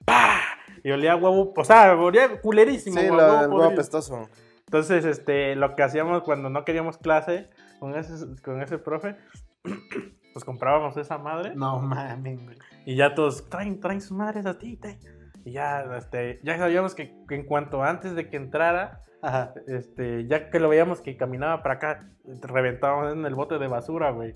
[0.05, 0.39] ¡Pah!
[0.83, 3.01] Y olía huevo, o sea, olía culerísimo.
[3.01, 4.29] Sí, huevo, el apestoso.
[4.67, 7.49] Entonces, este, lo que hacíamos cuando no queríamos clase
[7.81, 9.17] con ese, con ese profe,
[10.33, 12.41] pues comprábamos esa madre No mames,
[12.85, 14.99] y ya todos traen, traen sus madres a ti, te.
[15.45, 19.53] Y ya, este, ya sabíamos que, que en cuanto antes de que entrara, Ajá.
[19.67, 22.09] este, ya que lo veíamos que caminaba para acá,
[22.43, 24.35] reventábamos en el bote de basura, güey.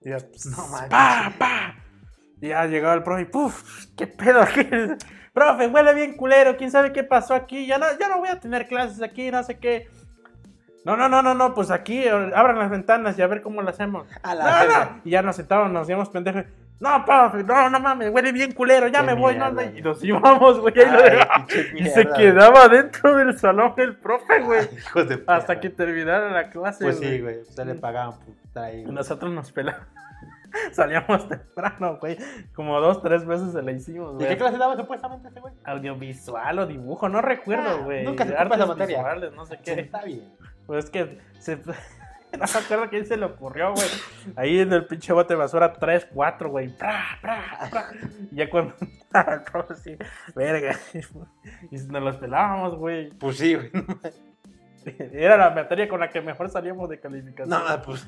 [0.00, 0.18] Y ya,
[0.56, 0.90] No manches.
[0.90, 1.74] ¡pa, pa!
[2.40, 3.86] Y ya llegaba el profe y ¡puf!
[3.96, 4.60] ¿Qué pedo aquí?
[5.32, 7.66] Profe, huele bien culero, quién sabe qué pasó aquí.
[7.66, 9.88] Ya no, ya no voy a tener clases aquí, no sé qué.
[10.84, 13.70] No, no, no, no, no, pues aquí abran las ventanas y a ver cómo lo
[13.70, 14.06] hacemos.
[14.22, 15.00] A la No.
[15.04, 16.44] Y ya nos sentábamos, nos hacíamos pendejos.
[16.80, 19.68] No, profe, no, no mames, huele bien culero, ya Qué me voy, no, mierda, no.
[19.70, 19.78] güey.
[19.78, 23.96] Y nos íbamos, güey, ahí lo Ay, pinche Y se quedaba dentro del salón el
[23.96, 24.60] profe, güey.
[24.60, 25.60] Ay, hijos de Hasta perra.
[25.60, 26.84] que terminara la clase.
[26.84, 27.36] Pues sí, güey.
[27.56, 28.80] Ya le pagaban estar ahí.
[28.80, 28.94] Y güey.
[28.94, 29.82] nosotros nos pelamos.
[30.72, 32.18] Salíamos temprano, güey.
[32.54, 34.28] Como dos, tres veces se la hicimos, ¿Y güey.
[34.28, 35.54] qué clase daba supuestamente ese güey?
[35.64, 38.04] Audiovisual o dibujo, no recuerdo, Ah, güey.
[38.04, 38.96] nunca se Artes esa materia.
[38.98, 39.80] visuales, no sé Sí, qué.
[39.80, 40.32] Está bien.
[40.66, 41.58] Pues es que se...
[42.38, 43.86] No me acuerdo quién se le ocurrió, güey.
[44.36, 46.68] Ahí en el pinche bote de basura, 3, 4, güey.
[46.68, 47.90] Pra, pra, pra.
[48.30, 48.74] Y ya cuando.
[48.80, 49.96] el profe sí,
[50.34, 50.76] verga.
[51.70, 53.10] Y nos los pelábamos, güey.
[53.10, 53.70] Pues sí, güey.
[55.12, 57.48] Era la materia con la que mejor salíamos de calificación.
[57.48, 58.06] No, pues.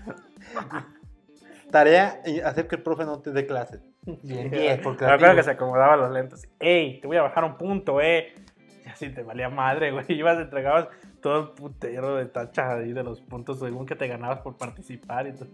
[1.71, 3.81] Tarea y hacer que el profe no te dé clases.
[4.23, 6.49] Bien, bien, porque Me acuerdo que se acomodaba los lentes.
[6.61, 7.01] ¡Ey!
[7.01, 8.35] Te voy a bajar un punto, eh.
[9.01, 10.05] Y así te valía madre, güey.
[10.09, 10.89] Ibas, entregabas
[11.21, 15.27] todo el putero de tacha ahí de los puntos según que te ganabas por participar
[15.27, 15.49] y todo.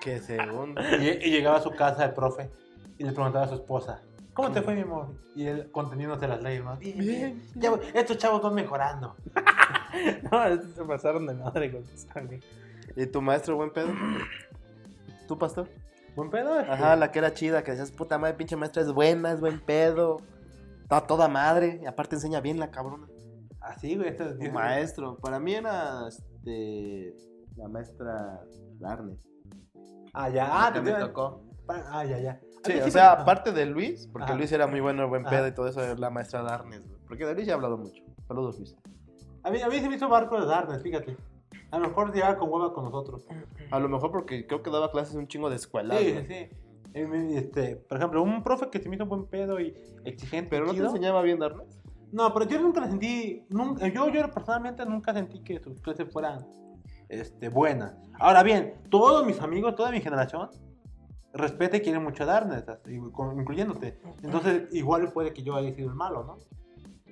[0.00, 0.80] Que segundo.
[1.00, 2.50] Y, y llegaba a su casa el profe
[2.98, 4.00] y le preguntaba a su esposa,
[4.32, 5.08] ¿cómo te fue, mi amor?
[5.34, 6.76] Y él conteniéndose las leyes, ¿no?
[6.76, 7.42] Bien, bien.
[7.56, 9.16] Ya, voy- estos chavos van mejorando.
[10.30, 11.82] No, estos se pasaron de madre con.
[12.94, 13.88] ¿Y tu maestro, buen pedo?
[15.26, 15.66] ¿Tú, pastor?
[16.14, 16.58] ¿Buen pedo?
[16.58, 19.60] Ajá, la que era chida, que decías, puta madre, pinche maestra es buena, es buen
[19.60, 20.18] pedo.
[20.88, 23.06] Está toda madre, y aparte enseña bien la cabrona.
[23.60, 24.08] Así, güey.
[24.08, 27.14] Este Tu maestro, para mí era este,
[27.56, 28.40] la maestra
[28.80, 29.28] Larnes.
[30.14, 30.48] Ah, ya.
[30.50, 31.42] Ah, que te me tocó.
[31.68, 32.40] Ah, ya, ya.
[32.64, 34.32] Sí, o sea, aparte de Luis, porque.
[34.32, 35.48] Luis era muy bueno, buen pedo Ajá.
[35.48, 36.98] y todo eso, es la maestra Darnes, güey.
[37.06, 38.02] Porque de Luis ya he hablado mucho.
[38.26, 38.74] Saludos, Luis.
[39.42, 41.18] A mí, a mí se me hizo barco de Darnes, fíjate.
[41.70, 43.26] A lo mejor llegaba con hueva con nosotros.
[43.70, 45.98] A lo mejor porque creo que daba clases un chingo de escuela.
[45.98, 46.50] Sí, sí, sí.
[47.36, 49.74] Este, por ejemplo, un profe que se me hizo buen pedo y
[50.04, 50.50] exigente.
[50.50, 50.88] Pero no te chido.
[50.88, 51.80] enseñaba bien Darnes.
[52.12, 56.10] No, pero yo nunca la sentí, nunca, yo, yo personalmente nunca sentí que sus clases
[56.10, 56.46] fueran
[57.10, 57.94] este, buenas.
[58.18, 60.48] Ahora bien, todos mis amigos, toda mi generación,
[61.34, 62.26] respeta y quiere mucho a
[63.34, 64.00] incluyéndote.
[64.22, 66.36] Entonces, igual puede que yo haya sido el malo, ¿no?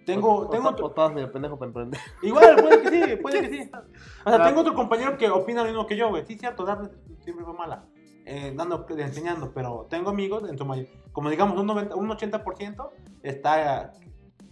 [0.06, 2.00] Tengo, O- tengo o- otro- o medio pendejo para emprender.
[2.22, 3.70] igual, puede que sí, puede que sí.
[4.24, 4.46] O sea, Ah.
[4.46, 6.24] tengo otro compañero que opina lo mismo que yo, güey.
[6.24, 7.84] Sí, cierto, Darnes siempre fue mala.
[8.26, 12.90] Eh, dando, enseñando, pero tengo amigos, en su mayor, como digamos un, 90, un 80%
[13.22, 13.92] está,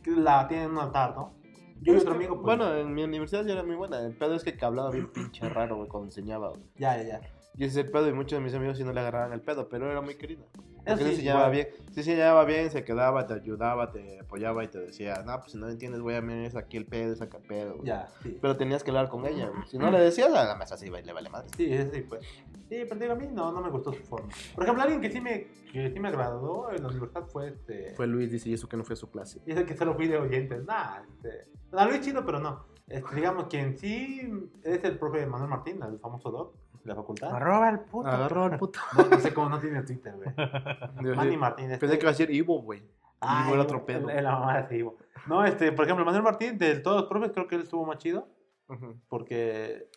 [0.06, 1.34] la tienen en un altar, ¿no?
[1.80, 3.98] Yo y otro que, amigo, pues, Bueno, en mi universidad ya era muy buena.
[4.00, 6.62] El pedo es que hablaba bien pinche raro, güey, cuando enseñaba, güey.
[6.76, 7.20] Ya, ya, ya.
[7.56, 9.90] Y ese pedo, y muchos de mis amigos sí no le agarraban el pedo, pero
[9.90, 10.44] era muy querida.
[10.84, 11.72] Eso sí sí, se llevaba igual.
[11.72, 15.38] bien, sí se llevaba bien, se quedaba, te ayudaba, te apoyaba y te decía, no,
[15.38, 17.74] pues si no entiendes, voy a mirar es aquí el pedo, saca el pedo.
[17.76, 17.86] güey".
[17.86, 18.38] Ya, sí.
[18.40, 19.66] Pero tenías que hablar con ella, güey.
[19.66, 21.48] Si no le decías, a la mesa y le vale madre.
[21.56, 22.22] Sí, sí, sí, pues.
[22.68, 24.28] Sí, pero digo, a mí no, no me gustó su forma.
[24.54, 27.94] Por ejemplo, alguien que sí me, que sí me agradó en la universidad fue este.
[27.94, 29.40] Fue Luis, dice, y eso que no fue a su clase.
[29.46, 30.64] Y ese que solo fui de oyentes.
[30.64, 31.50] Nah, este.
[31.72, 32.64] No, Luis chido, pero no.
[32.86, 37.34] Este, digamos, quien sí es el profe Manuel Martín, el famoso doc de la facultad.
[37.34, 38.08] Arroba el puto.
[38.08, 38.78] Agarró al puto.
[38.96, 40.28] No, no sé cómo no tiene Twitter, güey.
[41.16, 41.66] Manny Martín.
[41.70, 42.82] este- Pensé que iba a decir Ivo, güey.
[43.20, 44.10] Ah, Ivo era otro pedo.
[44.10, 44.98] En la mamá de Ivo.
[45.26, 47.96] No, este, por ejemplo, Manuel Martín, de todos los profes, creo que él estuvo más
[47.98, 48.28] chido.
[48.68, 48.96] Ujú.
[49.08, 49.88] Porque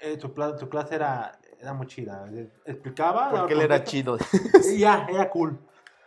[0.00, 0.32] eh, su
[0.68, 2.28] clase era, era muy chida.
[2.64, 3.30] Explicaba.
[3.30, 4.18] Porque él era chido.
[4.76, 5.58] Ya, era cool.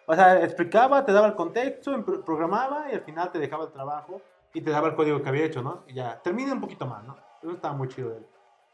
[0.06, 4.22] O sea, explicaba, te daba el contexto, programaba y al final te dejaba el trabajo
[4.54, 5.84] y te daba el código que había hecho, ¿no?
[5.88, 7.18] Y ya, termina un poquito más, ¿no?
[7.42, 8.26] Eso estaba muy chido de él.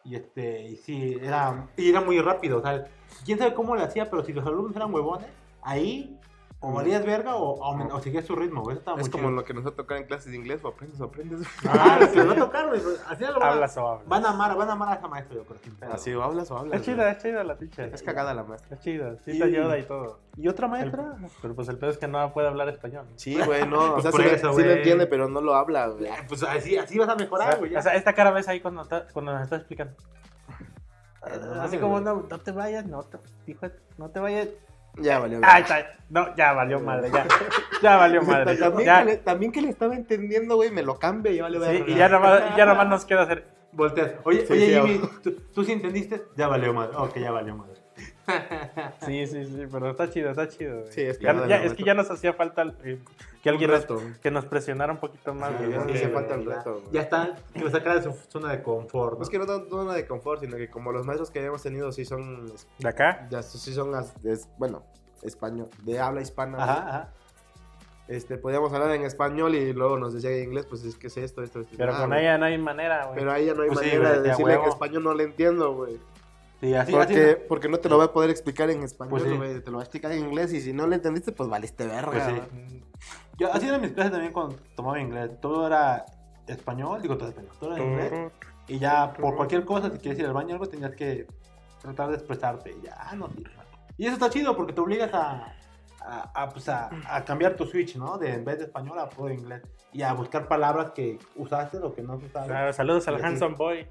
[0.04, 2.84] Y este, y sí, era, y era muy rápido, o sea,
[3.24, 5.28] quién sabe cómo le hacía, pero si los alumnos eran huevones,
[5.62, 6.20] ahí
[6.64, 8.78] o valías verga o, o, o seguías su ritmo, güey.
[8.78, 9.32] Es como chido.
[9.32, 11.48] lo que nos va a tocar en clases de inglés, o aprendes o aprendes.
[11.68, 12.80] Ah, lo que les va a tocar, güey.
[12.82, 14.08] pues, Así lo van, a- Hablas o hablas.
[14.08, 15.60] van a amar, van a amar a esa maestra, yo creo.
[15.92, 16.80] Así, o hablas o hablas.
[16.80, 17.92] Es chida, es chida la teacher.
[17.94, 18.76] Es cagada la maestra.
[18.78, 20.20] Es chida, sí te ayuda y todo.
[20.38, 21.16] ¿Y otra El- maestra?
[21.42, 23.06] pero pues el pedo es que no puede hablar español.
[23.16, 23.84] Sí, güey, no.
[23.84, 24.78] O Pues sea, por sí, lo- eso, sí lo güey.
[24.78, 26.10] entiende, pero no lo habla, güey.
[26.28, 27.76] Pues así, así vas a mejorar, güey.
[27.76, 29.94] o sea, esta cara ves ahí cuando, ta- cuando nos está explicando.
[31.56, 34.50] no Así como no, no te vayas, no te, hijo, no te vayas.
[34.98, 35.40] Ya valió.
[35.44, 37.26] Ay, está, no, ya valió madre, ya.
[37.82, 38.58] Ya valió madre.
[38.58, 41.44] También, Ya, que le, también que le estaba entendiendo, güey, me lo cambia y ya
[41.44, 43.48] vale sí, y ya nomás, ya nomás nos queda hacer.
[43.72, 44.16] Volteas.
[44.24, 46.24] Oye, Sí, oye sí, Jimmy, ¿tú, tú sí entendiste?
[46.36, 46.92] Ya valió madre.
[46.98, 47.81] Ok, ya valió madre.
[49.06, 50.82] Sí, sí, sí, pero está chido, está chido.
[50.82, 50.92] güey.
[50.92, 53.00] Sí, es que Ya- es que ya nos hacía falta eh,
[53.42, 53.86] que alguien nos,
[54.22, 55.50] que nos presionara un poquito más.
[55.52, 55.72] Sí, güey.
[55.72, 56.86] sí, Porque- hace falta el ya- reto, güey.
[56.94, 59.18] Ya está, que lo sacara de su zona de confort.
[59.18, 59.24] ¿no?
[59.24, 61.92] Es que no tanto zona de confort, sino que como los maestros que habíamos tenido
[61.92, 63.28] sí son, ¿De acá?
[63.30, 64.84] ya sí son, as- es- bueno,
[65.24, 66.64] español, de habla hispana.
[66.64, 67.10] Ajá, ajá.
[68.08, 71.16] Este, podíamos hablar en español y luego nos decía en inglés, pues es que es
[71.18, 71.76] esto, esto, esto.
[71.78, 73.20] Pero Ah, con ella no hay manera, güey.
[73.20, 74.68] Pero a ella no hay Pues manera de de decirle huevo.
[74.70, 75.98] español, no le entiendo, güey.
[76.62, 77.42] Sí, así, Porque, así.
[77.50, 79.62] porque no te lo va a poder explicar en español, Pues sí.
[79.62, 82.12] Te lo va a explicar en inglés y si no le entendiste, pues valiste verga.
[82.12, 82.84] Pues sí.
[83.40, 85.32] Yo, así eran mis clases también cuando tomaba inglés.
[85.42, 86.06] Todo era
[86.46, 88.32] español, digo todo español, todo era inglés.
[88.68, 91.26] Y ya por cualquier cosa, si quieres ir al baño o algo, tenías que
[91.82, 92.72] tratar de expresarte.
[92.72, 93.28] Y ya, no.
[93.98, 95.56] Y eso está chido porque te obligas a,
[96.00, 98.20] a, a, pues a, a cambiar tu switch, ¿no?
[98.20, 99.64] De en vez de español a puro inglés.
[99.94, 102.48] Y a buscar palabras que usaste o que no usaste.
[102.48, 103.88] Claro, saludos al handsome boy,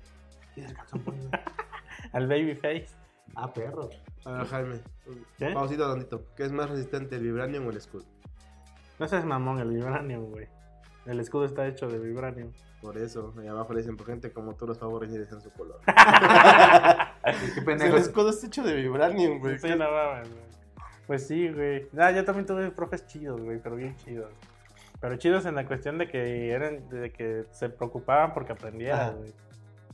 [0.55, 1.19] ¿Quién es el calzón, güey?
[2.13, 2.89] al baby face.
[3.35, 3.89] Ah, perro.
[4.25, 4.81] A ver, Jaime.
[5.39, 5.51] ¿Qué?
[5.53, 6.25] Pausita tantito.
[6.37, 8.05] ¿Qué es más resistente, el vibranium o el escudo?
[8.99, 10.49] No seas mamón, el vibranium, güey.
[11.07, 12.53] El escudo está hecho de vibranium.
[12.83, 15.81] Por eso, ahí abajo le dicen, por gente como tú, los favoritos en su color.
[15.87, 17.97] Qué el pendejo.
[17.97, 19.59] escudo está hecho de vibranium, güey.
[19.59, 20.45] Sí, no mames, güey.
[21.07, 21.89] Pues sí, güey.
[21.99, 24.31] Ah, yo también tuve profes chidos, güey, pero bien chidos.
[25.01, 29.33] Pero chidos en la cuestión de que eran, de que se preocupaban porque aprendieras, güey.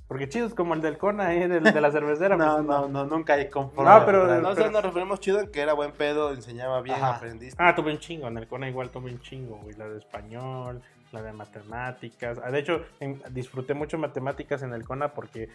[0.08, 1.48] Porque chidos como el del Cona, ¿eh?
[1.48, 2.36] Del, de la cervecera.
[2.36, 3.88] No, pues, no, no, nunca hay confort.
[3.88, 6.96] No, pero- No, o sea, nos referimos chido en que era buen pedo, enseñaba bien,
[6.96, 7.16] Ajá.
[7.16, 7.60] aprendiste.
[7.62, 8.28] Ah, tuve un chingo.
[8.28, 9.74] En el Cona igual tuve un chingo, güey.
[9.76, 10.80] La de español,
[11.12, 12.38] la de matemáticas.
[12.44, 15.48] Ah, de hecho, en- disfruté mucho matemáticas en el Cona porque,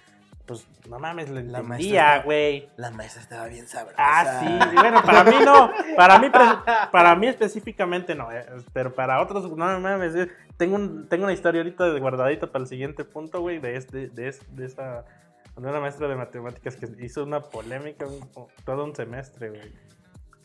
[0.46, 2.70] pues, no mames, le La entendía, güey.
[2.78, 3.96] La maestra estaba bien sabrosa.
[3.98, 6.30] Ah, sí, bueno, para mí no, para mí,
[6.92, 11.34] para mí específicamente no, eh, pero para otros, no mames, eh, tengo, un, tengo una
[11.34, 15.06] historia ahorita de guardadita para el siguiente punto, güey, de, este, de, es- de esa,
[15.58, 18.30] de una maestra de matemáticas que hizo una polémica un-
[18.66, 19.91] todo un semestre, güey.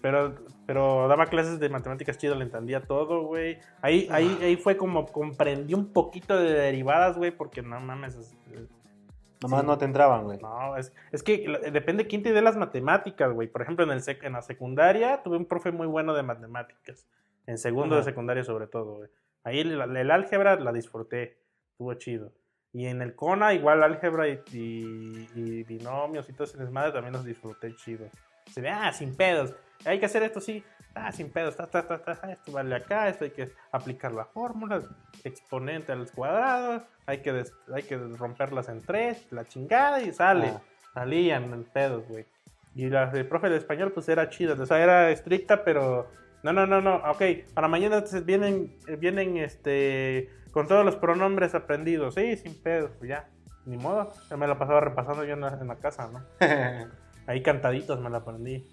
[0.03, 0.35] Pero,
[0.67, 3.59] pero daba clases de matemáticas chido, le entendía todo, güey.
[3.83, 8.37] Ahí, ahí, ahí fue como comprendí un poquito de derivadas, güey, porque no mames, es-
[9.43, 9.67] Nomás Sí.
[9.67, 10.39] no te entraban, güey.
[10.41, 13.49] no, es, es que depende quién te dé las matemáticas, güey.
[13.49, 17.07] Por ejemplo, en, el sec- en la secundaria tuve un profe muy bueno de matemáticas.
[17.47, 18.05] En segundo Ajá.
[18.05, 19.11] de secundaria sobre todo, güey.
[19.45, 21.37] Ahí el, el álgebra la disfruté.
[21.73, 22.33] Estuvo chido.
[22.73, 27.13] Y en el CONA igual álgebra y, y- y binomios y todo ese desmadre también
[27.13, 28.07] los disfruté chido.
[28.51, 29.55] Se ve, ah, sin pedos.
[29.87, 30.63] Hay que hacer esto, sí.
[30.95, 31.57] Ah, sin pedos.
[31.57, 34.83] Ta, ta, ta, ta, Esto vale acá, esto hay que aplicar la fórmula.
[35.25, 36.83] Exponente al cuadrado.
[37.07, 39.27] Hay que, des- hay que romperlas en tres.
[39.31, 40.49] La chingada y sale.
[40.57, 40.61] Ah.
[40.95, 42.27] Salían en pedos, güey.
[42.75, 44.55] Y la de profe de español, pues era chida.
[44.55, 46.11] O sea, era estricta, pero.
[46.43, 46.97] No, no, no, no.
[47.11, 47.23] Ok,
[47.55, 50.31] para mañana entonces vienen, vienen este.
[50.53, 52.15] Con todos los pronombres aprendidos.
[52.15, 53.29] Sí, sin pedos, pues ya.
[53.67, 54.13] Ni modo.
[54.31, 56.23] Ya me la pasaba repasando yo en la, en la casa, ¿no?
[57.27, 58.65] Ahí cantaditos me la aprendí.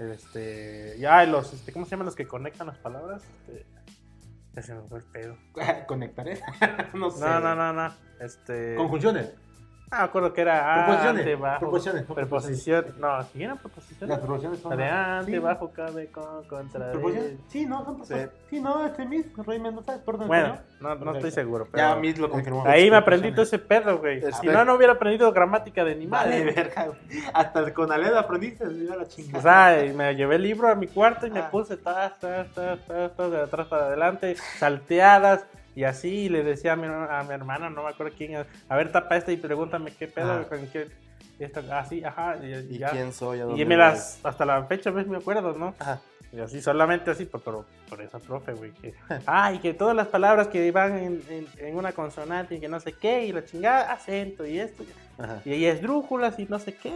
[0.00, 0.96] Este.
[0.98, 1.52] Ya, los.
[1.52, 3.22] Este, ¿Cómo se llaman los que conectan las palabras?
[3.46, 3.66] Este.
[4.54, 5.36] Ya se me fue el pedo.
[5.86, 6.40] Conectaré.
[6.94, 7.20] no sé.
[7.20, 7.94] No, no, no, no.
[8.18, 8.74] Este.
[8.76, 9.34] Conjunciones.
[9.92, 11.20] Ah, me acuerdo que era Preposiciones.
[11.20, 11.58] ante, bajo.
[11.58, 12.04] Preposiciones.
[12.04, 12.86] Preposición.
[13.00, 14.08] No, ¿sí eran preposiciones?
[14.08, 14.72] Las preposiciones son.
[14.72, 15.38] Adelante, Sí.
[15.38, 16.92] bajo, cabe, con, contra.
[16.92, 17.30] ¿Preposiciones?
[17.32, 18.30] de- Sí, no, son preposiciones.
[18.48, 20.28] Sí, no, este Miss, Rey Mendoza, es perdón.
[20.28, 21.66] Bueno, no, no estoy seguro.
[21.72, 22.62] Pero Ya Miss lo confirmó.
[22.66, 24.18] ahí me aprendí todo ese pedo, güey.
[24.18, 24.36] Espera.
[24.36, 26.38] Si no, no hubiera aprendido gramática de animales.
[26.40, 26.98] Vale, verga, güey.
[27.34, 29.42] Hasta con Aleda aprendiste, yo la O chingada.
[29.42, 31.50] sea, y me llevé el libro a mi cuarto y me Ah.
[31.50, 35.44] puse tas, tas, tas, tas, tas, de atrás para adelante, salteadas
[35.80, 36.08] y así.
[36.08, 39.16] Y le decía a mi, a mi hermana, no me acuerdo quién, a ver, tapa
[39.16, 40.44] esta y pregúntame qué pedo, Ah.
[40.48, 40.88] con qué.
[41.38, 42.36] Esto, así, ajá.
[42.42, 42.90] Y, ¿Y ya.
[42.90, 43.40] quién soy?
[43.40, 45.74] ¿A Y me las, hasta la fecha, ves, me acuerdo, ¿no?
[45.78, 46.00] Ajá.
[46.32, 48.70] Y así, solamente así, por, por, por esa profe, güey.
[48.72, 48.94] Que,
[49.26, 52.78] ay, que todas las palabras que van en, en, en una consonante y que no
[52.78, 54.84] sé qué, y la chingada, acento y esto.
[55.18, 55.40] Ajá.
[55.44, 56.92] Y esdrújulas y no sé qué.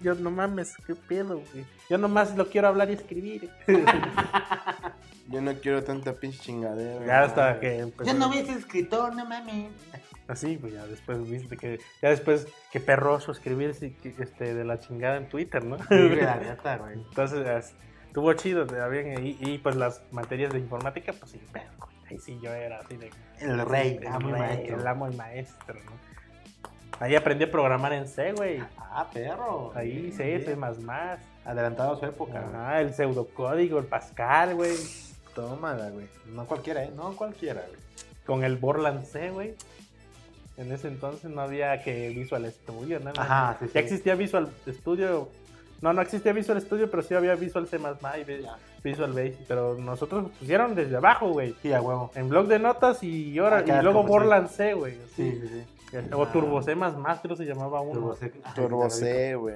[0.00, 1.64] Yo no mames, qué pedo, güey.
[1.90, 3.50] Yo nomás lo quiero hablar y escribir.
[5.28, 7.04] Yo no quiero tanta pinche chingadera.
[7.04, 8.10] ya hasta que empezó.
[8.10, 9.70] Yo no ves escritor, no mames.
[10.26, 11.80] Así, pues ya después viste que.
[12.02, 15.78] Ya después, que perroso escribir este, de la chingada en Twitter, ¿no?
[15.78, 16.94] Sí, la neta, güey.
[16.94, 17.74] Entonces,
[18.06, 21.66] estuvo chido, bien, y, y, pues las materias de informática, pues sí, pero
[22.10, 23.10] ahí sí yo era así de.
[23.40, 24.80] El rey, el, amo rey, maestro.
[24.80, 25.92] el amo y maestro, ¿no?
[27.00, 28.62] Ahí aprendí a programar en C, güey.
[28.78, 29.72] Ah, perro.
[29.74, 30.44] Ahí Bien, C, bien.
[30.44, 31.20] C más más.
[31.44, 32.44] Adelantado a su época.
[32.48, 34.74] Ajá, el pseudocódigo, el Pascal, güey.
[35.38, 36.06] Tómala, güey.
[36.34, 36.90] No cualquiera, ¿eh?
[36.96, 37.78] No cualquiera, güey.
[38.26, 39.54] Con el Borland C, güey.
[40.56, 43.12] En ese entonces no había que Visual Studio, ¿no?
[43.16, 43.72] Ajá, sí, sí.
[43.74, 45.28] Ya existía Visual Studio.
[45.80, 48.82] No, no existía Visual Studio, pero sí había Visual C++ y.
[48.82, 49.46] Visual Basic.
[49.46, 51.54] Pero nosotros pusieron desde abajo, güey.
[51.62, 52.10] Sí, a huevo.
[52.16, 54.94] En blog de notas y, ahora, y luego Borland C, güey.
[55.14, 55.98] Sí, sí, sí.
[56.12, 56.74] O Turbo C++,
[57.22, 57.92] creo se llamaba uno.
[57.92, 58.32] Turbo C.
[58.42, 59.54] Ay, Turbo sí, C, güey.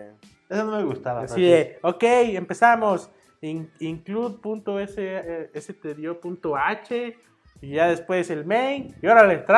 [0.49, 1.23] Eso no me gustaba.
[1.23, 3.11] Así de, ok, empezamos.
[3.43, 3.71] In-
[5.93, 7.17] Include.stdio.h
[7.61, 9.45] y ya después el main y órale,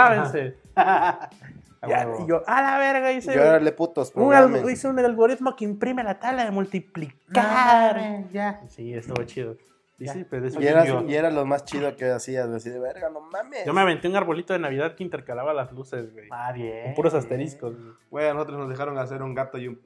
[1.87, 2.25] Ya, huevo.
[2.25, 6.03] y yo, a la verga, hice, Y órale, putos, un, hice un algoritmo que imprime
[6.03, 7.95] la tabla de multiplicar.
[7.97, 8.63] Mames, ya.
[8.69, 9.59] Sí, estuvo chido.
[9.99, 12.71] Y sí, pues, eso Y era, yo, y era lo más chido que hacías, así
[12.71, 13.67] de verga, no mames.
[13.67, 16.27] yo me aventé un arbolito de Navidad que intercalaba las luces, güey.
[16.31, 16.85] Ah, bien.
[16.87, 17.77] Con puros asteriscos.
[17.77, 17.93] güey.
[18.11, 19.79] Güey, a nosotros nos dejaron hacer un gato y un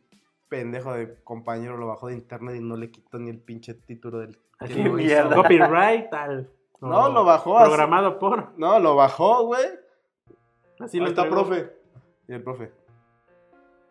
[0.48, 4.18] pendejo de compañero lo bajó de internet y no le quitó ni el pinche título
[4.18, 4.38] del.
[4.60, 5.06] Qué que lo hizo.
[5.08, 5.36] mierda.
[5.36, 6.50] Copyright, tal.
[6.80, 7.68] No, lo bajó así.
[7.68, 8.58] Programado por.
[8.58, 9.64] No, lo bajó, güey.
[10.80, 11.44] Así Ahí lo está, entregó.
[11.46, 11.72] profe.
[12.28, 12.72] Y el profe.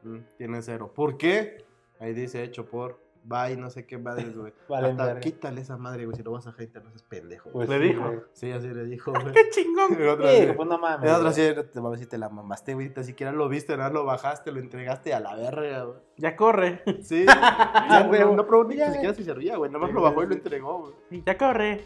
[0.04, 0.92] "Mm, tiene cero.
[0.96, 1.66] ¿Por qué?
[2.00, 3.00] Ahí dice hecho por.
[3.30, 4.54] Bye, no sé qué madres, güey.
[4.70, 5.20] Vale, Hasta verga.
[5.20, 6.16] quítale esa madre, güey.
[6.16, 7.50] Si lo vas a hater, no seas pendejo.
[7.52, 8.04] Pues Le sí, dijo.
[8.06, 8.20] güey.
[8.32, 9.34] Sí, así le dijo, güey.
[9.34, 9.94] ¡Qué chingón!
[10.02, 11.10] El otro Sí, pues no mames.
[11.10, 11.42] el otro así,
[11.74, 12.92] te va a decir, te la mamaste, güey.
[12.96, 16.00] Ni siquiera lo viste, nada, lo bajaste, lo entregaste a la verga, güey.
[16.16, 16.82] Ya corre.
[17.04, 17.26] Sí.
[17.90, 19.70] ya, güey, no, no pregunté ya, ni siquiera si se ría, güey.
[19.70, 20.30] Nomás Sí, lo bajó y sí.
[20.30, 20.94] lo entregó, güey.
[21.10, 21.84] Sí, Ya corre.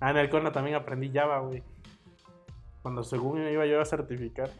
[0.00, 1.62] Ah, en el cono también aprendí Java, güey.
[2.82, 4.50] Cuando según me iba yo a certificar.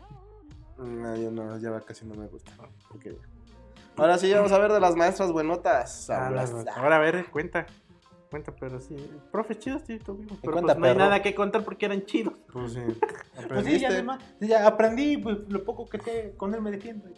[0.78, 2.52] No, yo no, ya casi no me gusta.
[2.94, 3.06] Ok.
[3.96, 6.08] Ahora sí, vamos a ver de las maestras buenotas.
[6.10, 7.66] Ah, las- ahora a ver, cuenta.
[8.30, 8.96] Cuenta, pero sí.
[9.30, 10.38] Profes chidos, sí, tuvimos.
[10.40, 11.04] Pero cuenta, pues no hay perro.
[11.04, 12.34] nada que contar porque eran chidos.
[12.52, 12.80] Pues sí.
[13.48, 16.70] Pues sí, ya, además, sí, ya aprendí pues, lo poco que sé, con él me
[16.70, 17.08] defiendo.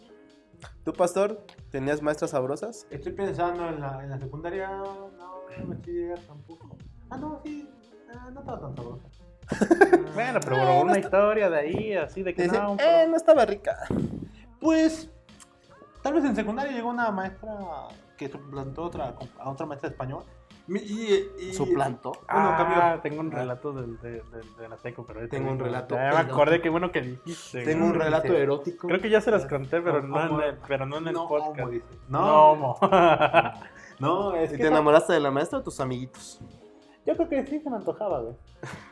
[0.83, 2.87] ¿Tú, pastor, tenías maestras sabrosas?
[2.89, 6.77] Estoy pensando en la, en la secundaria, no, no me llega tampoco.
[7.09, 7.69] Ah, no, sí,
[8.13, 9.07] ah, no estaba tan sabrosa.
[10.13, 12.77] Bueno, pero Eh, no una está- historia de ahí, así de que Dice, no.
[12.79, 13.77] eh, no estaba rica.
[14.59, 15.09] Pues,
[16.05, 17.49] tal vez en secundaria llegó una maestra
[18.15, 20.23] que suplantó a otra, a otra maestra de español.
[20.67, 20.73] Y,
[21.39, 22.11] y- Suplantó.
[22.11, 23.01] Bueno, ah, cambió.
[23.01, 26.01] tengo un relato del- de, de- de la teco, pero ahorita Tengo un relato Ya
[26.01, 26.33] me erótico.
[26.33, 27.63] acordé que bueno que dijiste.
[27.65, 27.91] Tengo güey.
[27.95, 28.87] un relato dice- erótico.
[28.87, 31.27] Creo que ya se las conté, pero no en el, pero no en el no,
[31.27, 31.59] podcast.
[31.59, 31.85] homo, dice.
[32.07, 32.79] No, No, homo.
[33.99, 36.39] no, es ¿Y que te enamoraste de la maestra o tus amiguitos?
[37.05, 38.33] yo creo que sí se me antojaba, güey.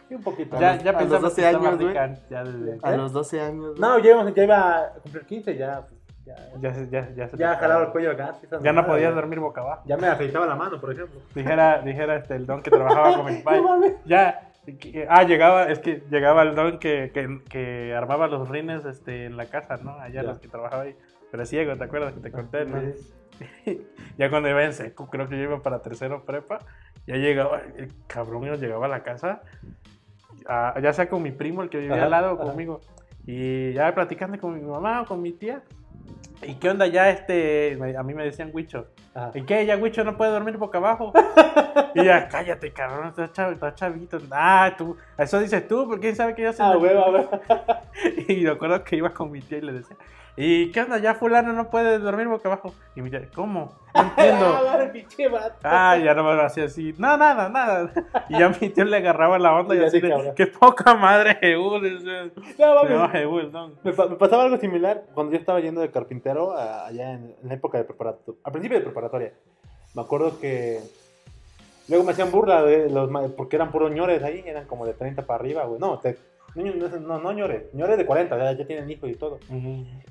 [0.08, 0.60] Sí, un poquito.
[0.60, 1.88] ya, ya a los pensamos 12 que estaba años, güey.
[1.88, 2.98] rica, ya desde- A ¿Eh?
[2.98, 3.66] los 12 años.
[3.70, 3.80] güey.
[3.80, 5.88] No, ya, íbamos- ya iba a cumplir 15, ya,
[6.26, 8.34] ya, Ya, se- ya, ya, se ya jalaba el cuello acá.
[8.40, 9.84] sí, Ya no podías dormir boca abajo.
[9.86, 11.20] Ya me afeitaba la mano, por ejemplo.
[11.36, 13.98] Dijera, dijera este, el don que trabajaba con mi padre.
[14.06, 18.86] Ya, que- ah, llegaba, es que llegaba el don que, que, que armaba los rines
[18.86, 20.00] este, en la casa, ¿no?
[20.00, 20.96] Allá los que trabajaba ahí.
[21.32, 22.82] Pero ciego, ¿te acuerdas que te conté, no?
[24.18, 26.60] ya cuando iba en seco, creo que yo iba para tercero prepa,
[27.08, 29.42] ya llegaba, el cabrón mío llegaba a la casa,
[30.48, 32.44] a- ya sea con mi primo, el que vivía Ajá, al lado, ajá.
[32.52, 32.80] conmigo,
[33.26, 35.62] y ya platicando con mi mamá o con mi tía.
[36.42, 37.78] ¿Y qué onda ya este?
[37.98, 38.88] A mí me decían Huicho.
[39.14, 39.32] Ajá.
[39.34, 39.66] ¿Y qué?
[39.66, 41.14] ¿Ya Huicho no puede dormir boca abajo?
[41.96, 44.20] y ya, cállate, cabrón, estás chav- estás chavito.
[44.32, 46.66] Ah, tú, Eso dices tú, porque quién sabe que yo soy.
[46.68, 47.28] Ah, huevo, a ver.
[48.28, 49.96] Y me acuerdo que iba con mi tía y le decía,
[50.36, 50.98] ¿y qué onda?
[50.98, 52.74] Ya fulano no puede dormir boca abajo.
[52.96, 53.72] Y mi tía, ¿cómo?
[53.94, 54.58] No entiendo.
[55.64, 56.94] Ah, ya no me lo hacía así.
[56.98, 57.92] No, nada, nada.
[58.30, 60.36] Y ya mi tío le agarraba la onda y Ya así sí, de, cabrón.
[60.36, 61.38] qué poca madre
[61.80, 62.32] decía.
[62.60, 62.74] No,
[63.40, 63.76] el don.
[63.84, 67.36] Me, pa- me pasaba algo similar cuando yo estaba yendo de carpintero a- allá en,
[67.42, 69.34] en la época de preparatoria, al principio de preparatoria.
[69.94, 70.80] Me acuerdo que
[71.88, 75.22] luego me hacían burla de los porque eran puros ñores ahí, eran como de 30
[75.24, 75.80] para arriba, güey.
[75.80, 76.18] No, te-
[76.56, 79.40] no, no, no, no ñores, ñores de 40, ya, ya tienen hijos y todo.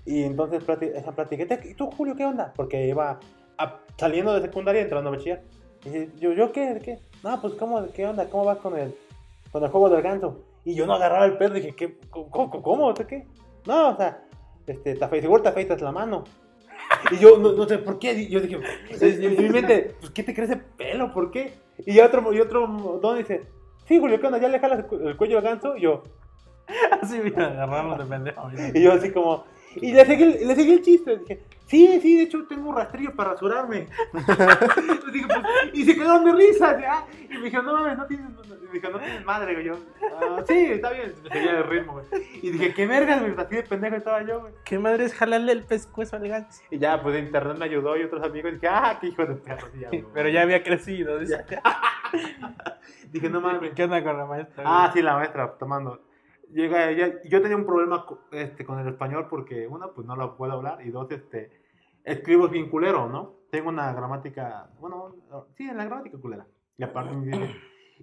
[0.05, 0.63] Y entonces
[0.95, 2.53] esa plática, "Te- ¿y tú, Julio, qué onda?
[2.57, 3.21] Porque iba
[3.59, 5.43] a- saliendo de secundaria y entrando a bachiller.
[5.85, 6.79] Y dice, yo, ¿yo qué?
[6.83, 6.99] ¿Qué?
[7.23, 8.27] No, pues, ¿cómo, ¿qué onda?
[8.29, 8.95] ¿Cómo vas con el,
[9.53, 10.45] con el juego del ganso?
[10.65, 11.99] Y yo no agarraba el pedo, dije, ¿qué?
[12.11, 12.51] ¿Cómo?
[12.63, 12.95] ¿Cómo?
[12.95, 13.27] ¿Qué?
[13.67, 14.23] No, o sea,
[14.67, 16.25] este, te afeitas, igual te afeitas la mano.
[17.13, 18.59] Y yo no, no sé por qué, yo dije,
[18.91, 21.13] en mi mente, pues, ¿qué te crece pelo?
[21.13, 21.53] ¿Por qué?
[21.87, 23.43] Y otro, y otro don dice,
[23.87, 24.39] sí, Julio, ¿qué onda?
[24.39, 25.77] ¿Ya le jalas el cuello al ganso?
[25.77, 26.03] Y yo,
[27.03, 28.51] Así me agarramos de pendejo.
[28.75, 29.45] y yo así como...
[29.77, 31.17] Y le seguí, el- le seguí el chiste.
[31.17, 33.87] Dije, sí, sí, de hecho tengo un rastrillo para rasurarme.
[35.13, 35.41] Dije, pues,
[35.73, 36.79] y se quedaron de risa.
[36.79, 37.07] ya.
[37.31, 39.67] Y me dijeron, no mames, no tienes, no, y me dijo, no tienes madre, güey.
[39.67, 39.75] Yo,
[40.21, 41.15] "Ah, sí, está bien.
[41.23, 42.05] Me seguía el ritmo, güey.
[42.43, 43.33] Y dije, qué vergas, güey.
[43.39, 44.53] Así de pendejo estaba yo, güey.
[44.65, 46.63] ¿Qué madre es jalarle el pescuezo al ganso?
[46.71, 48.53] Y ya, pues internet me ayudó y otros amigos.
[48.53, 49.69] dije, ah, qué hijo de perro.
[49.75, 49.89] Y ya.
[50.13, 51.19] Pero ya había crecido.
[51.19, 51.43] dice.
[53.11, 53.73] Dije, no mames.
[53.75, 54.65] ¿Qué onda con la maestra?
[54.67, 56.01] Ah, sí, la maestra tomando.
[56.53, 60.37] Llega ella, yo tenía un problema este, con el español porque, una, pues no lo
[60.37, 61.51] puedo hablar, y dos, este,
[62.05, 63.37] escribo bien culero, ¿no?
[63.51, 65.15] Tengo una gramática, bueno,
[65.57, 66.47] sí, en la gramática culera.
[66.77, 67.15] Y aparte,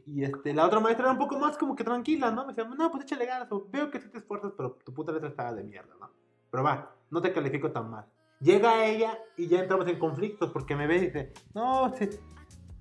[0.05, 2.45] y este, la otra maestra era un poco más como que tranquila, ¿no?
[2.45, 5.29] Me decía, no, pues échale ganas, veo que sí te esfuerzas, pero tu puta letra
[5.29, 6.09] está de mierda, ¿no?
[6.49, 8.05] Pero va, no te califico tan mal.
[8.39, 12.19] Llega ella y ya entramos en conflictos porque me ve y dice, no, se,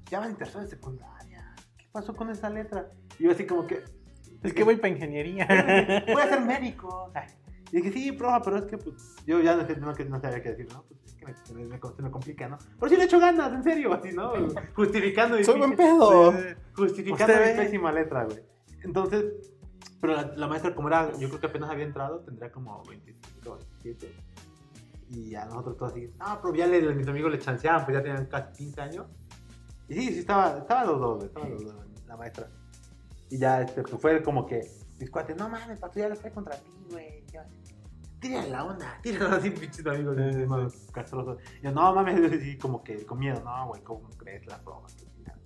[0.09, 1.55] ya van en tercera de secundaria.
[1.77, 2.91] ¿Qué pasó con esa letra?
[3.19, 3.83] Y yo así como que,
[4.43, 5.47] Es que voy para ingeniería.
[6.13, 7.11] voy a ser médico.
[7.15, 7.29] Ay.
[7.71, 10.51] Y dije, sí, profa, pero es que pues, yo ya no, no, no sabía qué
[10.51, 10.85] decir, ¿no?
[10.85, 12.57] Pues es que me, me- me- se me complica, ¿no?
[12.81, 14.33] Pero sí le echo ganas, en serio, así, ¿no?
[14.75, 15.37] Justificando.
[15.45, 16.33] Soy buen pedo.
[16.75, 18.39] Justificando mi pésima letra, güey.
[18.85, 19.25] Entonces,
[20.01, 23.59] pero la, la maestra, como era, yo creo que apenas había entrado, tendría como 25,
[23.83, 24.15] 27.
[25.11, 28.03] Y a nosotros todos así, no, pero ya le, mis amigos le chanceaban, pues ya
[28.03, 29.07] tenían casi 15 años.
[29.89, 31.75] Y sí, sí, estaba, estaba los dos, güey, estaba los dos,
[32.07, 32.49] la maestra.
[33.31, 34.61] Y ya, este, pues fue como que,
[34.99, 37.25] mis cuates, no mames, pato, ya lo estoy contra ti, güey.
[38.21, 40.33] Tírale la onda, tírale así, pinches amigos, Sí,
[40.79, 41.39] sí, castrosos.
[41.61, 44.89] Y yo, no mames, y como que con miedo, no, güey, ¿cómo crees la broma?
[44.99, 45.39] Qué chingada".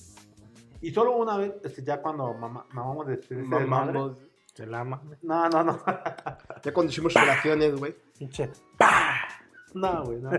[0.81, 4.19] Y solo una vez, este, ya cuando mamá, mamamos de, Mamamos.
[4.55, 5.17] Se la mame.
[5.23, 5.79] No, no, no.
[6.63, 7.97] Ya cuando hicimos relaciones, güey.
[8.19, 8.51] Pinche.
[9.75, 10.31] No, güey, no.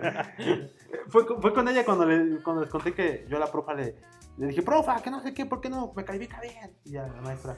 [1.07, 3.73] fue, con- fue con ella cuando, le, cuando les conté que yo a la profa
[3.73, 3.95] le,
[4.37, 5.93] le dije, profa, que no sé qué, ¿por qué no?
[5.95, 6.75] Me califica bien.
[6.85, 7.55] Y ya la maestra.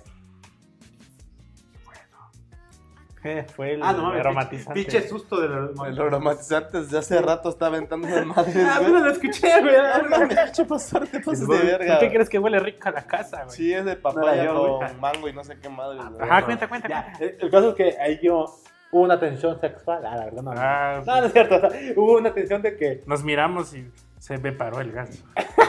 [3.55, 4.73] Fue el Ah, no aromatizante.
[4.79, 8.99] Pinche susto de la El aromatizante desde hace rato está aventando las madres, Ah, mira,
[8.99, 9.73] lo escuché, güey.
[10.03, 11.97] No mames, pinche pasar, te pasas de ¿Por verga.
[11.97, 13.55] qué crees que huele rico a la casa, güey?
[13.57, 14.95] Sí, es de No, papaya yo, con güey.
[14.99, 15.97] mango y no sé qué madre.
[16.07, 16.21] güey.
[16.29, 16.87] Ajá, cuenta, cuenta.
[16.87, 17.23] Ya, cuenta.
[17.25, 18.45] el, el caso es que ahí yo
[18.91, 20.05] hubo una tensión sexual.
[20.05, 20.53] Ah, la verdad, no.
[20.53, 20.61] no.
[20.61, 21.55] Ah, No, no es cierto.
[21.55, 23.03] o sea, hubo una tensión de que.
[23.07, 23.89] Nos miramos y
[24.19, 25.23] se me paró el ganso.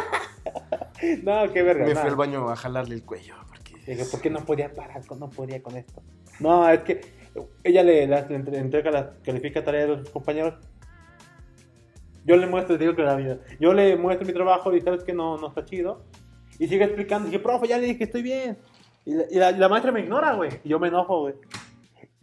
[1.23, 1.85] No, qué verga.
[1.87, 2.01] Me no.
[2.01, 3.35] fui al baño a jalarle el cuello.
[3.49, 3.75] Porque...
[3.87, 5.05] Dije, ¿por qué no podía parar?
[5.07, 6.03] con- No podía con esto.
[6.41, 7.01] No, es que
[7.65, 10.55] ella le, le entre- entrega la califica tarea de los compañeros.
[12.25, 13.39] Yo le muestro, digo que la vida.
[13.61, 16.03] Yo le muestro mi trabajo y sabes que no, no está chido.
[16.59, 17.27] Y sigue explicando.
[17.29, 18.59] Dije, profe, ya le dije que estoy bien.
[19.05, 20.51] Y la, y la- y la maestra me ignora, güey.
[20.65, 21.35] Y yo me enojo, güey.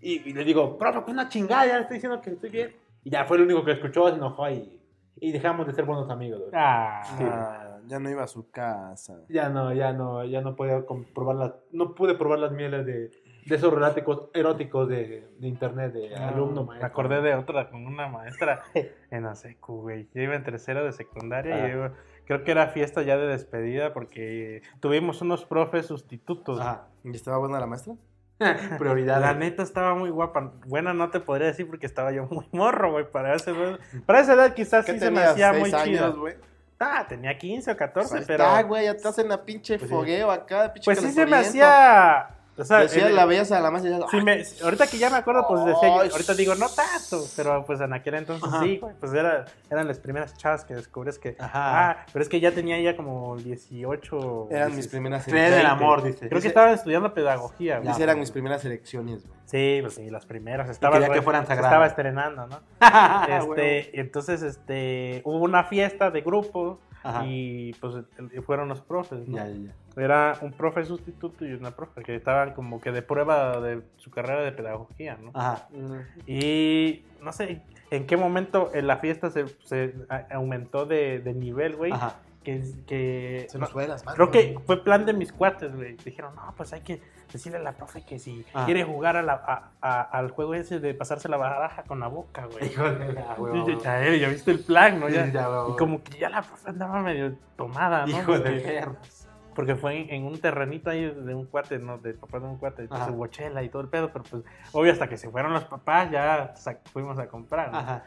[0.02, 2.76] Y, y le digo, profe, pues una chingada, ya le estoy diciendo que estoy bien.
[3.06, 4.82] Y ya fue el único que escuchó, se enojó y,
[5.22, 6.52] y dejamos de ser buenos amigos, güey.
[6.54, 9.20] Ah, Ah, ya no iba a su casa.
[9.30, 13.10] Ya no, ya no, ya no podía comprobar las, no pude probar las mieles de,
[13.46, 16.88] de esos relatos eróticos de, de internet de alumno Me maestro.
[16.88, 18.64] acordé de otra con una maestra
[19.12, 20.08] en la secu, güey.
[20.14, 21.68] Yo iba en tercero de secundaria Ah.
[21.68, 21.92] y yo-
[22.26, 26.60] creo que era fiesta ya de despedida porque tuvimos unos profes sustitutos.
[26.60, 26.88] Ajá.
[27.04, 27.96] ¿Y estaba buena la maestra?
[28.80, 29.22] Prioridad.
[29.22, 30.54] La neta estaba muy guapa.
[30.66, 33.10] Buena no te podría decir porque estaba yo muy morro, güey.
[33.12, 36.26] Para esa edad, para esa edad quizás ¿Qué sí se me hacía muy ¿Seis chido.
[36.80, 38.44] Ah, tenía 15 o 14, Ahí pero...
[38.44, 39.96] está, güey, ya estás en la pinche Pues sí.
[39.96, 42.30] fogueo acá, pinche Pues sí se me hacía...
[42.56, 44.98] O sea, Decía, el- la veías a la maestra y decías, Sí, me, ahorita que
[45.00, 48.62] ya me acuerdo, pues decía, ahorita digo, no tanto, pero pues en aquel entonces Ajá.
[48.64, 51.90] sí, güey, pues era, eran las primeras chavas que descubres que, Ajá.
[51.92, 54.48] ah, pero es que ya tenía ya como 18.
[54.52, 54.92] eran mis 16.
[54.92, 55.72] primeras Cree del elecciones.
[55.82, 56.30] amor, dice.
[56.30, 57.90] Creo que estaban estudiando pedagogía, güey.
[57.90, 59.40] Esas eran mis primeras elecciones, güey.
[59.46, 60.70] Sí, pues sí, las primeras.
[60.70, 61.72] Estaba, que güey, fueran se sagradas.
[61.72, 62.60] Estaba estrenando, ¿no?
[62.80, 67.26] Ah, este, entonces, este, hubo una fiesta de grupo Ajá.
[67.26, 67.96] y pues
[68.46, 69.38] fueron los profes, ¿no?
[69.38, 70.02] Ya, ya, ya.
[70.02, 74.10] Era un profe sustituto y una profe que estaban como que de prueba de su
[74.10, 75.32] carrera de pedagogía, ¿no?
[75.34, 75.68] Ajá.
[76.26, 77.62] Y no sé
[77.92, 79.94] en qué momento en la fiesta se,
[80.32, 81.92] aumentó de, de nivel, güey.
[81.92, 82.23] Ajá.
[82.44, 84.16] Que, que Se nos fue de las manos.
[84.18, 85.96] creo que fue plan de mis cuates, güey.
[86.04, 87.02] Dijeron, no, pues hay que
[87.32, 88.66] decirle a la profe que si Ajá.
[88.66, 92.08] quiere jugar a la, a- a- al juego ese de pasarse la baraja con la
[92.08, 92.66] boca, güey.
[92.72, 93.80] Híjole, ya, güey.
[93.82, 95.10] Ya, eh, ya viste el plan, ¿no?
[95.10, 98.12] Ya- ya, y como que ya la profe andaba medio tomada, ¿no?
[98.20, 98.96] Hijo de Porque- perro.
[99.56, 101.98] porque fue en, en un terrenito ahí de un cuate, ¿no?
[102.00, 105.08] De papá de un cuate, su bochela y todo el pedo, pero pues, obvio, hasta
[105.08, 106.54] que se fueron los papás, ya
[106.92, 107.78] fuimos a comprar, ¿no?
[107.78, 108.04] Ajá.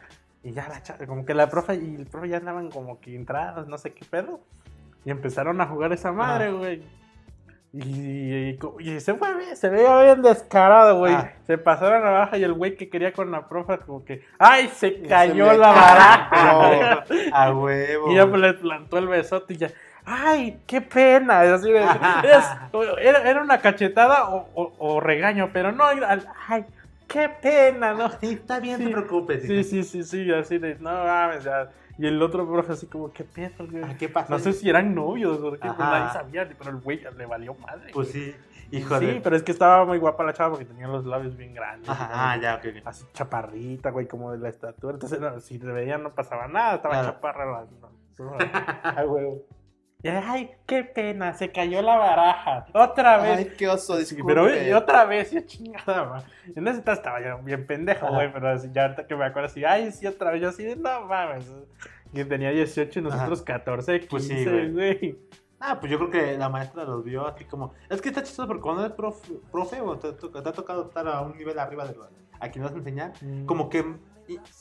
[0.47, 3.13] Y ya la chava, como que la profe y el profe ya andaban como que
[3.15, 4.39] entrados, no sé qué pedo.
[5.03, 6.83] Y empezaron a jugar esa madre, güey.
[7.73, 11.13] Y, y, y se fue bien, se veía bien descarado, güey.
[11.13, 11.33] Ah.
[11.45, 14.69] Se pasaron la baja y el güey que quería con la profe, como que, ¡ay!
[14.69, 17.03] Se cayó la baraja.
[17.33, 18.09] A huevo.
[18.11, 19.69] Y ya pues, le plantó el besote y ya,
[20.05, 21.41] ¡ay, qué pena!
[21.41, 22.45] Así es-
[23.01, 25.83] era, era una cachetada o, o- o regaño, pero no,
[26.47, 26.63] ¡ay,
[27.07, 27.93] qué pena!
[27.93, 28.09] ¿no?
[28.19, 28.83] Sí, está bien, Sí.
[28.83, 29.43] no te preocupes.
[29.43, 31.69] Sí, sí, sí, sí, así de, no mames, ya.
[31.97, 33.83] Y el otro profe así como, ¿qué pedo, güey?
[33.83, 34.31] Ah, ¿Qué pasa?
[34.31, 37.55] No sé si eran novios o qué, pues nadie sabía, pero el güey le valió
[37.55, 37.91] madre.
[37.91, 38.35] Pues sí,
[38.71, 39.21] hijo sí, de.
[39.21, 41.89] pero es que estaba muy guapa la chava porque tenía los labios bien grandes.
[41.89, 42.85] Ajá, ah, ya, ok.
[42.85, 44.93] Así chaparrita, güey, como de la estatura.
[44.93, 47.65] Entonces, si te veían no pasaba nada, estaba chaparra
[48.83, 49.25] Ah, güey.
[49.25, 49.56] Y,
[50.03, 52.65] ay, qué pena, se cayó la baraja.
[52.73, 53.37] Otra vez.
[53.39, 54.33] Ay, qué oso, disculpe.
[54.33, 56.23] pero y otra vez, ya chingada, ma.
[56.55, 58.15] En ese entonces estaba yo bien pendejo, Ajá.
[58.15, 60.75] güey, pero así, ya ahorita que me acuerdo así, ay, sí, otra vez, yo así
[60.77, 61.51] no mames.
[62.13, 65.19] Que tenía 18 y nosotros 14, 15, Pues sí, güey.
[65.59, 67.73] Ah, pues yo creo que la maestra los vio así como.
[67.89, 70.87] Es que está chistoso porque cuando eres profe, profe o te, te- te ha tocado
[70.87, 72.07] estar a un nivel arriba de lo,
[72.39, 73.11] a quien vas a enseñar,
[73.47, 73.83] como que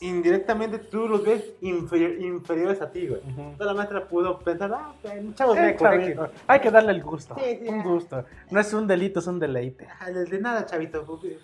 [0.01, 3.21] indirectamente tú los ves inferi- inferiores a ti, güey.
[3.21, 3.41] Ujú.
[3.41, 6.29] Entonces la maestra pudo pensar, ah, pues, un chavo meco, chavito.
[6.47, 7.35] Hay que darle el gusto.
[7.39, 8.25] Sí, sí, un gusto.
[8.51, 9.87] No es un delito, es un deleite.
[10.31, 11.05] De nada, chavito.
[11.05, 11.39] porque-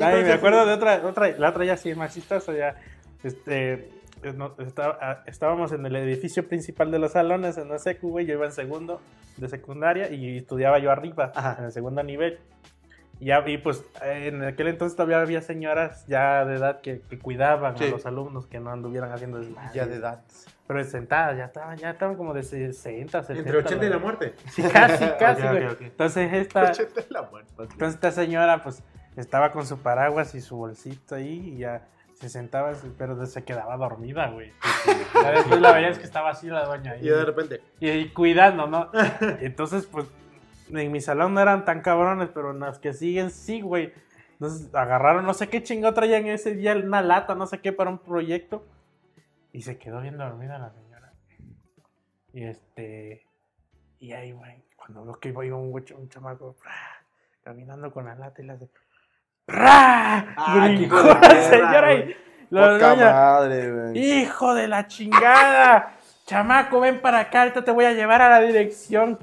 [0.00, 0.68] Ay, me acuerdo sí.
[0.68, 2.76] de otra, otra, la otra ya sí, más chistosa, ya,
[3.22, 3.72] este,
[4.22, 8.10] eh, no, estaba- ah, estábamos en el edificio principal de los salones, en la secu,
[8.10, 9.00] güey, yo iba en segundo
[9.36, 11.56] de secundaria y estudiaba yo arriba, Ajá.
[11.58, 12.38] en el segundo nivel.
[13.20, 17.18] Y, ya, y pues en aquel entonces todavía había señoras ya de edad que, que
[17.18, 17.84] cuidaban Sí.
[17.84, 19.70] a los alumnos que no anduvieran haciendo desmadre.
[19.74, 20.22] Ya de edad.
[20.66, 23.40] Pero sentadas, ya estaban, ya estaban como de 60, 70.
[23.40, 24.34] Entre 80 y la muerte.
[24.50, 25.42] Sí, casi, casi.
[25.80, 26.72] Entonces esta...
[26.72, 27.50] de la muerte.
[27.58, 28.82] Entonces esta señora pues
[29.16, 33.76] estaba con su paraguas y su bolsito ahí y ya se sentaba, pero se quedaba
[33.76, 34.52] dormida, güey.
[35.34, 37.00] Después la veías que estaba así la doña ahí.
[37.06, 37.62] Y de repente.
[37.80, 38.90] Y, y cuidando, ¿no?
[39.40, 40.06] Entonces pues
[40.70, 43.92] en mi salón no eran tan cabrones, pero en los que siguen sí, güey.
[44.32, 47.90] Entonces agarraron no sé qué chingado traían ese día una lata, no sé qué para
[47.90, 48.64] un proyecto.
[49.52, 51.12] Y se quedó bien dormida la señora.
[52.32, 53.26] Y este...
[53.98, 56.56] Y ahí, güey, cuando veo que iba un, un chamaco
[57.42, 58.68] caminando con la lata y la hace...
[59.48, 62.16] Ah, qué Brincó de la señora y...
[62.50, 63.98] la doña, madre.
[63.98, 65.94] ¡Hijo de la chingada!
[66.26, 69.18] Chamaco, ven para acá, ahorita te voy a llevar a la dirección.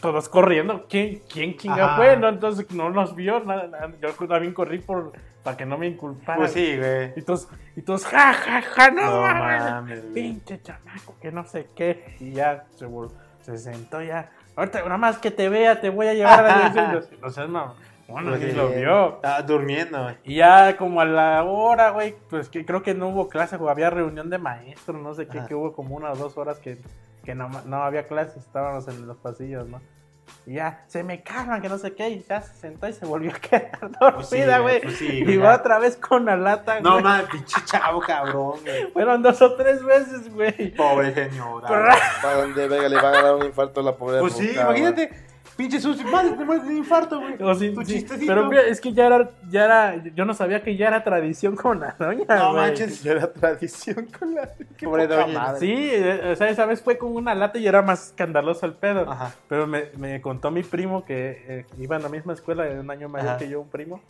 [0.00, 0.86] Todos corriendo.
[0.88, 2.16] ¿Quién, quién chinga fue?
[2.16, 3.40] No, entonces no nos vio.
[3.40, 3.90] Nada, nada.
[4.00, 5.12] Yo también corrí por,
[5.42, 6.38] para que no me inculparan.
[6.38, 7.12] Pues sí, güey.
[7.16, 10.02] Y todos, y todos, ja, ja, ja, no, No mames.
[10.02, 10.14] güey.
[10.14, 12.16] Pinche chamaco, que no sé qué.
[12.20, 12.86] Y ya se,
[13.42, 14.30] se sentó ya.
[14.56, 16.68] Ahorita, nada más que te vea, te voy a llevar a
[17.48, 17.74] no.
[18.06, 18.56] Bueno, Pues ni sí.
[18.56, 19.14] lo vio.
[19.16, 20.16] Estaba durmiendo, güey.
[20.24, 23.68] Y ya como a la hora, güey, pues que creo que no hubo clase, o
[23.68, 25.48] había reunión de maestros, no sé qué, Ajá.
[25.48, 26.78] que hubo como una o dos horas que,
[27.24, 29.80] que no, no había clases, estábamos en los pasillos, ¿no?
[30.46, 33.04] Y ya, se me calman, que no sé qué, y ya se sentó y se
[33.04, 34.80] volvió a quedar Pues dormida, güey.
[34.80, 37.02] pues sí, y güey, va otra vez con la lata, No güey.
[37.04, 38.90] mames, pinche chavo, cabrón, güey.
[38.92, 40.74] Fueron dos o tres veces, güey.
[40.74, 41.68] Pobre señora.
[42.22, 45.10] Para donde venga le van a dar un infarto a la pobre Pues sí, imagínate.
[45.56, 47.40] Pinche sucio, madre, te mueres de un infarto, güey.
[47.42, 48.26] O sí, Tu sí, chistecito.
[48.26, 51.54] Pero mira, es que ya era, ya era, yo no sabía que ya era tradición
[51.54, 52.62] con la doña, No güey.
[52.66, 53.02] manches.
[53.04, 54.50] Ya era tradición con la.
[54.76, 55.26] Qué Pobre doña.
[55.38, 55.60] madre.
[55.60, 58.72] Sí, eh, o sea, esa vez fue con una lata y era más escandaloso el
[58.72, 59.08] pedo.
[59.08, 59.32] Ajá.
[59.48, 63.08] Pero me, me contó mi primo que eh, iba en la misma escuela, un año
[63.08, 63.38] mayor Ajá.
[63.38, 64.00] que yo, un primo,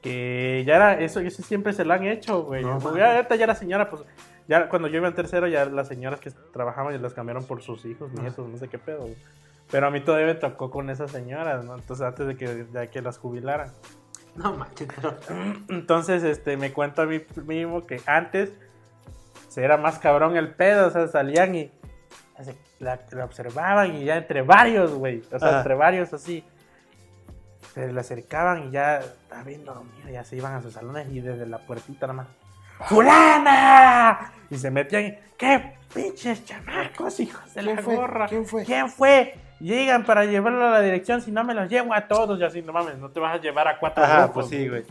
[0.00, 2.62] que ya era eso, eso siempre se lo han hecho, güey.
[2.64, 4.02] No, ya, ahorita ya la señora, pues,
[4.48, 7.62] ya cuando yo iba en tercero, ya las señoras que trabajaban ya las cambiaron por
[7.62, 9.02] sus hijos, nietos, no sé qué pedo.
[9.02, 9.16] güey.
[9.72, 11.74] Pero a mí todavía me tocó con esas señoras, ¿no?
[11.74, 13.72] Entonces, antes de que, de que las jubilaran.
[14.36, 15.16] No manches, pero.
[15.68, 18.52] Entonces, este, me cuenta mi primo que antes
[19.48, 21.72] se era más cabrón el pedo, o sea, salían y
[22.36, 25.58] así, la, la observaban y ya entre varios, güey, o sea, Ajá.
[25.58, 26.44] entre varios así,
[27.74, 31.20] se le acercaban y ya estaba bien dormido, ya se iban a sus salones y
[31.20, 32.28] desde la puertita nada más.
[32.88, 34.32] ¡Fulana!
[34.50, 38.28] Y se metían, ¡qué pinches chamacos, hijos de la gorra!
[38.28, 38.64] ¿Quién fue?
[38.64, 39.34] ¿Quién fue?
[39.62, 42.40] Llegan para llevarlo a la dirección, si no me los llevo a todos.
[42.40, 44.68] Y así, no mames, no te vas a llevar a cuatro Ajá, grupos, pues sí,
[44.68, 44.82] güey.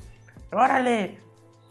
[0.50, 1.18] ¡Órale!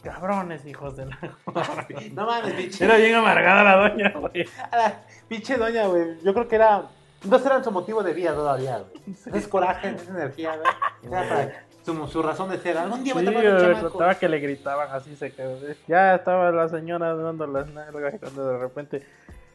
[0.02, 1.18] Cabrones, hijos de la.
[2.12, 2.84] No mames, pinche.
[2.84, 4.46] Era bien amargada la doña, güey.
[4.70, 6.20] A la pinche doña, güey.
[6.22, 6.82] Yo creo que era.
[7.24, 9.16] No eran su motivo de vida todavía, güey.
[9.32, 10.70] Es coraje, es energía, güey.
[11.10, 12.76] Era para su, su razón de ser.
[12.76, 15.58] Algún día Sí, voy a que le gritaban así, se quedó.
[15.88, 19.06] Ya estaba la señora dando las nalgas y cuando de repente.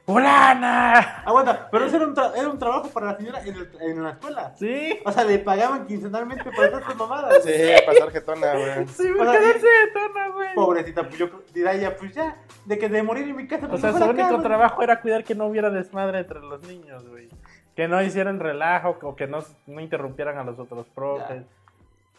[0.05, 1.23] ¡Fulana!
[1.25, 4.03] Aguanta, pero eso era un, tra- era un trabajo para la señora en, el- en
[4.03, 4.53] la escuela.
[4.55, 4.99] Sí.
[5.03, 7.43] O sea, le pagaban quincenalmente por hacer sus mamadas.
[7.43, 7.51] Sí,
[7.85, 8.87] pasar jetona, güey.
[8.87, 10.53] Sí, O me sea, quedarse de tona, güey.
[10.55, 13.65] Pobrecita, pues yo dirá ella, pues ya, de que de morir en mi casa.
[13.65, 17.07] O pues sea, su único trabajo era cuidar que no hubiera desmadre entre los niños,
[17.09, 17.27] güey.
[17.75, 21.43] Que no hicieran relajo o que no, no interrumpieran a los otros profes.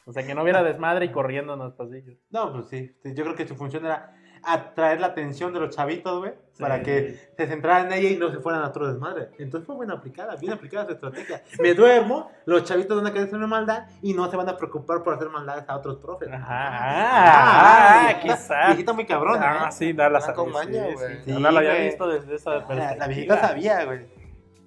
[0.05, 2.15] O sea, que no hubiera desmadre y corriendo en los pasillos.
[2.31, 4.13] No, pues sí, yo creo que su función era
[4.47, 6.63] atraer la atención de los chavitos, güey, Sí.
[6.63, 9.29] para que se centraran en ella y no se fueran a otro desmadre.
[9.39, 11.43] Entonces fue buena aplicada, bien aplicada su estrategia.
[11.61, 14.57] Me duermo, los chavitos van a querer hacer una maldad y no se van a
[14.57, 16.31] preocupar por hacer maldades a otros profes.
[16.33, 18.69] Ajá, Ah, ah, quizás.
[18.69, 19.73] Viejita muy cabrona, Ah, ¿eh?
[19.73, 20.53] sí, no la con sabía.
[20.53, 21.17] maña, sí, güey.
[21.17, 21.23] sí.
[21.27, 23.07] Sí, no la había visto desde esa La, la perspectiva.
[23.07, 24.07] viejita sabía, güey.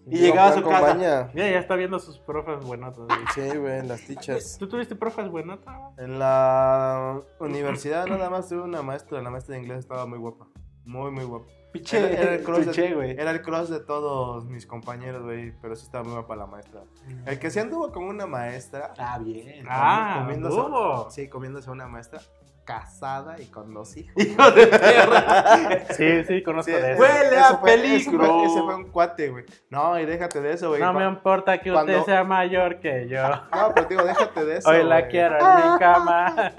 [0.08, 0.82] Y No, llegaba a su casa.
[0.82, 1.30] baña.
[1.34, 3.06] Mira, ya está viendo sus profes buenotas.
[3.06, 3.20] güey.
[3.36, 4.58] Sí, güey, las teachers.
[4.58, 5.76] ¿Tú tuviste profes buenotas?
[5.98, 10.48] En la universidad nada más tuve una maestra, la maestra de inglés estaba muy guapa.
[10.86, 11.46] Muy, muy guapa.
[11.72, 13.12] Piche, Era- era el cross de- cliché, güey.
[13.12, 16.82] Era el cross de todos mis compañeros, güey, pero sí estaba muy guapa la maestra.
[17.28, 19.66] El que sí anduvo con una maestra, Ah, bien.
[19.70, 21.12] Ah, comiéndose- anduvo.
[21.12, 22.22] sí, comiéndose a una maestra
[22.70, 24.14] casada y con dos hijos.
[24.24, 25.86] Hijo de perra.
[25.98, 27.02] Sí, sí, conozco Sí, de eso.
[27.02, 28.26] Huele eso a fue- ese peligro.
[28.26, 29.46] fue- Ese fue un cuate, güey.
[29.72, 30.80] No, y déjate de eso, güey.
[30.82, 33.22] No me importa que usted sea mayor que yo.
[33.56, 34.70] No, pero digo, déjate de eso.
[34.70, 35.12] Hoy la güey.
[35.12, 36.52] quiero en mi cama.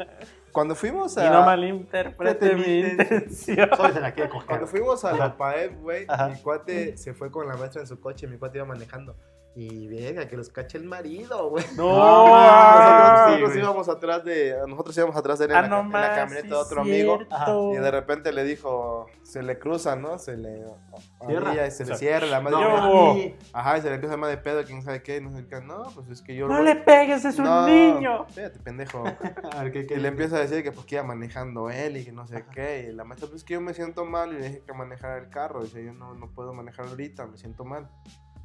[0.52, 1.30] Cuando fuimos Y a.
[1.30, 3.70] no malinterprete mi mi intención.
[3.76, 4.46] Solo se la quiere coger.
[4.48, 8.00] Cuando fuimos a la PAEP, güey, mi cuate se fue con la maestra en su
[8.00, 9.14] coche, mi cuate iba manejando.
[9.56, 11.64] Y venga, que los cache el marido, güey.
[11.76, 13.58] No, No, nosotros sí, nosotros güey.
[13.58, 14.56] íbamos atrás de.
[14.68, 16.80] Nosotros íbamos atrás de él en, Ah, la, no en la camioneta sí de otro
[16.82, 17.16] amigo.
[17.18, 17.72] cierto.
[17.74, 20.18] Y de repente le dijo, se le cruza, ¿no?
[20.18, 20.64] Se le
[21.26, 21.66] Cierra.
[21.66, 22.58] y se O le sea, cierra la madre.
[22.60, 22.76] yo-
[23.08, 23.34] mami.
[23.52, 25.60] Ajá, y se le cruza más de pedo, quién sabe qué, no sé qué.
[25.60, 26.46] No, pues es que yo.
[26.46, 28.26] No le pegues, es un No, niño.
[28.28, 29.02] Espérate, pendejo.
[29.52, 31.96] A ver, ¿qué, qué Y le empieza a decir que pues que iba manejando él
[31.96, 32.86] y que no sé qué.
[32.88, 35.18] Y la maestra, pues es que yo me siento mal y le dije que manejara
[35.18, 35.64] el carro.
[35.64, 37.90] Dice, yo no, no puedo manejar ahorita, me siento mal.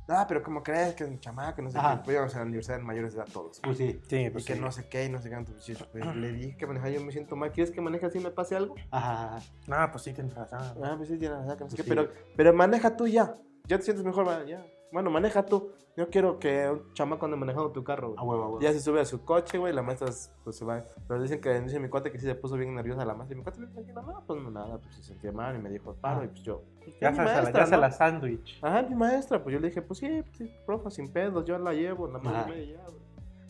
[0.08, 1.62] Ah, pero ¿cómo crees que es un chamaco?
[1.62, 1.98] No sé Ajá.
[1.98, 2.02] qué.
[2.06, 3.60] Pues íbamos a la universidad de mayores de edad todos.
[3.62, 4.00] Pues sí.
[4.08, 4.60] Sí, Y pues que sí.
[4.60, 5.36] no sé qué y no sé qué.
[5.36, 7.52] Entonces, yo, pues, le dije que manejara, yo me siento mal.
[7.52, 8.76] ¿Quieres que maneje así y me pase algo?
[8.92, 9.40] Ajá.
[9.68, 10.60] No, pues sí, tienes razón.
[10.84, 11.90] Ah, pues sí, tienes razón, que no sé Pues qué, sí.
[11.90, 13.36] Pero, pero maneja tú ya.
[13.66, 14.64] Ya te sientes mejor, ya.
[14.96, 15.74] Bueno, maneja tú.
[15.98, 18.18] Yo quiero que un chamaco ande manejando tu carro, güey.
[18.18, 18.60] A huevo, huevo.
[18.62, 20.08] Ya se sube a su coche, güey, la maestra
[20.46, 20.86] pues se va.
[21.06, 23.36] Pero dicen que dice mi cuate que sí se puso bien nerviosa la maestra.
[23.36, 25.70] Y mi cuate me dijo, no, pues no, nada, pues se sentía mal y me
[25.70, 26.64] dijo, paro, y pues yo.
[27.02, 27.82] Ya mi se la, maestra, ya se ¿no?
[27.82, 28.60] la sándwich.
[28.62, 31.58] Ajá, mi maestra, pues yo le dije, pues sí, pues sí, profa, sin pedos, yo
[31.58, 33.06] la llevo, la madre ya, güey.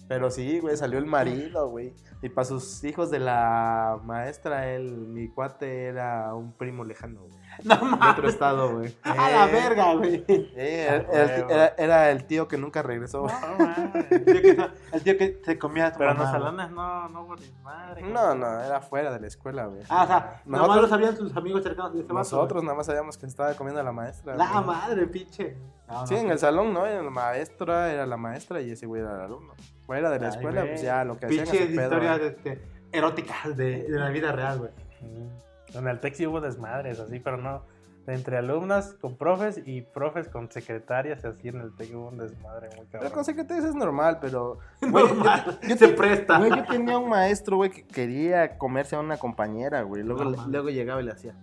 [0.08, 1.94] Pero sí, güey, salió el marido, güey.
[2.24, 7.45] Y para sus hijos de la maestra, él, mi cuate era un primo lejano, güey.
[7.64, 8.10] No mames.
[8.12, 8.96] otro estado, güey.
[9.04, 10.26] A la Eh, verga, güey.
[10.28, 13.28] eh, era, era el- era- era el tío que nunca regresó.
[13.28, 14.12] No, mames.
[14.12, 17.10] El tío que, el tío que se comía a tu Pero en los salones no,
[17.10, 18.02] no ni madre.
[18.04, 19.82] No, no, era fuera de la escuela, güey.
[19.90, 22.76] Ah, o sea, nomás Nosotros- lo sabían sus amigos cercanos de ese vato, Nosotros nada
[22.76, 24.36] más sabíamos que se estaba comiendo a la maestra.
[24.36, 25.56] La madre, pinche.
[25.88, 26.86] No, Sí, no, en el salón, ¿no?
[26.86, 29.54] Era la maestra, era la maestra y ese güey era el alumno.
[29.86, 32.62] Fuera de la Ay, escuela, pues ya lo que hacían Pinches historias este,
[32.92, 34.72] eróticas de, de la vida real, güey.
[35.02, 35.45] Mm.
[35.78, 37.64] En el TEC sí hubo desmadres, así, pero no.
[38.08, 42.18] Entre alumnas con profes y profes con secretarias, y así en el TEC hubo un
[42.20, 43.12] desmadre muy Pero cabrón.
[43.14, 44.60] con secretarias es normal, pero...
[44.82, 46.38] Güey, Normal, yo, yo se te- presta.
[46.38, 50.04] güey, yo tenía un maestro, güey, que quería comerse a una compañera, güey.
[50.04, 51.36] Luego, No, luego llegaba y le hacía.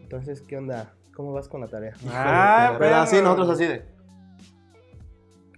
[0.00, 0.94] Entonces, ¿qué onda?
[1.14, 1.92] ¿Cómo vas con la tarea?
[2.10, 3.84] Ah, Pero así, nosotros así de...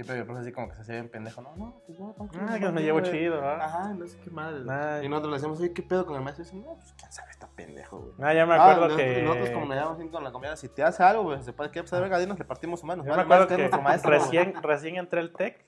[0.02, 0.16] ¿Qué pedo?
[0.18, 1.42] El profe así como que se hacía bien pendejo.
[1.42, 3.58] No, no, pues no, tranquilo, Ah, que no, me llevo chido, ¿ah?
[3.64, 4.60] Ajá, no sé qué madre.
[4.68, 5.06] Ay.
[5.06, 6.42] Y nosotros le decíamos, oye, ¿qué pedo con el maestro?
[6.42, 8.12] Y dice, no, pues quién sabe, está pendejo, güey.
[8.20, 9.22] Ah, ya me Ah, acuerdo nosotros, que.
[9.22, 11.70] nosotros como le llamamos así con la comida, si te hace algo, güey, se puede
[11.70, 13.04] que pues, verga, dinos, le partimos su mano.
[13.04, 14.20] Yo me acuerdo que nuestro maestro, güey.
[14.22, 15.64] recién, recién entré al TEC.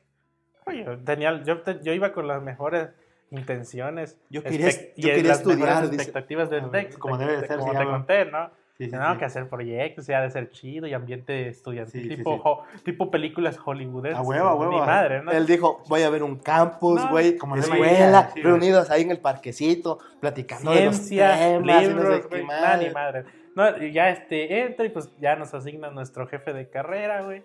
[0.67, 2.89] Oye, tenía, yo, te- yo iba con las mejores
[3.31, 4.19] intenciones.
[4.31, 5.95] Yo quería- expect- yo y quería las estudiar, dice.
[5.97, 6.99] expectativas del Ah, TEC.
[6.99, 8.51] como debe de ser, Como te conté, ¿no?
[8.77, 9.19] Sí, sí, Tenemos sí.
[9.21, 12.41] que hacer proyectos, ya de ser chido y ambiente estudiantil, Sí, tipo, sí.
[12.45, 14.19] ho- tipo películas hollywoodenses.
[14.19, 14.73] A huevo, a huevo.
[14.73, 15.31] Mi madre, ¿no?
[15.31, 19.13] Él dijo, voy a ver un campus, No, güey, como como escuela, reunidos ahí en
[19.13, 22.61] el parquecito, platicando de los Ciencia, temas, y no libros, sé qué güey, más.
[22.61, 23.25] nada, ni madre.
[23.55, 27.45] No, y ya este, entra y pues ya nos asignan nuestro jefe de carrera, güey.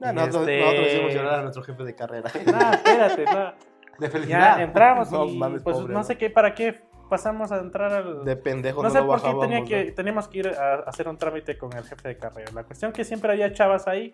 [0.00, 2.30] No, nosotros, este- nosotros hicimos llorar a nuestro jefe de carrera.
[2.44, 3.52] No, espérate, no.
[3.98, 4.58] De felicidad.
[4.58, 6.04] Ya entramos No y mames, pues pobre, no ¿no?
[6.04, 8.24] sé qué, para qué pasamos a entrar al...
[8.24, 9.66] De pendejo no no, sé lo por qué tenía ¿no?
[9.66, 12.52] que, teníamos que ir a, a hacer un trámite con el jefe de carrera.
[12.52, 14.12] La cuestión que siempre había chavas ahí.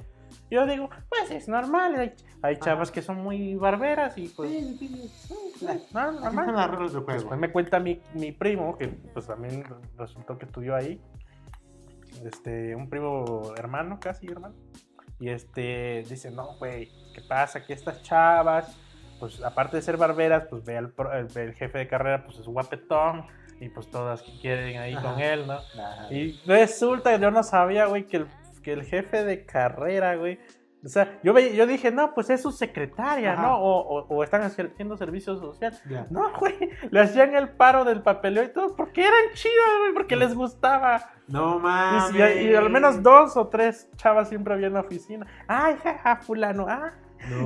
[0.51, 1.97] Yo digo, pues es normal.
[1.97, 4.51] Hay, hay chavas que son muy barberas y pues...
[5.63, 6.55] No, Así son normal.
[6.55, 7.21] las reglas del juego.
[7.21, 9.65] Después me cuenta mi, mi primo, que pues también
[9.97, 11.01] resultó que estudió ahí.
[12.25, 14.55] Este, un primo hermano, casi hermano.
[15.19, 17.65] Y este, dice, no, güey, ¿qué pasa?
[17.65, 18.77] Que estas chavas,
[19.23, 22.47] pues aparte de ser barberas, pues ve al pro- el, jefe de carrera, pues es
[22.47, 23.25] guapetón.
[23.61, 25.13] Y pues todas quieren ahí Ajá.
[25.13, 25.61] con él, ¿no?
[26.11, 28.27] Y resulta que yo no sabía, güey, que el,
[28.65, 30.41] que el jefe de carrera, güey.
[30.85, 33.43] O sea, yo, yo dije, no, pues es su secretaria, Ajá.
[33.43, 33.59] ¿no?
[33.61, 35.79] O, o- o están haciendo servicio social.
[36.11, 36.57] No, güey,
[36.91, 41.11] le hacían el paro del papeleo y todo, porque eran chidos, güey, porque les gustaba.
[41.29, 42.11] No Y, mames.
[42.35, 45.25] si- y al menos dos o tres chavas siempre había en la oficina.
[45.47, 46.95] Ay, jaja, fulano, ah.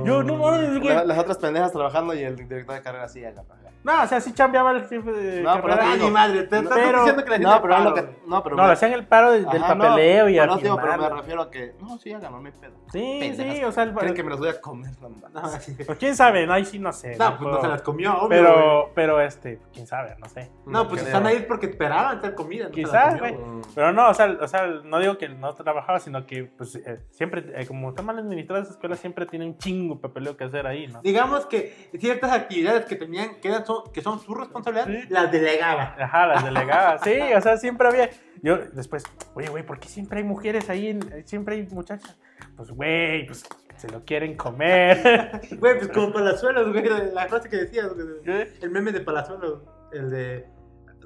[0.05, 0.93] Yo, no mames, güey.
[0.93, 3.61] La- las otras pendejas trabajando y el director de carrera así haga paja.
[3.83, 6.09] No, o sea, sí chambeaba el jefe de No, pero carrera.
[6.09, 8.19] madre, te estás Pero- diciendo que la gente No, pero es lo paro, que.
[8.27, 8.55] No, pero.
[8.57, 10.87] No, le hacían el paro del, del Ajá, no, papeleo y pero no, digo, pero
[10.87, 11.17] me firmarlo.
[11.17, 11.75] refiero a que.
[11.79, 12.73] No, sí, háganlo, no hay pedo.
[12.91, 13.55] Sí, Pendejas.
[13.57, 15.31] sí, o sea, el, Creen que me los voy a comer, no mames.
[15.33, 15.77] No, sí.
[15.85, 17.15] Pues quién sabe, no, ahí sí no sé.
[17.17, 18.29] No, pues puedo- no se las comió, obvio.
[18.29, 20.51] Pero, pero este, quién sabe, no sé.
[20.65, 21.13] No, pues creo.
[21.15, 22.63] están ahí porque esperaban hacer comida.
[22.65, 23.61] no se Quizás, comió, güey.
[23.73, 26.99] Pero no, o sea, o sea, no digo que no trabajaba, sino que pues eh,
[27.11, 30.43] siempre, eh, como está mal administrada esa escuela, siempre tiene un chingo de papeleo que
[30.45, 31.01] hacer ahí, ¿no?
[31.01, 35.07] Digamos que ciertas actividades que tenían, que, eran son, que son su responsabilidad, Sí.
[35.09, 35.95] las delegaba.
[35.99, 37.01] Ajá, las delegadas.
[37.03, 38.09] Sí, o sea, siempre había.
[38.41, 39.03] Yo después,
[39.33, 40.87] oye, güey, ¿por qué siempre hay mujeres ahí?
[40.89, 42.17] en- siempre hay muchachas.
[42.55, 43.45] Pues, güey, pues
[43.75, 45.41] se lo quieren comer.
[45.59, 46.83] Güey, pues como Palazuelos, güey,
[47.13, 48.07] la frase que decías, güey.
[48.23, 48.53] ¿Qué?
[48.61, 49.61] El meme de Palazuelos,
[49.91, 50.47] el de...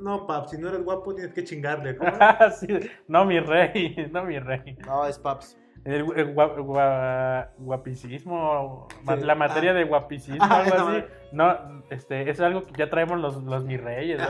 [0.02, 1.96] No, pap, si no eres guapo tienes que chingarle.
[2.60, 2.68] Sí,
[3.08, 4.76] no, mi rey, no, mi rey.
[4.86, 5.58] No, es Paps.
[5.84, 9.74] El, el gua- gua- guapicismo, Sí, la materia ah.
[9.74, 11.04] de guapicismo, Ah, algo así.
[11.32, 14.22] No, este, es algo que ya traemos los, los mi reyes.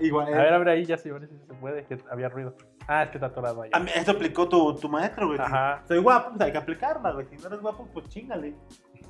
[0.00, 0.28] Igual.
[0.34, 2.54] A ver, a ver ahí, ya sí, a ver si se puede, que había ruido.
[2.88, 3.70] Ah, es que está atorado ahí.
[3.72, 5.38] A mí- Eso aplicó tu, tu maestro, güey.
[5.38, 5.82] Ajá.
[5.86, 7.26] Soy guapo, pues hay que aplicarla, güey.
[7.26, 8.54] Si no eres guapo, pues chingale.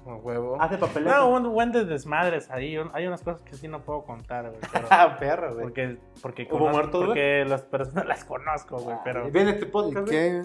[0.05, 0.61] Un huevo.
[0.61, 1.15] Hace papeleo.
[1.15, 2.77] No, un buen de desmadres ahí.
[2.77, 4.61] un- Hay unas cosas que sí no puedo contar, güey.
[4.70, 5.62] pero- Ah, perro, güey.
[5.62, 8.97] porque porque, ¿Hubo conozco- muertos, porque las personas las conozco, güey.
[9.03, 10.43] Pero Ven este ¿Y podcast, qué?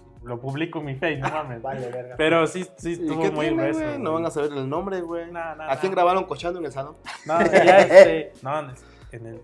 [0.00, 1.62] Pues, lo publico en mi face, no mames.
[1.62, 2.14] Vale, verga.
[2.16, 3.80] Pero sí, sí ¿Y estuvo qué muy tiene, grueso.
[3.80, 3.98] güey?
[3.98, 5.30] No van a saber el nombre, güey.
[5.30, 5.96] No, no, ¿A quién no.
[5.96, 6.96] grabaron cochando en el salón?
[7.26, 8.32] No, ya este.
[8.42, 8.76] No, en el.
[9.12, 9.40] en el-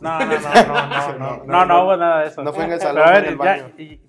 [0.00, 2.42] no, no, no, no, no, no, no, no hubo nada de eso.
[2.44, 3.74] No fue en el salón, a fue ver, en el ya, baño.
[3.78, 4.00] y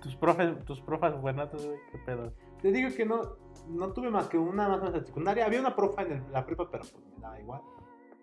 [0.00, 2.32] tus profes, tus profes buenatos, güey, qué pedo.
[2.60, 3.20] Te digo que no,
[3.68, 5.46] no tuve más que una más en secundaria.
[5.46, 7.60] Había una profa en el- la prepa, pero pues me daba igual.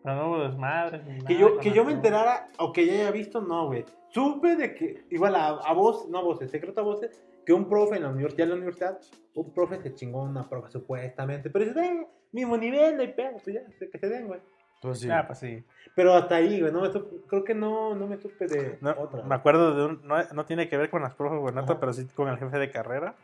[0.03, 1.06] Pero no hubo desmadres.
[1.06, 3.68] ni Que nada yo, que la yo me enterara o que ya haya visto, no,
[3.68, 3.86] güey.
[4.16, 7.68] Supe de que, igual a, a voz, no a voces, secreto a voces, que un
[7.68, 8.98] profe en la universidad, en la universidad,
[9.34, 11.50] un profe se chingó una profa supuestamente.
[11.50, 13.62] Pero dices, eh, mismo nivel, no hay pedo, pues ya,
[13.92, 14.40] que se den, güey.
[14.82, 15.10] Pues sí.
[15.12, 15.62] Ah, pues sí.
[15.98, 18.92] Pero hasta ahí, güey, no me supe- creo que no, no me supe de No,
[18.98, 19.22] otra.
[19.24, 20.08] me acuerdo de un.
[20.08, 21.80] No, no tiene que ver con las profes buenatas, Ajá.
[21.82, 23.16] pero sí con el jefe de carrera.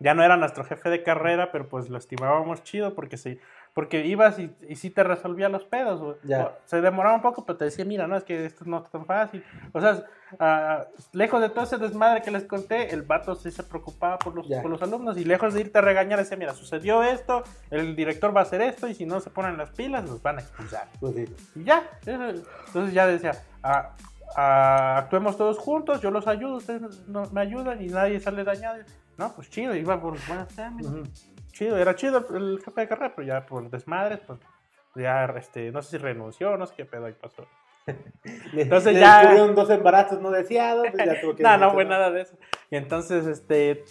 [0.00, 3.38] Ya no era nuestro jefe de carrera, pero pues lo estimábamos chido porque sí.
[3.74, 6.16] Porque ibas y, y sí te resolvía los pedos, güey.
[6.24, 6.46] Ya.
[6.46, 8.90] O- Se demoraba un poco, pero te decía, mira, no, es que esto no está
[8.90, 9.44] tan fácil.
[9.72, 10.04] O sea,
[10.40, 14.34] ah, lejos de todo ese desmadre que les conté, el vato sí se preocupaba por
[14.34, 17.94] los, por los alumnos y lejos de irte a regañar, decía, mira, sucedió esto, el
[17.94, 20.40] director va a hacer esto y si no se ponen las pilas, los van a
[20.40, 20.88] expulsar.
[20.98, 21.24] Pues sí.
[21.54, 21.82] Y ya.
[22.04, 23.32] Entonces ya decía,
[23.62, 23.94] ah,
[24.36, 28.78] ah, actuemos todos juntos, yo los ayudo, ustedes no- me ayudan y nadie sale dañado.
[29.16, 30.92] No, pues chido, iba por buenas términos.
[30.92, 31.02] Ujú.
[31.52, 34.38] Chido, era chido el, el jefe de carrera, pero ya por desmadres, pues
[34.96, 37.46] ya, este, no sé si renunció, no sé qué pedo ahí pasó.
[38.54, 41.84] Entonces le ya- descubrieron dos embarazos no deseados, pues ya tuvo que no, no fue
[41.84, 42.36] nada de eso.
[42.70, 43.84] Y entonces, este,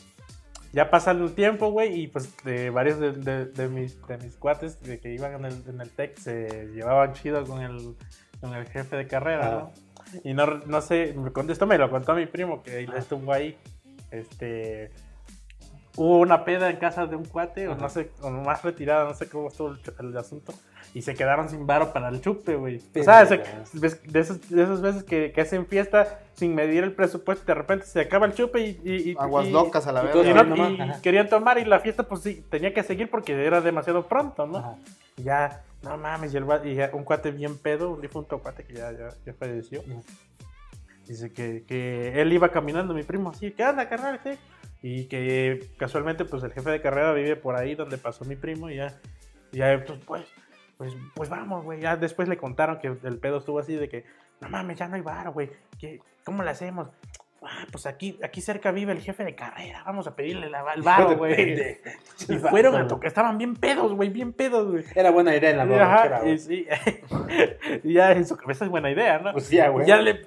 [0.71, 4.35] ya pasando el tiempo, güey, y pues de varios de, de- de mis, de mis
[4.37, 7.95] cuates de que iban en el, en el TEC se llevaban chido con el,
[8.41, 9.71] con el jefe de carrera, ¿no?
[10.23, 11.15] Y no, no sé,
[11.49, 13.57] esto me lo contó mi primo que él estuvo ahí.
[14.11, 14.91] Este.
[16.01, 19.13] Hubo una peda en casa de un cuate, o no sé, o más retirada, no
[19.13, 20.53] sé cómo estuvo el, el asunto.
[20.93, 22.81] Y se quedaron sin varo para el chupe, güey.
[22.95, 23.43] O sea, se-
[23.73, 23.87] de,
[24.19, 27.85] esas, de esas veces que, que hacen fiesta sin medir el presupuesto y de repente
[27.85, 28.79] se acaba el chupe y.
[28.83, 30.15] y- y- Aguas y- locas a la vez.
[30.15, 33.59] y, no- y querían tomar y la fiesta pues sí, tenía que seguir porque era
[33.59, 34.57] demasiado pronto, ¿no?
[34.59, 34.75] Ajá.
[35.17, 36.45] Ya, no mames, y, el
[36.75, 39.83] ya un cuate bien pedo, un difunto cuate que ya, ya, ya falleció.
[41.07, 44.19] Dice que, que él iba caminando, mi primo, así, ¿qué onda, carnal?
[44.23, 44.37] ¿Qué?
[44.81, 48.69] Y que casualmente, pues el jefe de carrera vive por ahí donde pasó mi primo
[48.69, 48.97] y ya,
[49.51, 50.25] ya pues, pues,
[50.77, 51.81] pues, pues vamos, güey.
[51.81, 54.05] Ya después le contaron que el pedo estuvo así de que,
[54.39, 55.49] no mames, ya no hay varo, güey.
[55.79, 56.87] ¿Qué- ¿Cómo le hacemos?
[57.43, 60.81] Ah, pues aquí, aquí cerca vive el jefe de carrera, vamos a pedirle la, el
[60.81, 61.53] varo, güey.
[62.27, 64.83] Y fueron a tocar, estaban bien pedos, güey, bien pedos, güey.
[64.95, 66.33] Era buena idea en la borrachera, güey.
[66.33, 66.67] y sí,
[67.83, 69.31] y ya en su cabeza es buena idea, ¿no?
[69.33, 69.85] Pues ya, güey.
[69.85, 70.21] ya le,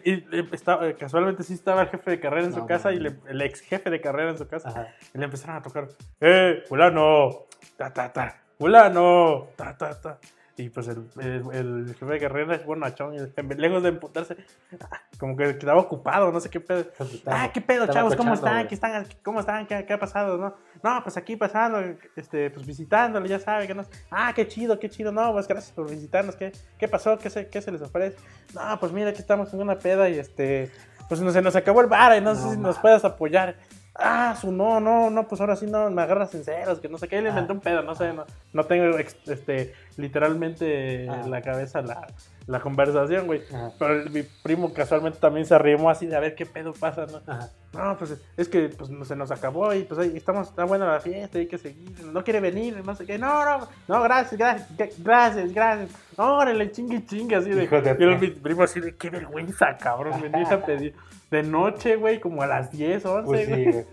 [0.53, 3.61] estaba- casualmente sí estaba el jefe de carrera en su casa y le- el ex
[3.61, 4.69] jefe de carrera en su casa.
[4.71, 4.89] Ajá.
[5.15, 5.89] Y le empezaron a tocar,
[6.21, 7.47] ¡eh, fulano!
[7.77, 8.39] ¡Ta, ta, ta!
[8.59, 9.49] ¡Fulano!
[9.57, 10.19] ¡Ta, ta, ta!
[10.55, 14.37] Y pues el, el, el jefe de carrera es bonachón y lejos de emputarse,
[15.19, 16.85] como que quedaba ocupado, no sé qué pedo.
[17.25, 18.69] Ah, qué pedo, chavos, ¿cómo están?
[18.69, 19.07] ¿Qué están?
[19.23, 19.67] ¿Cómo están?
[19.67, 20.37] ¿Qué, qué ha pasado?
[20.37, 21.81] No, no, pues aquí pasando,
[22.17, 23.87] este, pues visitándole, ya sabe que no.
[24.11, 25.11] Ah, qué chido, qué chido.
[25.11, 26.37] No, pues gracias por visitarnos.
[26.37, 27.19] ¿Qué, qué pasó?
[27.19, 28.19] ¿Qué se, ¿Qué se les ofrece?
[28.55, 30.71] No, pues mira, aquí estamos en una peda y este,
[31.09, 33.57] pues no, se nos acabó el bar y no, sé si nos puedas apoyar.
[33.95, 36.97] Ah, su no, no, no, pues ahora sí no, me agarras en ceros, que no
[36.97, 37.33] sé qué, le Ah.
[37.33, 38.25] inventé un pedo, no sé, no,
[38.55, 41.21] no tengo este, literalmente Ah.
[41.25, 42.07] en la cabeza la,
[42.47, 43.43] la conversación, güey.
[43.53, 43.71] Ajá.
[43.79, 47.21] Pero mi primo casualmente también se arrimó así de a ver qué pedo pasa, ¿no?
[47.31, 47.49] Ajá.
[47.75, 51.01] No, pues es que pues, se nos acabó y pues ahí estamos, está buena la
[51.01, 54.69] fiesta, hay que seguir, no quiere venir, no sé qué, no, no, no, gracias, gracias,
[55.03, 59.09] gracias, gracias, órale, chingue, chingue, así de, Hijo de y mi primo así de, qué
[59.11, 60.95] vergüenza, cabrón, venir a pedir
[61.33, 63.85] de noche, güey, como a las 10, 11, Pues sí, güey,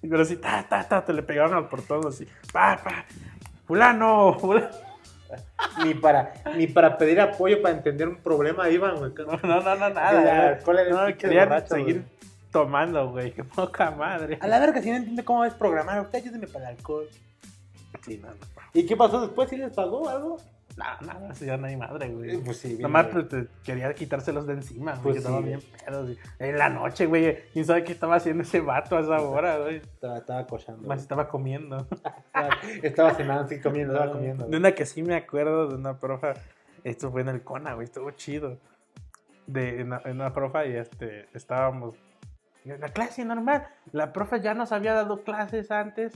[0.02, 3.04] pero así, ta, ta, ta, te le pegaron al portón así, pa, pa,
[3.66, 4.68] fulano, fulano,
[5.84, 9.12] Ni para, ni para pedir apoyo para entender un problema iban, güey.
[9.26, 10.64] no, no, no, no, nada, Ya, güey.
[10.64, 12.18] ¿cuál era el no, pinche querían borracho, seguir güey?
[12.50, 14.38] tomando, güey, qué poca madre.
[14.40, 17.08] A la verga, si no entiende cómo es programar, usted ayúdeme para el alcohol.
[18.04, 18.34] Sí, no, no.
[18.72, 19.48] ¿Y qué pasó después?
[19.50, 20.38] ¿Sí les pagó algo?
[20.78, 22.38] No, nada, sí, ya no hay madre, güey.
[22.38, 25.40] Pues sí, bien, Nomás pues, te- quería quitárselos de encima, güey, Pues que sí, estaba
[25.40, 26.10] bien pedos.
[26.10, 29.58] y- En la noche, güey, quién sabe qué estaba haciendo ese vato a esa hora,
[29.58, 29.76] güey.
[29.78, 30.86] Estaba, estaba cochando.
[30.86, 31.86] Más estaba comiendo.
[32.82, 34.46] Estaba, cenando, sí, comiendo, estaba comiendo.
[34.46, 36.34] De una que sí me acuerdo de una profa,
[36.84, 38.58] esto fue en el Cona, güey, estuvo chido.
[39.46, 41.96] De, en, una, en una profa y este, estábamos
[42.64, 43.66] en la clase normal.
[43.92, 46.12] La profa ya nos había dado clases antes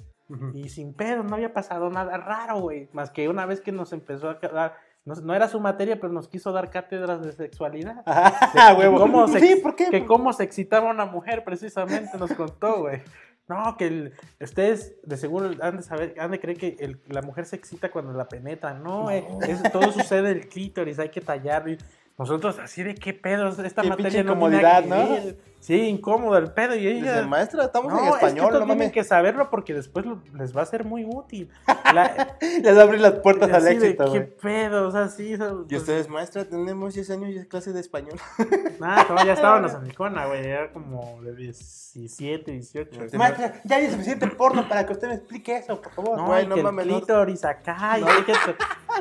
[0.54, 2.88] Y sin pedo, no había pasado nada raro, güey.
[2.92, 6.12] Más que una vez que nos empezó a dar, no, no era su materia, pero
[6.12, 8.02] nos quiso dar cátedras de sexualidad.
[8.06, 8.98] Ah, huevo.
[8.98, 9.88] ¿Cómo se, Sí, ¿por qué?
[9.90, 13.02] Que cómo se excitaba una mujer, precisamente, nos contó, güey.
[13.48, 17.22] No, que el- ustedes de seguro han de saber, han de creer que el- la
[17.22, 18.72] mujer se excita cuando la penetra.
[18.74, 21.76] No, eh, eso, todo sucede en el clítoris, hay que tallarlo.
[22.18, 24.96] Nosotros así de qué pedo, esta Qué materia no incomodidad, ¿no?
[25.08, 25.36] ver".
[25.60, 27.18] Sí, incómodo el pedo y ella...
[27.18, 28.92] Dice, maestra, estamos no, en es que español, no tienen mames.
[28.92, 31.48] que saberlo porque después lo- les va a ser muy útil.
[31.94, 35.36] La- Les abre las puertas al así de, éxito, qué pedo, o sea, sí.
[35.36, 38.18] sea, Y pues, ustedes, maestra, tenemos 10 años y es clase de español.
[38.80, 43.00] Nada, no, ya estábamos en Icona, güey, era como de 17, 18.
[43.00, 46.18] No te- Maestra, ya hay suficiente porno para que usted me explique eso, por favor.
[46.18, 46.96] No, güey, no el mames, no.
[46.98, 48.32] clítoris acá, y hay que-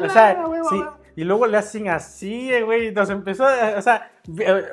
[0.06, 0.84] o sea, sí.
[1.16, 4.64] Y luego le hacen así, eh, güey, nos empezó, a- o sea, eh,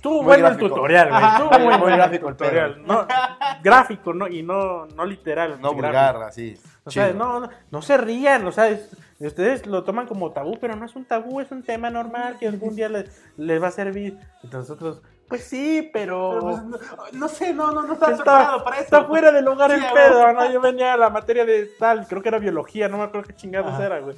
[0.00, 3.06] tuvo Muy bueno el tutorial, güey, Ajá, tuvo muy- muy, gráfico el tutorial, no,
[3.62, 6.58] gráfico, no, y no, no literal, No vulgar, así.
[6.84, 10.58] O sea, no, no, no se rían, o sea, es- ustedes lo toman como tabú,
[10.60, 13.68] pero no es un tabú, es un tema normal que algún día les, les va
[13.68, 14.18] a servir.
[14.42, 16.30] Y nosotros, pues sí, pero...
[16.32, 16.78] Pero, pues, no,
[17.12, 18.84] no sé, no, no, no está Está, para eso.
[18.84, 20.30] está fuera del lugar Sí, el pedo.
[20.34, 20.50] ¿no?
[20.52, 23.34] Yo venía a la materia de tal, creo que era biología, no me acuerdo qué
[23.34, 23.86] chingados Ajá.
[23.86, 24.14] era, güey.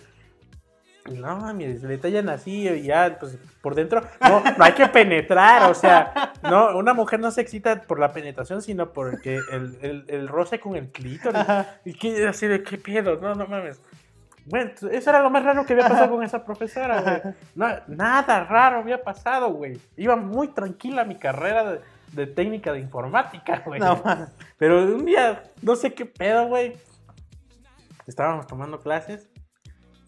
[1.14, 4.86] No, mami, se le tallan así y ya, pues por dentro, no, no hay que
[4.86, 9.78] penetrar, o sea, no, una mujer no se excita por la penetración, sino porque el,
[9.82, 11.42] el, el roce con el clítoris.
[11.84, 13.80] Y que así de qué pedo, no, no mames.
[14.44, 17.34] Bueno, eso era lo más raro que había pasado con esa profesora, güey.
[17.56, 19.78] No, nada raro había pasado, güey.
[19.96, 21.80] Iba muy tranquila mi carrera de,
[22.12, 23.80] de técnica de informática, güey.
[23.80, 24.00] No.
[24.56, 26.76] Pero un día, no sé qué pedo, güey.
[28.06, 29.28] Estábamos tomando clases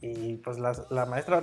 [0.01, 1.43] y pues la, la maestra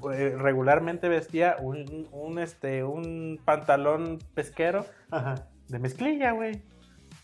[0.00, 5.46] pues, regularmente vestía un, un, este, un pantalón pesquero Ajá.
[5.68, 6.62] de mezclilla, güey.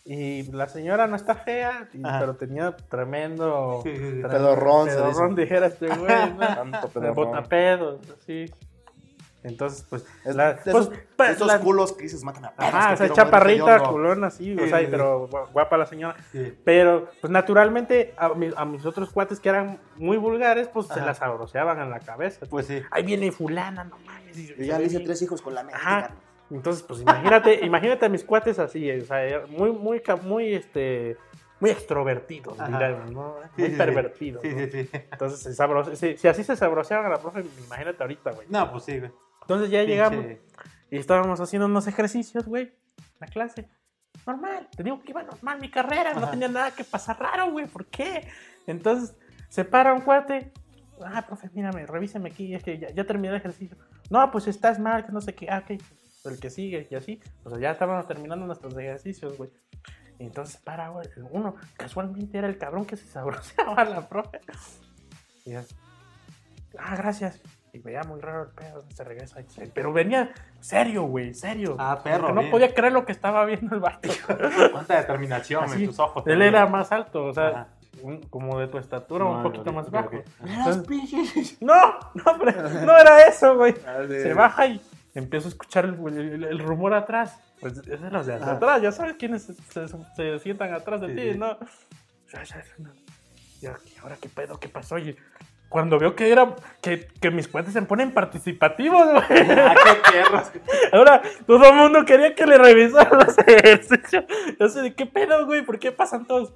[0.05, 3.81] Y la señora no está fea, y- pero tenía tremendo...
[3.83, 4.23] Sí, sí, sí.
[4.23, 6.39] Pedorrón, Pedorrón, dijera este güey, ¿no?
[6.39, 7.15] Tanto De pedorrón.
[7.15, 8.47] botapedos, así.
[9.49, 10.05] Entonces, pues...
[10.25, 12.93] Es- la- de pues, esos, pues, esos la- culos que dices matan a perros, que
[12.95, 13.91] o sea, chaparrita, hediondo.
[13.91, 14.91] culón así, o Sí, sea, sí, sí.
[14.91, 16.17] pero gu- guapa la señora.
[16.33, 16.57] Sí.
[16.65, 21.01] Pero, pues naturalmente, a, mi- a mis otros cuates que eran muy vulgares, pues se
[21.01, 22.47] las abroceaban en la cabeza.
[22.49, 22.83] Pues sí.
[22.91, 24.39] Ahí viene fulana, no mames.
[24.39, 25.97] y- ya le hice tres hijos con la Ajá.
[25.97, 26.15] médica.
[26.51, 31.17] Entonces, pues imagínate, imagínate a mis cuates así, o sea, era muy, muy, muy, este,
[31.61, 33.35] muy extrovertidos, dirán, ¿no?
[33.57, 33.77] Sí, Muy sí, sí.
[33.79, 34.43] pervertidos.
[34.43, 34.59] Sí, ¿no?
[34.73, 34.91] sí, sí.
[35.13, 38.47] Entonces, se sabroce- si, si así se sabroceaban a la profe, imagínate ahorita, güey.
[38.49, 39.11] No, pues sí, güey.
[39.49, 40.27] Entonces ya llegamos
[40.91, 42.71] y estábamos haciendo unos ejercicios, güey,
[43.19, 43.67] la clase.
[44.27, 47.67] Normal, te digo que iba normal mi carrera, no tenía nada que pasar raro, güey,
[47.67, 48.29] ¿por qué?
[48.67, 49.17] Entonces,
[49.49, 50.53] se para un cuate.
[51.03, 53.79] Ah, profe, mírame, revíseme aquí, es que ya, ya terminé el ejercicio.
[54.11, 55.49] No, pues estás mal, que no sé qué.
[55.49, 55.81] Ah, ok.
[56.27, 57.19] el que sigue y así.
[57.45, 59.51] O sea, ya estábamos terminando nuestros ejercicios, güey.
[60.19, 64.41] Y entonces para, güey, uno casualmente era el cabrón que se sabroseaba a la profe.
[65.47, 65.65] Y ya,
[66.79, 67.41] ah, gracias.
[67.79, 69.39] Y veía muy raro el pedo, se regresa.
[69.73, 71.77] Pero venía serio, güey, serio.
[71.79, 74.09] Ah, perro, Porque No podía creer lo que estaba viendo el vato.
[74.73, 76.25] Cuánta determinación Así, en tus ojos.
[76.27, 76.55] Él también.
[76.55, 77.69] era más alto, o sea, Ajá.
[78.03, 80.09] un- como de tu estatura, No, un poquito más bajo.
[80.09, 80.25] ok.
[80.45, 81.75] Entonces- no,
[82.15, 82.53] no, hombre,
[82.85, 83.75] no era eso, güey.
[83.87, 83.99] Ah.
[84.09, 84.81] Se baja y
[85.15, 87.39] empiezo a escuchar el, el- el rumor atrás.
[87.61, 88.53] Pues es de los de Ah.
[88.53, 91.39] atrás, ya sabes quiénes se, se- se sientan atrás de Sí, ti, sí.
[91.39, 91.57] ¿no?
[92.33, 92.91] Ya, ya, ya,
[93.61, 94.59] Y ahora, ¿y ahora qué pedo?
[94.61, 94.99] ¿Qué pasó?
[94.99, 95.17] Y
[95.69, 99.25] cuando veo que era que, que mis cuates se ponen participativos, güey.
[99.51, 100.53] Ah, qué perros.
[100.93, 104.25] Ahora todo el mundo quería que le revisaran los ejercicios.
[104.59, 106.55] Yo sé de qué pedo, güey, ¿por qué pasan todos?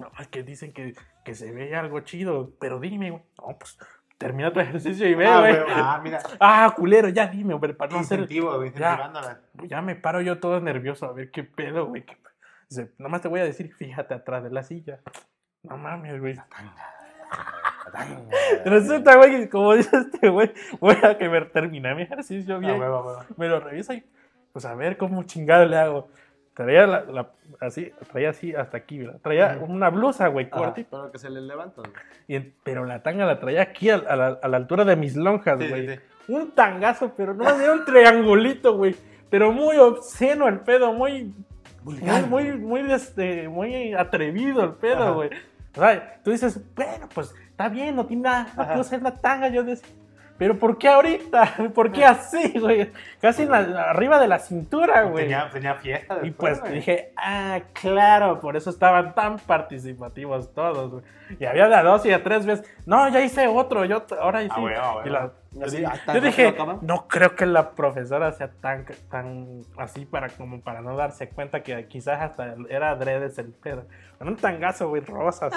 [0.00, 0.94] No, es que dicen que,
[1.24, 3.22] que se ve algo chido, pero dime, güey.
[3.38, 3.78] No, pues
[4.18, 5.52] termina tu ejercicio y ve, Ah, güey.
[5.54, 6.18] güey, ah, mira.
[6.40, 8.18] Ah, culero, ya dime, hombre, para no hacer.
[8.20, 9.40] Incentivo, güey, Ya.
[9.64, 12.04] Ya me paro yo todo nervioso a ver qué pedo, güey.
[12.04, 12.16] qué-
[12.98, 15.00] nomás te voy a decir, fíjate atrás de la silla.
[15.62, 16.36] No mames, güey.
[18.64, 22.58] Resulta, güey, que como dice este güey, voy a que me terminé mi ejercicio Ah,
[22.58, 22.78] bien.
[23.36, 24.04] me lo revisa y
[24.52, 26.08] pues a ver cómo chingado le hago.
[26.54, 27.30] Traía la, la-
[27.60, 29.20] así, traía así hasta aquí, ¿verdad?
[29.22, 30.56] Traía una blusa, güey, Ajá.
[30.64, 30.88] cortita.
[30.90, 31.82] Pero que se le levanta.
[32.26, 34.96] y en- pero la tanga la traía aquí a, a la, a la altura de
[34.96, 35.86] mis lonjas, güey.
[35.88, 36.32] sí, sí.
[36.32, 38.96] Un tangazo, pero no era un triangulito, güey.
[39.28, 41.34] Pero muy obsceno el pedo, muy.
[41.84, 45.30] Muy, muy, muy, este, muy atrevido el pedo, güey.
[45.76, 49.16] O sea, tú dices, bueno, pues está bien, no tiene nada, no quiero ser una
[49.16, 49.48] tanga.
[49.48, 49.88] Yo decía,
[50.38, 51.54] pero ¿por qué ahorita?
[51.74, 52.90] ¿Por qué así, güey?
[53.20, 55.24] Casi en la- arriba de la cintura, güey.
[55.24, 56.74] Tenía, tenía fiesta Y después, pues güey.
[56.74, 61.04] dije, ah, claro, por eso estaban tan participativos todos, güey.
[61.40, 64.42] Y había de a dos y a tres veces, no, ya hice otro, yo ahora
[64.42, 64.48] sí.
[64.50, 65.12] Ah, bueno, ah, Y bueno.
[65.12, 65.32] la-
[65.64, 65.82] Así,
[66.12, 70.94] yo dije, no creo que la profesora sea tan, tan así para como para no
[70.98, 73.86] darse cuenta que quizás hasta era adredes el pedo.
[74.18, 75.56] Con un tangazo, güey, rosa, así,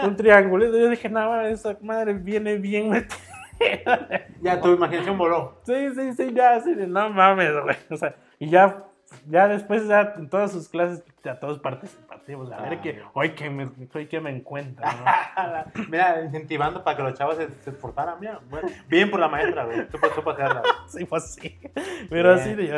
[0.06, 0.66] un triángulo.
[0.66, 3.16] Yo dije, no, esa madre viene bien metida.
[4.42, 5.60] Ya tu imaginación voló.
[5.64, 7.76] Sí, sí, sí, ya, así de, no mames, güey.
[7.90, 8.84] O sea, y ya,
[9.28, 12.50] ya después, ya en todas sus clases, ya todos participativos.
[12.52, 13.04] A ver Ah, que, bien.
[13.12, 15.84] hoy que me, hoy que me encuentro, ¿no?
[15.90, 18.18] Mira, incentivando para que los chavos se, se esforzaran.
[18.20, 19.86] Mira, bueno, bien por la maestra, güey.
[19.90, 20.60] Supo, supo hacerla.
[20.62, 20.72] güey.
[20.88, 21.60] Sí, pues sí.
[22.08, 22.40] Pero Bien.
[22.40, 22.74] así de, yo,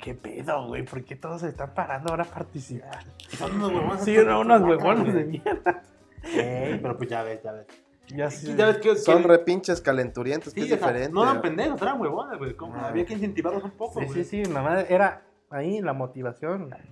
[0.00, 0.82] ¿qué pedo, güey?
[0.84, 3.04] ¿Por qué todos se están parando ahora a participar?
[3.28, 4.04] Son unos huevones.
[4.04, 5.82] Sí, no, unos huevones de mierda.
[6.24, 7.66] Ey, pero pues ya ves, ya ves.
[8.08, 8.54] Ya sí.
[8.56, 8.96] Ya ves que.
[8.96, 11.12] Son que- repinches calenturientos, que es o sea, diferente.
[11.12, 12.56] no eran pendejos, eran huevones, güey.
[12.74, 12.88] Ah.
[12.88, 14.24] Había que incentivarlos un poco, Sí, güey.
[14.24, 16.70] sí, sí, más era ahí la motivación.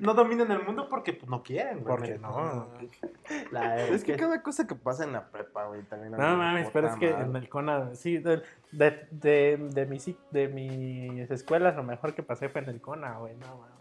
[0.00, 1.86] No dominan el mundo porque pues, no quieren, güey.
[1.96, 2.66] Porque no.
[3.52, 6.10] La, Es que cada cosa que pasa en la prepa, güey, también.
[6.10, 10.48] No mames, pero es que en el CONA, sí, de, de, de, de mis, de
[10.48, 13.77] mis escuelas lo mejor que pasé fue en el CONA, güey, no mames.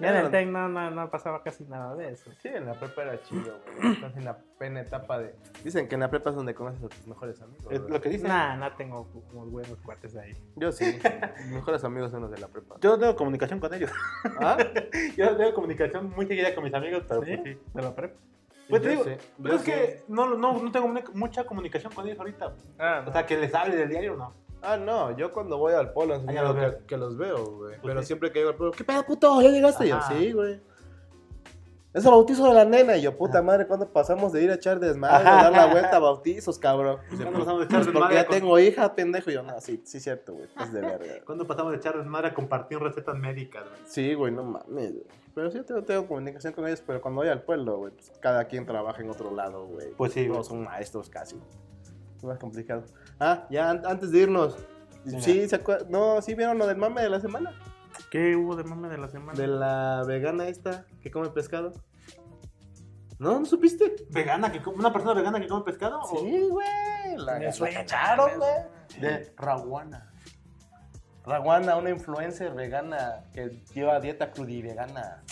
[0.00, 0.30] Ya en el.
[0.30, 2.30] TEC no, no, no pasaba casi nada de eso.
[2.40, 3.92] Sí, en la prepa era chido, güey.
[3.92, 5.34] Estás en la plena etapa de...
[5.62, 7.66] Dicen que en la prepa es donde conoces a tus mejores amigos.
[7.70, 8.28] Es lo que dicen.
[8.28, 10.32] Nah, no tengo unos buenos cuates ahí.
[10.56, 10.98] Yo sí.
[11.44, 12.76] Mis mejores amigos son los de la prepa.
[12.80, 13.90] Yo tengo comunicación con ellos.
[14.40, 14.56] ¿Ah?
[15.16, 17.36] Yo tengo comunicación muy seguida con mis amigos, pero ¿Sí?
[17.36, 17.62] pues sí.
[17.74, 18.14] ¿De la prepa?
[18.68, 19.10] Pues te digo, sí.
[19.42, 22.54] pero es que no, no, no tengo mu- mucha comunicación con ellos ahorita.
[22.78, 24.32] Ah, O sea, que les hable del diario, no.
[24.62, 27.44] Ah, no, yo cuando voy al polo Ah, ya enseño los que, que los veo,
[27.56, 27.70] güey.
[27.72, 28.06] Pues Pero sí.
[28.08, 29.40] siempre que llego al polo, ¿qué pedo, puto?
[29.40, 29.86] ¿Ya llegaste?
[29.86, 30.12] Y yo, Ajá.
[30.12, 30.60] sí, güey.
[31.92, 32.96] Es el bautizo de la nena.
[32.96, 35.40] Y yo, puta madre, ¿cuándo pasamos de ir a echar desmadre, Ajá.
[35.40, 36.98] a dar la vuelta a bautizos, cabrón?
[37.08, 39.30] ¿Cuándo pues, pasamos de echar pues, porque desmadre ya con- tengo hija, pendejo.
[39.30, 40.48] Y yo, no, sí, sí, cierto, güey.
[40.60, 41.14] Es de verga.
[41.26, 43.80] Cuando pasamos de echar desmadre a compartir recetas médicas, güey.
[43.86, 44.92] Sí, güey, no mames.
[44.92, 45.04] güey.
[45.34, 48.44] Pero sí tengo, tengo comunicación con ellos, pero cuando voy al pueblo, güey, pues cada
[48.44, 49.88] quien trabaja en otro lado, güey.
[49.96, 50.28] Pues sí.
[50.28, 51.40] Todos son maestros casi.
[52.18, 52.84] Es más complicado.
[53.20, 54.56] Ah, ya an- antes de irnos.
[55.04, 55.20] Venga.
[55.20, 57.52] Sí, ¿se No, ¿sí vieron lo del mame de la semana?
[58.10, 59.38] ¿Qué hubo de mame de la semana?
[59.38, 61.72] De la vegana esta que come pescado.
[63.18, 63.38] ¿No?
[63.38, 63.94] ¿No supiste?
[64.10, 64.50] ¿Vegana?
[64.50, 66.00] Que, come- ¿Una persona vegana que come pescado?
[66.00, 66.66] o- Sí, güey.
[67.18, 67.50] La, me
[68.38, 69.00] güey.
[69.00, 70.10] De Raguana.
[71.24, 75.22] Raguana, una influencer vegana que lleva dieta crudivegana.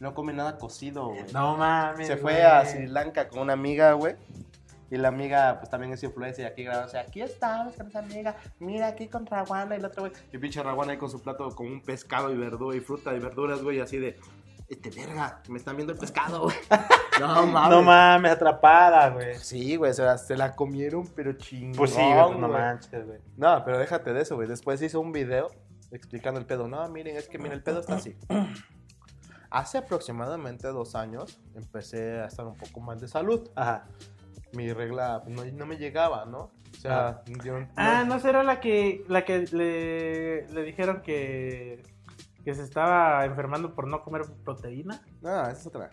[0.00, 1.24] No come nada cocido, güey.
[1.32, 2.06] No mames.
[2.06, 4.16] Se fue a Sri Lanka con una amiga, güey.
[4.90, 6.44] Y la amiga, pues también es influencer.
[6.44, 8.36] Y aquí grabándose, aquí estamos con esa amiga.
[8.58, 10.12] Mira, aquí con Raguana y la otra, güey.
[10.32, 13.20] Y pinche Raguana ahí con su plato con un pescado y verdura y fruta y
[13.20, 13.80] verduras, güey.
[13.80, 14.18] Así de,
[14.68, 16.56] este verga, me están viendo el pescado, güey.
[17.20, 17.70] No mames.
[17.70, 19.34] No mames, atrapada, güey.
[19.36, 21.76] Sí, güey, se la, se la comieron, pero chingón.
[21.76, 22.50] Pues sí, güey, no güey.
[22.50, 23.18] manches, güey.
[23.36, 24.48] No, pero déjate de eso, güey.
[24.48, 25.50] Después hizo un video
[25.90, 26.66] explicando el pedo.
[26.66, 28.16] No, miren, es que miren, el pedo está así.
[29.50, 33.50] Hace aproximadamente dos años empecé a estar un poco mal de salud.
[33.54, 33.86] Ajá.
[34.52, 36.50] Mi regla no, no me llegaba, ¿no?
[36.72, 41.82] O sea, yo Ah, ¿no será la que, la que le, le dijeron que,
[42.44, 45.02] que se estaba enfermando por no comer proteína?
[45.20, 45.90] No, esa es otra.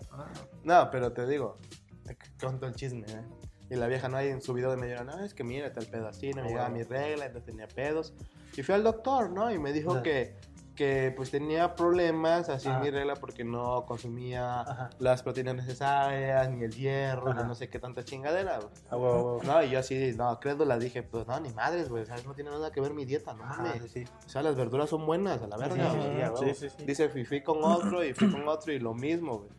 [0.64, 1.58] No, pero te digo,
[2.04, 3.22] te cuento el chisme, ¿eh?
[3.70, 4.16] Y la vieja, ¿no?
[4.18, 6.42] Ahí en su video de medio, no, es que mira, el pedo así, no me
[6.44, 6.86] Ah, llegaba bueno.
[6.86, 8.14] mi regla, entonces tenía pedos.
[8.56, 9.52] Y fui al doctor, ¿no?
[9.52, 10.36] Y me dijo que,
[10.78, 12.84] que pues tenía problemas así en Ajá.
[12.84, 14.90] mi regla porque no consumía Ajá.
[15.00, 18.70] las proteínas necesarias, ni el hierro, ni no sé qué tanta chingadera, güey.
[18.92, 19.40] Ah.
[19.44, 22.26] No, y yo así, no, crédula, dije, pues no, ni madres, güey, ¿sabes?
[22.26, 23.92] No tiene nada que ver mi dieta, no mames.
[23.92, 24.06] sí.
[24.26, 25.92] O sea, las verduras son buenas, a la verga,
[26.38, 26.68] Sí, sí.
[26.86, 29.50] Dice, fui, fui con otro y fui con otro y lo mismo, güey.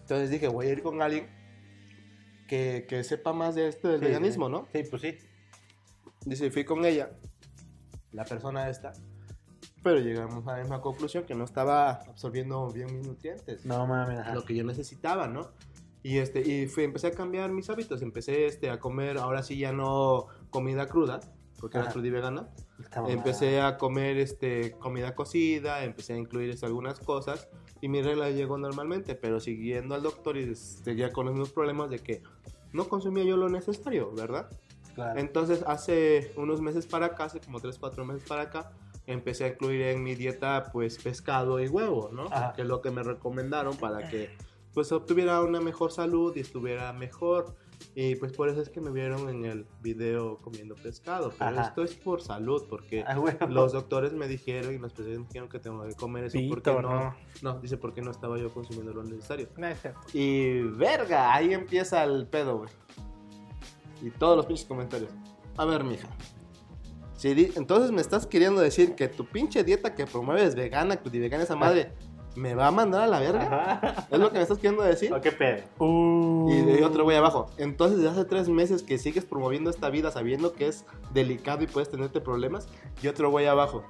[0.00, 1.30] Entonces dije, voy a ir con alguien
[2.48, 4.48] que, que sepa más de esto del veganismo.
[4.48, 4.66] ¿no?
[4.72, 5.16] Sí, pues sí.
[6.26, 7.10] Dice, fui con ella,
[8.10, 8.92] la persona esta,
[9.82, 14.20] pero llegamos a la misma conclusión que no estaba absorbiendo bien mis nutrientes, No mames.
[14.34, 15.50] lo que yo necesitaba, ¿no?
[16.02, 19.58] Y, este, y fui, empecé a cambiar mis hábitos, empecé este, a comer, ahora sí
[19.58, 21.20] ya no comida cruda,
[21.60, 21.92] porque era Ajá.
[21.92, 22.48] cruda y vegana.
[23.08, 27.48] Empecé a comer este, comida cocida, empecé a incluir este, algunas cosas
[27.82, 31.90] y mi regla llegó normalmente, pero siguiendo al doctor y seguía con los mismos problemas
[31.90, 32.22] de que
[32.72, 34.48] no consumía yo lo necesario, ¿verdad?
[34.94, 35.20] Claro.
[35.20, 38.72] Entonces hace unos meses para acá, hace como 3, 4 meses para acá,
[39.12, 42.26] empecé a incluir en mi dieta pues pescado y huevo, ¿no?
[42.26, 42.52] Ajá.
[42.54, 44.30] Que es lo que me recomendaron para que
[44.74, 47.54] pues obtuviera una mejor salud y estuviera mejor.
[47.94, 51.32] Y pues por eso es que me vieron en el video comiendo pescado.
[51.38, 51.68] Pero Ajá.
[51.68, 53.46] esto es por salud, porque Ah, huevo.
[53.48, 56.70] los doctores me dijeron y los especialistas me dijeron que tengo que comer eso porque
[56.70, 57.16] Pito, no, ¿no?
[57.42, 59.48] no, dice porque no estaba yo consumiendo lo necesario.
[59.56, 59.66] No.
[60.12, 62.70] Y verga, ahí empieza el pedo, güey.
[64.02, 65.10] Y todos los pinches comentarios.
[65.56, 66.08] A ver, mija.
[67.20, 71.54] Si entonces me estás queriendo decir que tu pinche dieta que promueves vegana, vegana esa
[71.54, 71.92] madre,
[72.34, 73.42] me va a mandar a la verga.
[73.74, 74.06] Ajá.
[74.10, 75.12] ¿Es lo que me estás queriendo decir?
[75.12, 75.58] ¿O qué pedo?
[76.48, 77.50] Y de otro güey abajo.
[77.58, 81.66] Entonces, desde hace tres meses que sigues promoviendo esta vida sabiendo que es delicado y
[81.66, 82.68] puedes tenerte problemas.
[83.02, 83.84] Y otro güey abajo.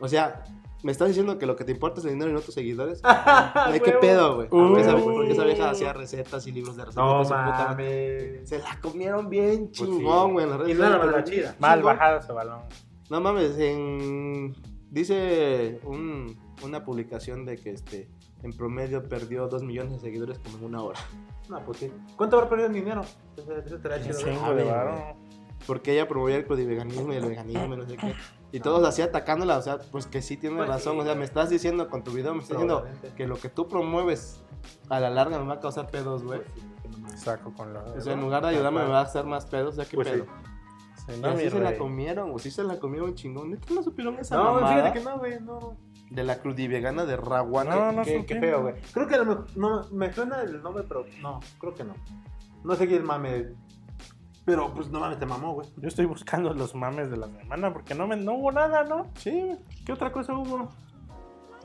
[0.00, 0.42] O sea,
[0.84, 3.00] me estás diciendo que lo que te importa es el dinero y no tus seguidores.
[3.04, 4.48] Ay, qué pedo, güey.
[4.48, 4.68] Uh.
[4.68, 7.04] Porque esa, porque esa vieja hacía recetas y libros de recetas.
[7.04, 8.46] No de su puta madre.
[8.46, 10.46] Se la comieron bien Pues chingón, güey.
[10.70, 11.56] Y no era la chida.
[11.58, 12.60] Mal bajado ese balón.
[13.08, 14.54] No mames, en...
[14.90, 18.10] dice un- una publicación de que este
[18.42, 21.00] en promedio perdió 2 millones de seguidores como en una hora.
[21.48, 21.90] No, pues sí.
[22.16, 23.00] ¿Cuánto habrá perdido en dinero?
[23.36, 24.66] Eso, chido.
[24.66, 25.16] Varo.
[25.66, 28.14] Porque ella promovía el veganismo y el veganismo y no sé qué.
[28.54, 30.94] Y todos así atacándola, o sea, pues que sí tiene Pues razón.
[30.94, 30.98] sí.
[31.00, 32.84] O sea, me estás diciendo con tu video, me estás diciendo
[33.16, 34.40] que lo que tú promueves
[34.88, 36.40] a la larga me va a causar pedos, güey.
[37.02, 37.18] Pues sí.
[37.24, 37.80] Saco con la.
[37.80, 39.96] O sea, en lugar de ayudarme me va a hacer más pedos, o sea, qué
[39.96, 40.14] Pues sí.
[40.14, 40.26] pedo.
[41.08, 43.50] Sí, no, mi se la comieron, o sí se la comieron chingón.
[43.50, 44.68] ¿Neta no supieron esa No, mamada?
[44.68, 45.40] fíjate que no, güey.
[45.40, 45.76] No.
[46.10, 47.74] De la crudivegana de Raguana.
[47.74, 48.74] No, no Qué, qué feo, güey.
[48.92, 51.94] Creo que a lo mejor- no, me suena el nombre, pero no, creo que no.
[52.62, 53.48] No sé quién mame.
[54.44, 55.68] Pero pues no mames, te mamó, güey.
[55.78, 59.06] Yo estoy buscando los mames de la semana porque no, me, no hubo nada, ¿no?
[59.16, 59.56] Sí,
[59.86, 60.68] ¿Qué otra cosa hubo?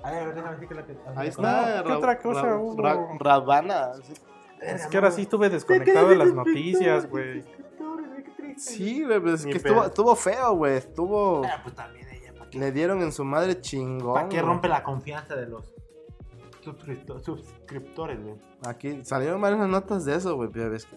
[0.02, 0.94] A ver, déjame decir que la que.
[1.08, 1.84] ahí No, está.
[1.86, 2.82] ¿qué otra cosa hubo?
[2.82, 3.92] Ra- Ravana.
[4.04, 4.14] sí.
[4.62, 7.44] Es que ahora sí estuve desconectado de las noticias, güey.
[8.58, 10.78] Sí, güey, pues es que estuvo, estuvo feo, güey.
[10.78, 11.44] Estuvo.
[11.46, 14.14] Ah, pues también ella, ¿para qué, Le dieron en su madre chingón.
[14.14, 15.74] ¿para qué rompe la confianza de los
[16.62, 18.36] suscripto- suscriptores, güey?
[18.66, 20.50] Aquí salieron varias notas de eso, güey.
[20.54, 20.96] ya ves que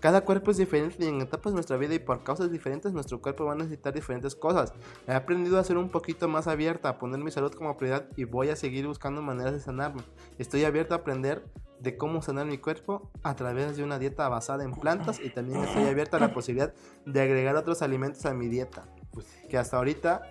[0.00, 3.20] Cada cuerpo es diferente y en etapas de nuestra vida y por causas diferentes nuestro
[3.20, 4.72] cuerpo va a necesitar diferentes cosas.
[5.06, 8.24] He aprendido a ser un poquito más abierta, a poner mi salud como prioridad y
[8.24, 10.02] voy a seguir buscando maneras de sanarme.
[10.38, 11.44] Estoy abierta a aprender
[11.80, 15.62] de cómo sanar mi cuerpo a través de una dieta basada en plantas y también
[15.64, 16.72] estoy abierta a la posibilidad
[17.06, 18.84] de agregar otros alimentos a mi dieta.
[19.12, 19.26] Pues.
[19.48, 20.22] Que hasta ahorita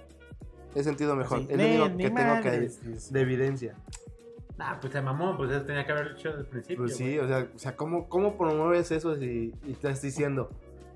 [0.75, 1.39] he sentido mejor.
[1.39, 3.13] Sí, es lo ni- único ni que tengo que dice.
[3.13, 3.75] de evidencia.
[4.63, 6.83] Ah, pues se mamó, pues eso tenía que haber hecho desde el principio.
[6.83, 7.19] Pues sí, güey.
[7.19, 10.49] o sea, o sea ¿cómo, ¿cómo promueves eso si y estás diciendo?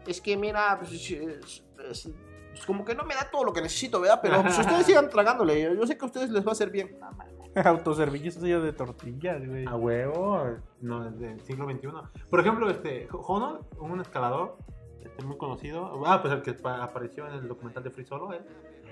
[0.05, 2.09] Es que mira, pues, es, es- es-
[2.53, 4.19] es como que no me da todo lo que necesito, ¿verdad?
[4.21, 6.69] Pero pues, ustedes sigan tragándole, yo, yo sé que a ustedes les va a hacer
[6.69, 6.95] bien.
[7.55, 9.65] Autoservicios de tortillas, güey.
[9.65, 11.87] A huevo, no, del siglo XXI.
[12.29, 14.57] Por ejemplo, este, Honor, un escalador
[15.03, 16.01] este, muy conocido.
[16.05, 18.41] Ah, pues el que pa- apareció en el documental de Free Solo, él.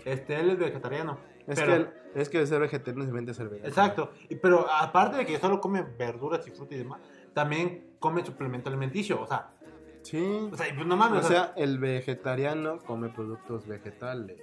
[0.05, 1.17] Este, él es vegetariano.
[1.47, 3.67] Es, pero- que, el- es que ser vegetariano de ser vegano.
[3.67, 4.11] Exacto.
[4.29, 7.01] Y, pero aparte de que solo come verduras y fruta y demás,
[7.33, 9.21] también come suplemento alimenticio.
[9.21, 9.49] O sea,
[10.03, 10.49] Sí.
[10.51, 11.25] o sea, pues no mames.
[11.25, 14.37] O sea, el vegetariano come productos vegetales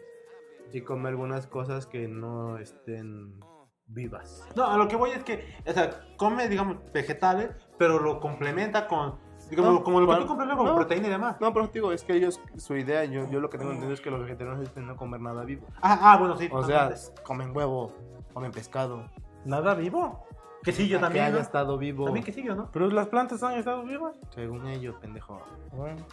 [0.72, 3.38] y come algunas cosas que no estén
[3.86, 4.46] vivas.
[4.56, 8.86] No, a lo que voy es que, o sea, come, digamos, vegetales, pero lo complementa
[8.86, 9.18] con,
[9.50, 10.74] digamos, No, como lo que tú no.
[10.76, 11.36] proteína y demás.
[11.40, 14.00] No, pero digo, es que ellos, su idea, yo, yo lo que tengo entendido es
[14.00, 15.66] que los vegetarianos de no comer nada vivo.
[15.82, 16.48] Ah, ah, bueno, sí.
[16.52, 16.90] O sea,
[17.24, 17.92] comen huevo,
[18.32, 19.04] comen pescado.
[19.44, 20.26] Nada vivo.
[20.62, 21.24] que sí, yo que también.
[21.26, 21.40] haya ¿no?
[21.40, 22.04] estado vivo.
[22.04, 22.70] También que sí, yo, ¿no?
[22.72, 24.14] Pero las plantas han estado vivas.
[24.34, 25.40] Según ellos, pendejo.
[25.72, 26.04] Bueno.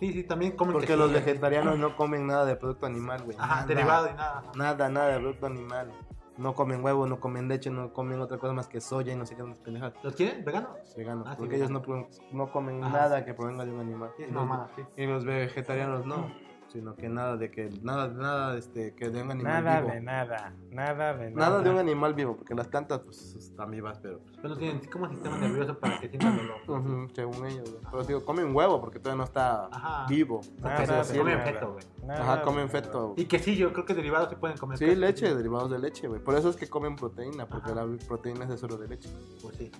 [0.00, 3.36] Sí, sí, también comen Porque los vegetarianos no comen nada de producto animal, güey.
[3.36, 3.66] Ajá, Nada.
[3.66, 4.42] derivado y nada.
[4.54, 5.92] Nada, nada de producto animal.
[6.38, 9.26] No comen huevo, no comen leche, no comen otra cosa más que soya y no
[9.26, 9.94] sé qué más pendejadas.
[10.04, 10.44] ¿Los quieren?
[10.44, 10.70] ¿Veganos?
[10.96, 11.82] Veganos, Ah, sí, porque ellos no,
[12.30, 12.92] no comen Ajá.
[12.96, 14.10] nada que provenga de un animal.
[14.16, 14.48] Sí, los,
[14.96, 16.30] y los vegetarianos no,
[16.68, 19.92] sino que nada de que nada, nada este, que de un animal Nada vivo.
[19.94, 20.52] de nada.
[20.70, 21.50] Nada de nada.
[21.50, 24.80] Nada de un animal vivo, porque las plantas pues están vivas, pero Pero no tienen
[24.90, 27.08] como sistema nervioso para que sientan dolor.
[27.14, 27.70] según ellos.
[27.70, 27.82] güey.
[27.90, 30.06] Pero digo, comen huevo porque todavía no está Ajá.
[30.08, 30.40] vivo.
[30.60, 31.84] Nada se comen feto, güey.
[32.18, 33.14] Ajá, comen feto.
[33.16, 34.78] Y quesillo, creo que derivados sí pueden comer.
[34.78, 36.22] Sí, leche, derivados de leche, güey.
[36.22, 37.84] Por eso es que comen proteína, porque Ajá.
[37.86, 39.08] la proteína es de suero de leche.
[39.42, 39.70] Pues sí.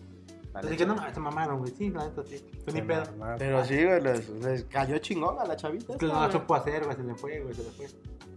[0.54, 1.72] Así que no mames, se mamaron, güey.
[1.72, 2.44] Sí, la neta sí.
[2.64, 3.04] Pues ni pedo.
[3.38, 5.92] Pero sí, güey, les, les cayó chingón a la chavita.
[5.92, 6.96] Es que esta, no la supo hacer, güey.
[6.96, 7.54] Se le fue, güey.
[7.54, 7.86] Se le fue.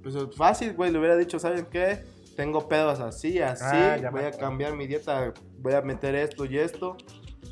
[0.03, 2.03] Pues es fácil, güey, le hubiera dicho, ¿saben qué?
[2.35, 6.45] Tengo pedos así, así, Ah, me voy a cambiar mi dieta, voy a meter esto
[6.45, 6.97] y esto.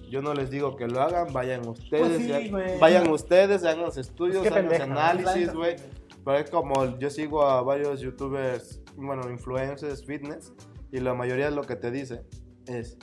[0.10, 2.80] Yo no les digo que lo hagan, vayan ustedes, Pues sí, ya- güey.
[2.80, 5.76] vayan ustedes, hagan los estudios, Pues hagan los análisis, güey.
[6.26, 10.54] Pero es como yo sigo a varios youtubers, bueno, influencers, fitness,
[10.92, 12.22] y la mayoría de lo que te dice
[12.66, 12.98] es,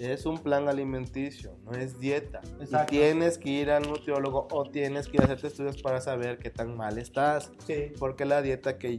[0.00, 2.40] es un plan alimenticio, no es dieta.
[2.58, 2.90] Y Exacto.
[2.90, 6.50] tienes que ir al nutriólogo o tienes que ir a hacerte estudios para saber qué
[6.50, 7.50] tan mal estás.
[7.66, 7.92] Sí.
[7.98, 8.98] Porque la dieta que,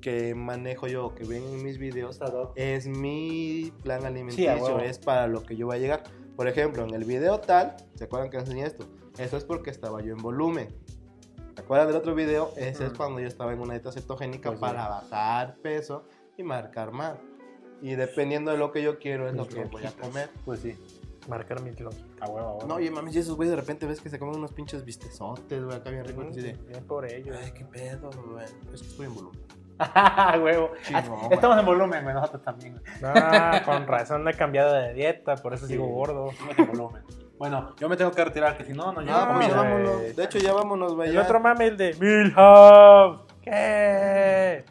[0.00, 2.18] que manejo yo, que ven en mis videos,
[2.54, 4.78] es mi plan alimenticio, huevo.
[4.80, 6.02] es para lo que yo voy a llegar.
[6.36, 8.86] Por ejemplo, en el video tal, ¿se acuerdan que enseñé esto?
[9.18, 10.68] Eso es porque estaba yo en volumen.
[11.56, 12.52] ¿Se acuerdan del otro video?
[12.56, 12.96] Ese es Ujú.
[12.98, 14.64] cuando yo estaba en una dieta cetogénica Pues sí.
[14.64, 16.04] para bajar peso
[16.36, 17.16] y marcar más.
[17.80, 20.30] Y dependiendo de lo que yo quiero es lo que voy a comer.
[20.44, 20.76] Pues sí.
[21.28, 22.06] Marcar mis lógicas.
[22.20, 22.66] A huevo, a huevo.
[22.66, 25.62] No, oye, mami, si esos güeyes de repente ves que se comen unos pinches bistezotes,
[25.62, 26.24] güey, acá bien ricos.
[26.24, 27.36] Mm, así de, Bien por ellos.
[27.42, 28.44] Ay, qué pedo, güey.
[28.72, 29.40] Es que estoy en volumen.
[30.42, 30.70] huevo.
[30.92, 31.32] Ah, güey.
[31.32, 32.14] Estamos en volumen, güey.
[32.14, 32.72] Nosotros también.
[32.80, 32.84] güey.
[33.14, 36.30] No, con razón no he cambiado de dieta, por eso sigo gordo.
[36.30, 37.02] Estamos en volumen.
[37.38, 40.16] Bueno, yo me tengo que retirar, que si no, no llego No, a pues vámonos.
[40.16, 41.10] De hecho, ya vámonos, güey.
[41.10, 43.20] El otro mame, el de Milhouse.
[43.42, 44.64] ¿Qué?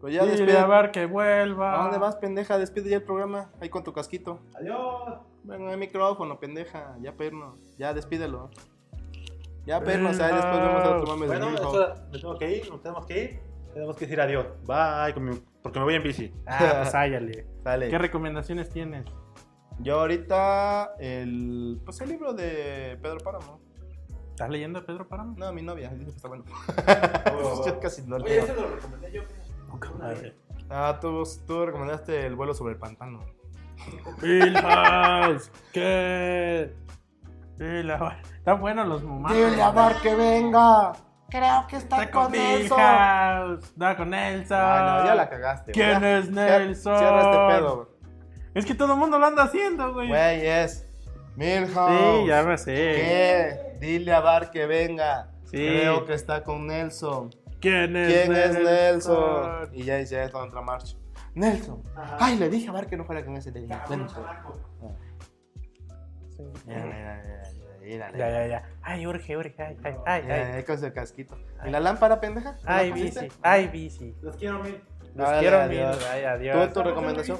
[0.00, 0.56] Pues ya despide.
[0.58, 1.78] a ver que vuelva.
[1.78, 2.58] ¿A dónde vas, pendeja?
[2.58, 3.50] Despide ya el programa.
[3.60, 4.40] Ahí con tu casquito.
[4.54, 5.20] Adiós.
[5.44, 6.96] Ven al micrófono, pendeja.
[7.00, 7.58] Ya perno.
[7.78, 8.50] Ya despídelo.
[9.66, 12.56] Ya perno, o sea, después vemos a otro mames de Bueno, esto, me tengo que
[12.56, 13.40] ir, nos tenemos que ir.
[13.74, 14.46] Tenemos que decir adiós.
[14.66, 16.32] Bye, con mi- porque me voy en bici.
[16.46, 17.46] Ah, pues áyale.
[17.62, 17.88] Dale.
[17.88, 19.04] ¿Qué recomendaciones tienes?
[19.80, 21.80] Yo ahorita, el.
[21.84, 23.60] Pues el libro de Pedro Páramo.
[24.30, 25.34] ¿Estás leyendo Pedro Páramo?
[25.36, 25.90] No, mi novia.
[25.90, 26.44] Dice que está bueno.
[27.42, 27.62] Oh.
[27.66, 28.44] Yo casi no Oye, leo.
[28.44, 29.22] ese lo recomendé yo.
[29.98, 30.36] Madre.
[30.68, 33.24] Ah, tú, tú recomendaste el vuelo sobre el pantano.
[34.22, 35.50] Milhouse.
[35.72, 36.74] ¿Qué?
[37.58, 38.14] Milhouse.
[38.36, 39.02] Están buenos los
[39.60, 40.92] a Bar que venga.
[41.28, 42.76] Creo que está, Está con con eso.
[42.76, 43.64] Milhouse.
[43.64, 44.58] Está con Nelson.
[44.60, 45.72] Ah, no, ya la cagaste.
[45.72, 46.98] ¿Quién Ya, es Nelson?
[46.98, 47.88] Cierra este pedo, güey.
[48.54, 50.08] Es que todo el mundo lo anda haciendo, güey.
[50.08, 50.86] Güey, es
[51.36, 52.20] Milhouse.
[52.22, 52.72] Sí, ya me sé.
[52.74, 53.76] ¿Qué?
[53.80, 55.30] Dile a Bar que venga.
[55.44, 55.56] Sí.
[55.56, 57.30] Creo que está con Nelson.
[57.60, 58.64] ¿Quién es ¿Quién es Nelson?
[58.64, 59.74] Nelson?
[59.74, 60.96] Y ya dice esto otra marcha.
[61.34, 61.82] Nelson.
[61.96, 62.16] Ajá.
[62.20, 64.08] Ay, le dije a Bar que no fuera con ese de Nelson.
[66.36, 66.42] Sí.
[66.66, 67.42] Mira, mira, mira,
[67.82, 68.18] mira, mira.
[68.18, 68.68] Ya, ya, ya.
[68.82, 69.54] Ay, urge, urge.
[69.62, 70.22] Ay, ay, ay.
[70.30, 71.36] Ay, Ahí con su casquito.
[71.64, 72.52] ¿Y la lámpara, pendeja?
[72.52, 73.28] ¿No ay bici.
[73.42, 74.14] Ay, bici.
[74.22, 74.80] Los quiero mil.
[75.14, 75.96] Los Dale, quiero adiós.
[75.98, 76.06] mil.
[76.10, 76.72] Ay, ¿Tú, adiós.
[76.72, 77.38] tu recomendación?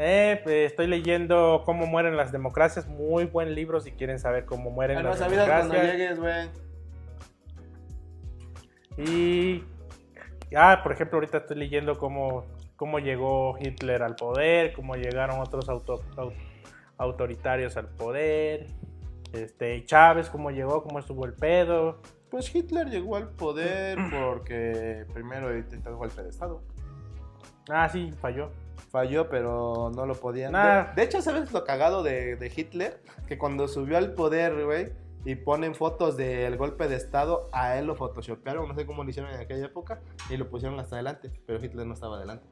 [0.00, 2.86] Eh, pues, estoy leyendo Cómo mueren las democracias.
[2.86, 5.98] Muy buen libro si quieren saber cómo mueren En las nuestra vida cuando democracias.
[5.98, 6.67] llegues, güey.
[8.98, 9.64] Y.
[10.56, 12.44] Ah, por ejemplo, ahorita estoy leyendo cómo,
[12.76, 16.32] cómo llegó Hitler al poder, cómo llegaron otros auto- au-
[16.96, 18.66] autoritarios al poder.
[19.32, 22.00] Este, Chávez, cómo llegó, cómo estuvo el pedo.
[22.30, 26.62] Pues Hitler llegó al poder porque primero intentó el golpe de Estado.
[27.68, 28.50] Ah, sí, falló.
[28.90, 30.52] Falló, pero no lo podían.
[30.52, 30.84] Nah.
[30.84, 33.02] De, de hecho, ¿sabes lo cagado de, de Hitler?
[33.26, 34.86] Que cuando subió al poder, güey,
[35.24, 39.10] y ponen fotos del golpe de Estado, a él lo photoshopearon, no sé cómo lo
[39.10, 40.00] hicieron en aquella época,
[40.30, 42.46] y lo pusieron hasta adelante, pero Hitler no estaba adelante.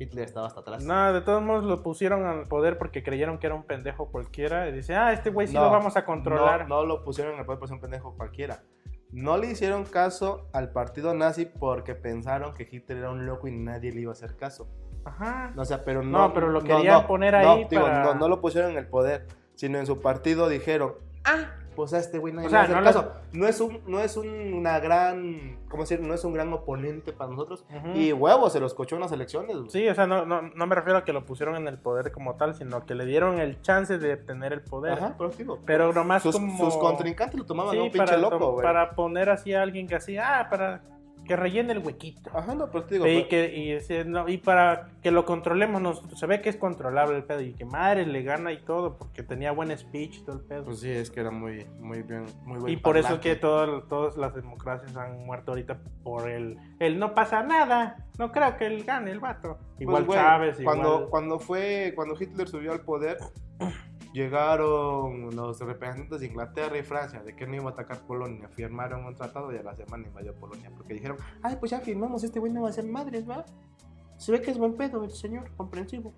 [0.00, 0.84] Hitler estaba hasta atrás.
[0.84, 4.68] No, de todos modos lo pusieron al poder porque creyeron que era un pendejo cualquiera.
[4.68, 6.68] Y dice, ah, este güey sí No, lo vamos a controlar.
[6.68, 8.62] No, no lo pusieron el poder por ser un pendejo cualquiera.
[9.10, 13.52] No le hicieron caso al partido nazi porque pensaron que Hitler era un loco y
[13.52, 14.68] nadie le iba a hacer caso.
[15.04, 15.52] Ajá.
[15.56, 16.28] O sea, pero no.
[16.28, 18.86] No, pero lo querían poner ahí no, digo, para- no, no lo pusieron en el
[18.86, 20.94] poder, sino en su partido dijeron,
[21.24, 23.12] ah, pues a este güey nadie O le sea, hacer no caso.
[23.30, 26.00] No es, un, no es un- una gran, ¿cómo decir?
[26.00, 27.64] No es un gran oponente para nosotros.
[27.94, 29.56] Y huevos, se los cochó en las elecciones.
[29.56, 29.70] güey.
[29.70, 32.10] Sí, o sea, no, no, no me refiero a que lo pusieron en el poder
[32.10, 34.94] como tal, sino que le dieron el chance de tener el poder.
[34.94, 36.58] Ajá, pero digo, Pero nomás sus, como...
[36.58, 38.64] sus contrincantes lo tomaban Sí, un pinche para, loco, güey.
[38.66, 40.82] para poner así a alguien que así, ah, para
[41.28, 42.30] que rellene el huequito.
[42.34, 43.06] Ajá, no, pero te digo.
[43.06, 46.48] y, pero- que, y, ese- no, y para que lo controlemos, nos, se ve que
[46.48, 50.16] es controlable el pedo y que madre le gana y todo, porque tenía buen speech
[50.16, 50.64] y todo el pedo.
[50.64, 53.86] Pues sí, es que era muy, muy bien, muy buen y por eso que todas,
[53.88, 58.04] todas las democracias han muerto ahorita por el, el no pasa nada.
[58.18, 59.58] No creo que él gane el vato.
[59.58, 61.08] Pues, Igual güey, Chávez, cuando, igual.
[61.10, 63.18] cuando fue, cuando Hitler subió al poder,
[64.12, 69.04] llegaron los representantes de Inglaterra y Francia de que no iba a atacar Polonia, firmaron
[69.04, 72.38] un tratado y a la semana invadió Polonia, porque dijeron, ay, pues ya firmamos, este
[72.40, 73.44] güey no va a ser madres, ¿va?
[74.16, 76.12] Se ve que es buen pedo el señor, comprensivo.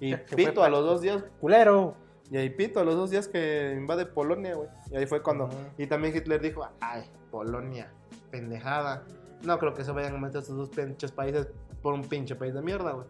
[0.00, 1.94] Y pito a los dos días, Culero.
[2.30, 4.68] y ahí pito a los dos días que invade Polonia, güey.
[4.90, 5.54] Y ahí fue cuando, Ujú.
[5.78, 7.92] y también Hitler dijo, ay, Polonia,
[8.30, 9.04] pendejada.
[9.42, 11.48] No creo que se vayan a meter estos dos pinches países
[11.82, 13.06] por un pinche país de mierda, güey.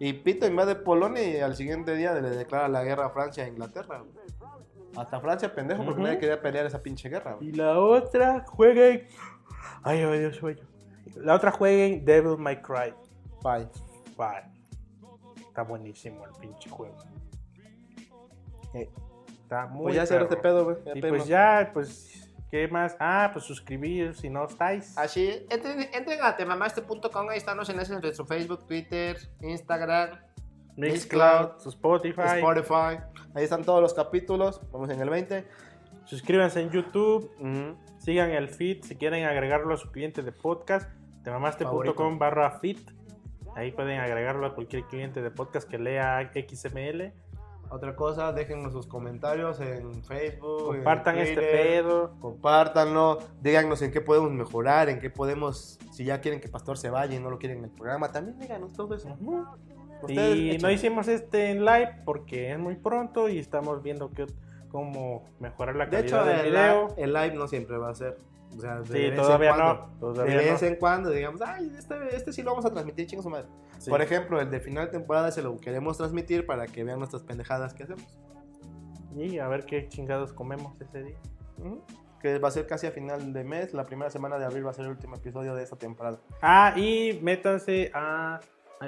[0.00, 3.48] Y Pito invade Polonia y al siguiente día le declara la guerra a Francia e
[3.48, 4.10] Inglaterra, güey.
[4.96, 7.50] Hasta Francia, pendejo, porque nadie quería pelear esa pinche guerra, güey.
[7.50, 9.06] Y la otra jueguen.
[9.82, 10.62] Ay, ay, Dios sueño.
[11.16, 12.92] La otra jueguen Devil May Cry.
[13.44, 13.68] Bye.
[14.16, 14.50] Bye.
[15.46, 16.96] Está buenísimo el pinche juego.
[18.74, 18.88] Eh,
[19.42, 20.76] Está muy Pues ya cierra este pedo, güey.
[20.84, 21.18] Ya Y pedimos.
[21.18, 22.19] pues ya, pues,
[22.50, 22.96] ¿qué más?
[22.98, 24.96] Ah, pues suscribir si no estáis.
[24.98, 30.18] Así, entren, entren a temamaste.com, ahí están los enlaces en nuestro Facebook, Twitter, Instagram,
[30.76, 32.38] Mixcloud, Spotify.
[32.38, 33.02] Spotify.
[33.34, 34.60] Ahí están todos los capítulos.
[34.72, 35.46] Vamos en el 20.
[36.04, 37.30] Suscríbanse en YouTube.
[37.98, 40.90] Sigan el feed si quieren agregarlo a su cliente de podcast.
[41.22, 42.78] Temamaste.com barra feed.
[43.56, 47.12] Ahí pueden agregarlo a cualquier cliente de podcast que lea XML.
[47.70, 50.74] Otra cosa, déjenos sus comentarios en Facebook.
[50.74, 52.12] en Compartan este pedo.
[52.20, 56.90] Compártanlo, díganos en qué podemos mejorar, en qué podemos, si ya quieren que Pastor se
[56.90, 59.08] vaya y no lo quieren en el programa, también díganos todo eso.
[60.02, 64.26] Ustedes Y no hicimos este en live porque es muy pronto y estamos viendo que,
[64.70, 66.88] cómo mejorar la De calidad hecho, del el, video.
[66.88, 68.16] live, el live no siempre va a ser.
[68.56, 69.90] O sea, de Sí, vez en todavía cuando.
[70.00, 70.12] no.
[70.14, 70.66] De vez no.
[70.68, 73.46] en cuando, digamos, ay, este, este sí lo vamos a transmitir, chingos madre.
[73.80, 73.90] Sí.
[73.90, 77.22] Por ejemplo, el de final de temporada se lo queremos transmitir para que vean nuestras
[77.22, 78.18] pendejadas que hacemos.
[79.16, 81.16] Y a ver qué chingados comemos ese día.
[81.58, 81.82] Ujú.
[82.20, 84.70] Que va a ser casi a final de mes, la primera semana de abril va
[84.70, 86.20] a ser el último episodio de esta temporada.
[86.42, 88.38] Ah, y métanse a.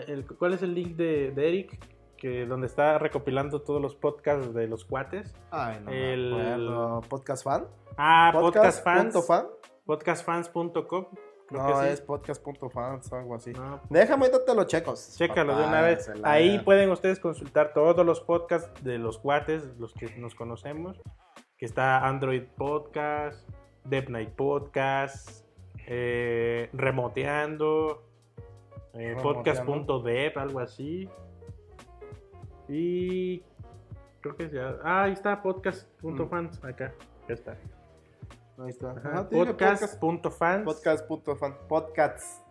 [0.07, 1.79] el- ¿Cuál es el link de, de Eric?
[2.19, 5.35] Que donde está recopilando todos los podcasts de los cuates.
[5.51, 5.91] Ay, no.
[5.91, 7.01] El- acuerdo.
[7.09, 7.67] ¿Podcast fan?
[7.97, 9.27] Ah, podcast, punto fans.
[9.27, 9.47] fan?
[9.87, 11.07] Podcastfans.com.
[11.53, 11.93] Creo No, que sí.
[11.93, 13.53] es podcast.fans o algo así.
[13.53, 15.15] No, Déjame darte los checos.
[15.17, 16.09] Chécalo de una vez.
[16.17, 21.01] la- Ahí pueden ustedes consultar todos los podcasts de los cuates, los que nos conocemos.
[21.59, 23.49] Que está Android Podcast,
[23.85, 25.47] Dev Night Podcast,
[25.87, 28.03] eh, Remoteando,
[28.95, 31.09] eh, podcast.dev, algo así.
[32.69, 33.43] Y
[34.21, 34.77] creo que ya.
[34.83, 36.63] Ah, ahí está podcast.fans.
[36.65, 36.93] Acá,
[37.29, 37.57] ya está.
[38.59, 38.91] Ahí está.
[38.93, 40.65] Ajá, dije Podcast.fans.
[40.65, 41.57] Podcast.fan.
[41.69, 42.43] Podcasts.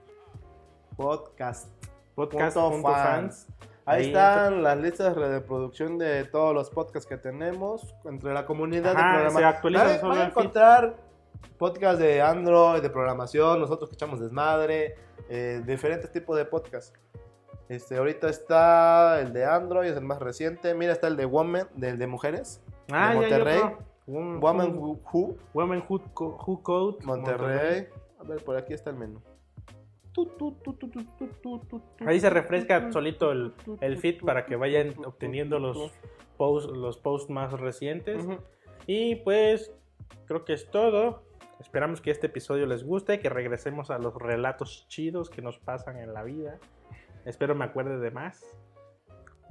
[0.95, 1.69] Podcast.
[2.15, 3.48] Podcast.fans.
[3.86, 8.45] Ahí Ahí están las listas de reproducción de todos los podcasts que tenemos entre la
[8.45, 9.40] comunidad Ajá, de programa.
[9.40, 10.95] se actualizan sobre encontrar
[11.57, 14.95] podcasts de Android, de programación, nosotros que echamos desmadre,
[15.30, 16.94] eh, diferentes tipos de podcasts.
[17.69, 20.73] Este, ahorita está el de Android, es el más reciente.
[20.76, 22.61] Mira, está el de Women, del de mujeres.
[22.91, 23.61] Ah, hay Monterrey.
[24.12, 27.88] Woman, Who, Who, Woman Who, Who Code, Monterrey.
[28.20, 29.22] A ver, por aquí está el menú.
[32.06, 35.92] Ahí se refresca solito el, el feed para que vayan obteniendo los
[36.38, 38.26] posts los posts más recientes.
[38.88, 39.74] Y pues
[40.26, 41.24] creo que es todo.
[41.60, 45.60] Esperamos que este episodio les guste, y que regresemos a los relatos chidos que nos
[45.60, 46.58] pasan en la vida.
[47.24, 48.44] Espero me acuerde de más.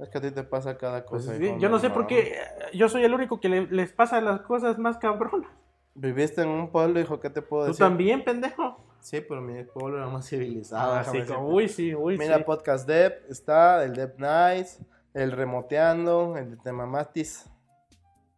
[0.01, 1.37] Es que a ti te pasa cada Pues cosa.
[1.37, 2.37] sí, yo no sé por qué eh,
[2.73, 5.49] yo soy el único que le- les pasa las cosas más cabronas.
[5.93, 7.85] Viviste en un pueblo, hijo, ¿qué te puedo Tú decir?
[7.85, 8.83] también, pendejo.
[8.99, 10.93] Sí, pero mi pueblo era más civilizado.
[10.93, 12.43] Ah, sí, como- uy, sí, uy, Mira, sí.
[12.43, 14.83] Podcast Dev, está el Dev Nice,
[15.13, 17.49] el Remoteando, el de Temamatis.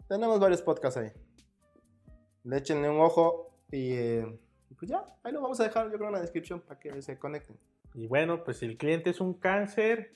[0.07, 1.11] Tenemos varios podcasts ahí.
[2.44, 4.40] Le échenle un ojo y eh,
[4.77, 7.18] pues ya, ahí lo vamos a dejar yo creo en la descripción para que se
[7.18, 7.57] conecten.
[7.94, 10.14] Y bueno, pues si el cliente es un cáncer,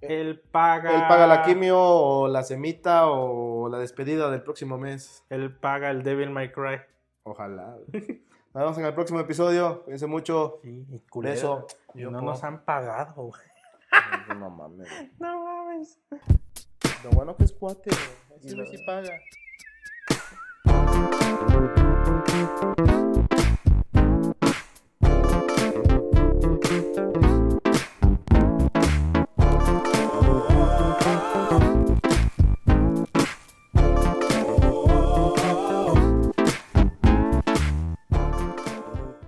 [0.00, 0.90] él paga.
[0.92, 5.24] Eh, Él paga la quimio o la semita o la despedida del próximo mes.
[5.30, 6.80] Él paga el Devil May Cry.
[7.22, 7.76] Ojalá.
[7.92, 9.82] Nos vemos en el próximo episodio.
[9.84, 10.60] Cuídense mucho.
[10.62, 10.86] Sí.
[11.94, 14.38] Y no nos han pagado, güey.
[14.38, 14.88] No mames.
[15.18, 15.98] No mames.
[17.02, 17.90] Lo bueno que es cuate.
[18.36, 19.10] Este güey sí paga.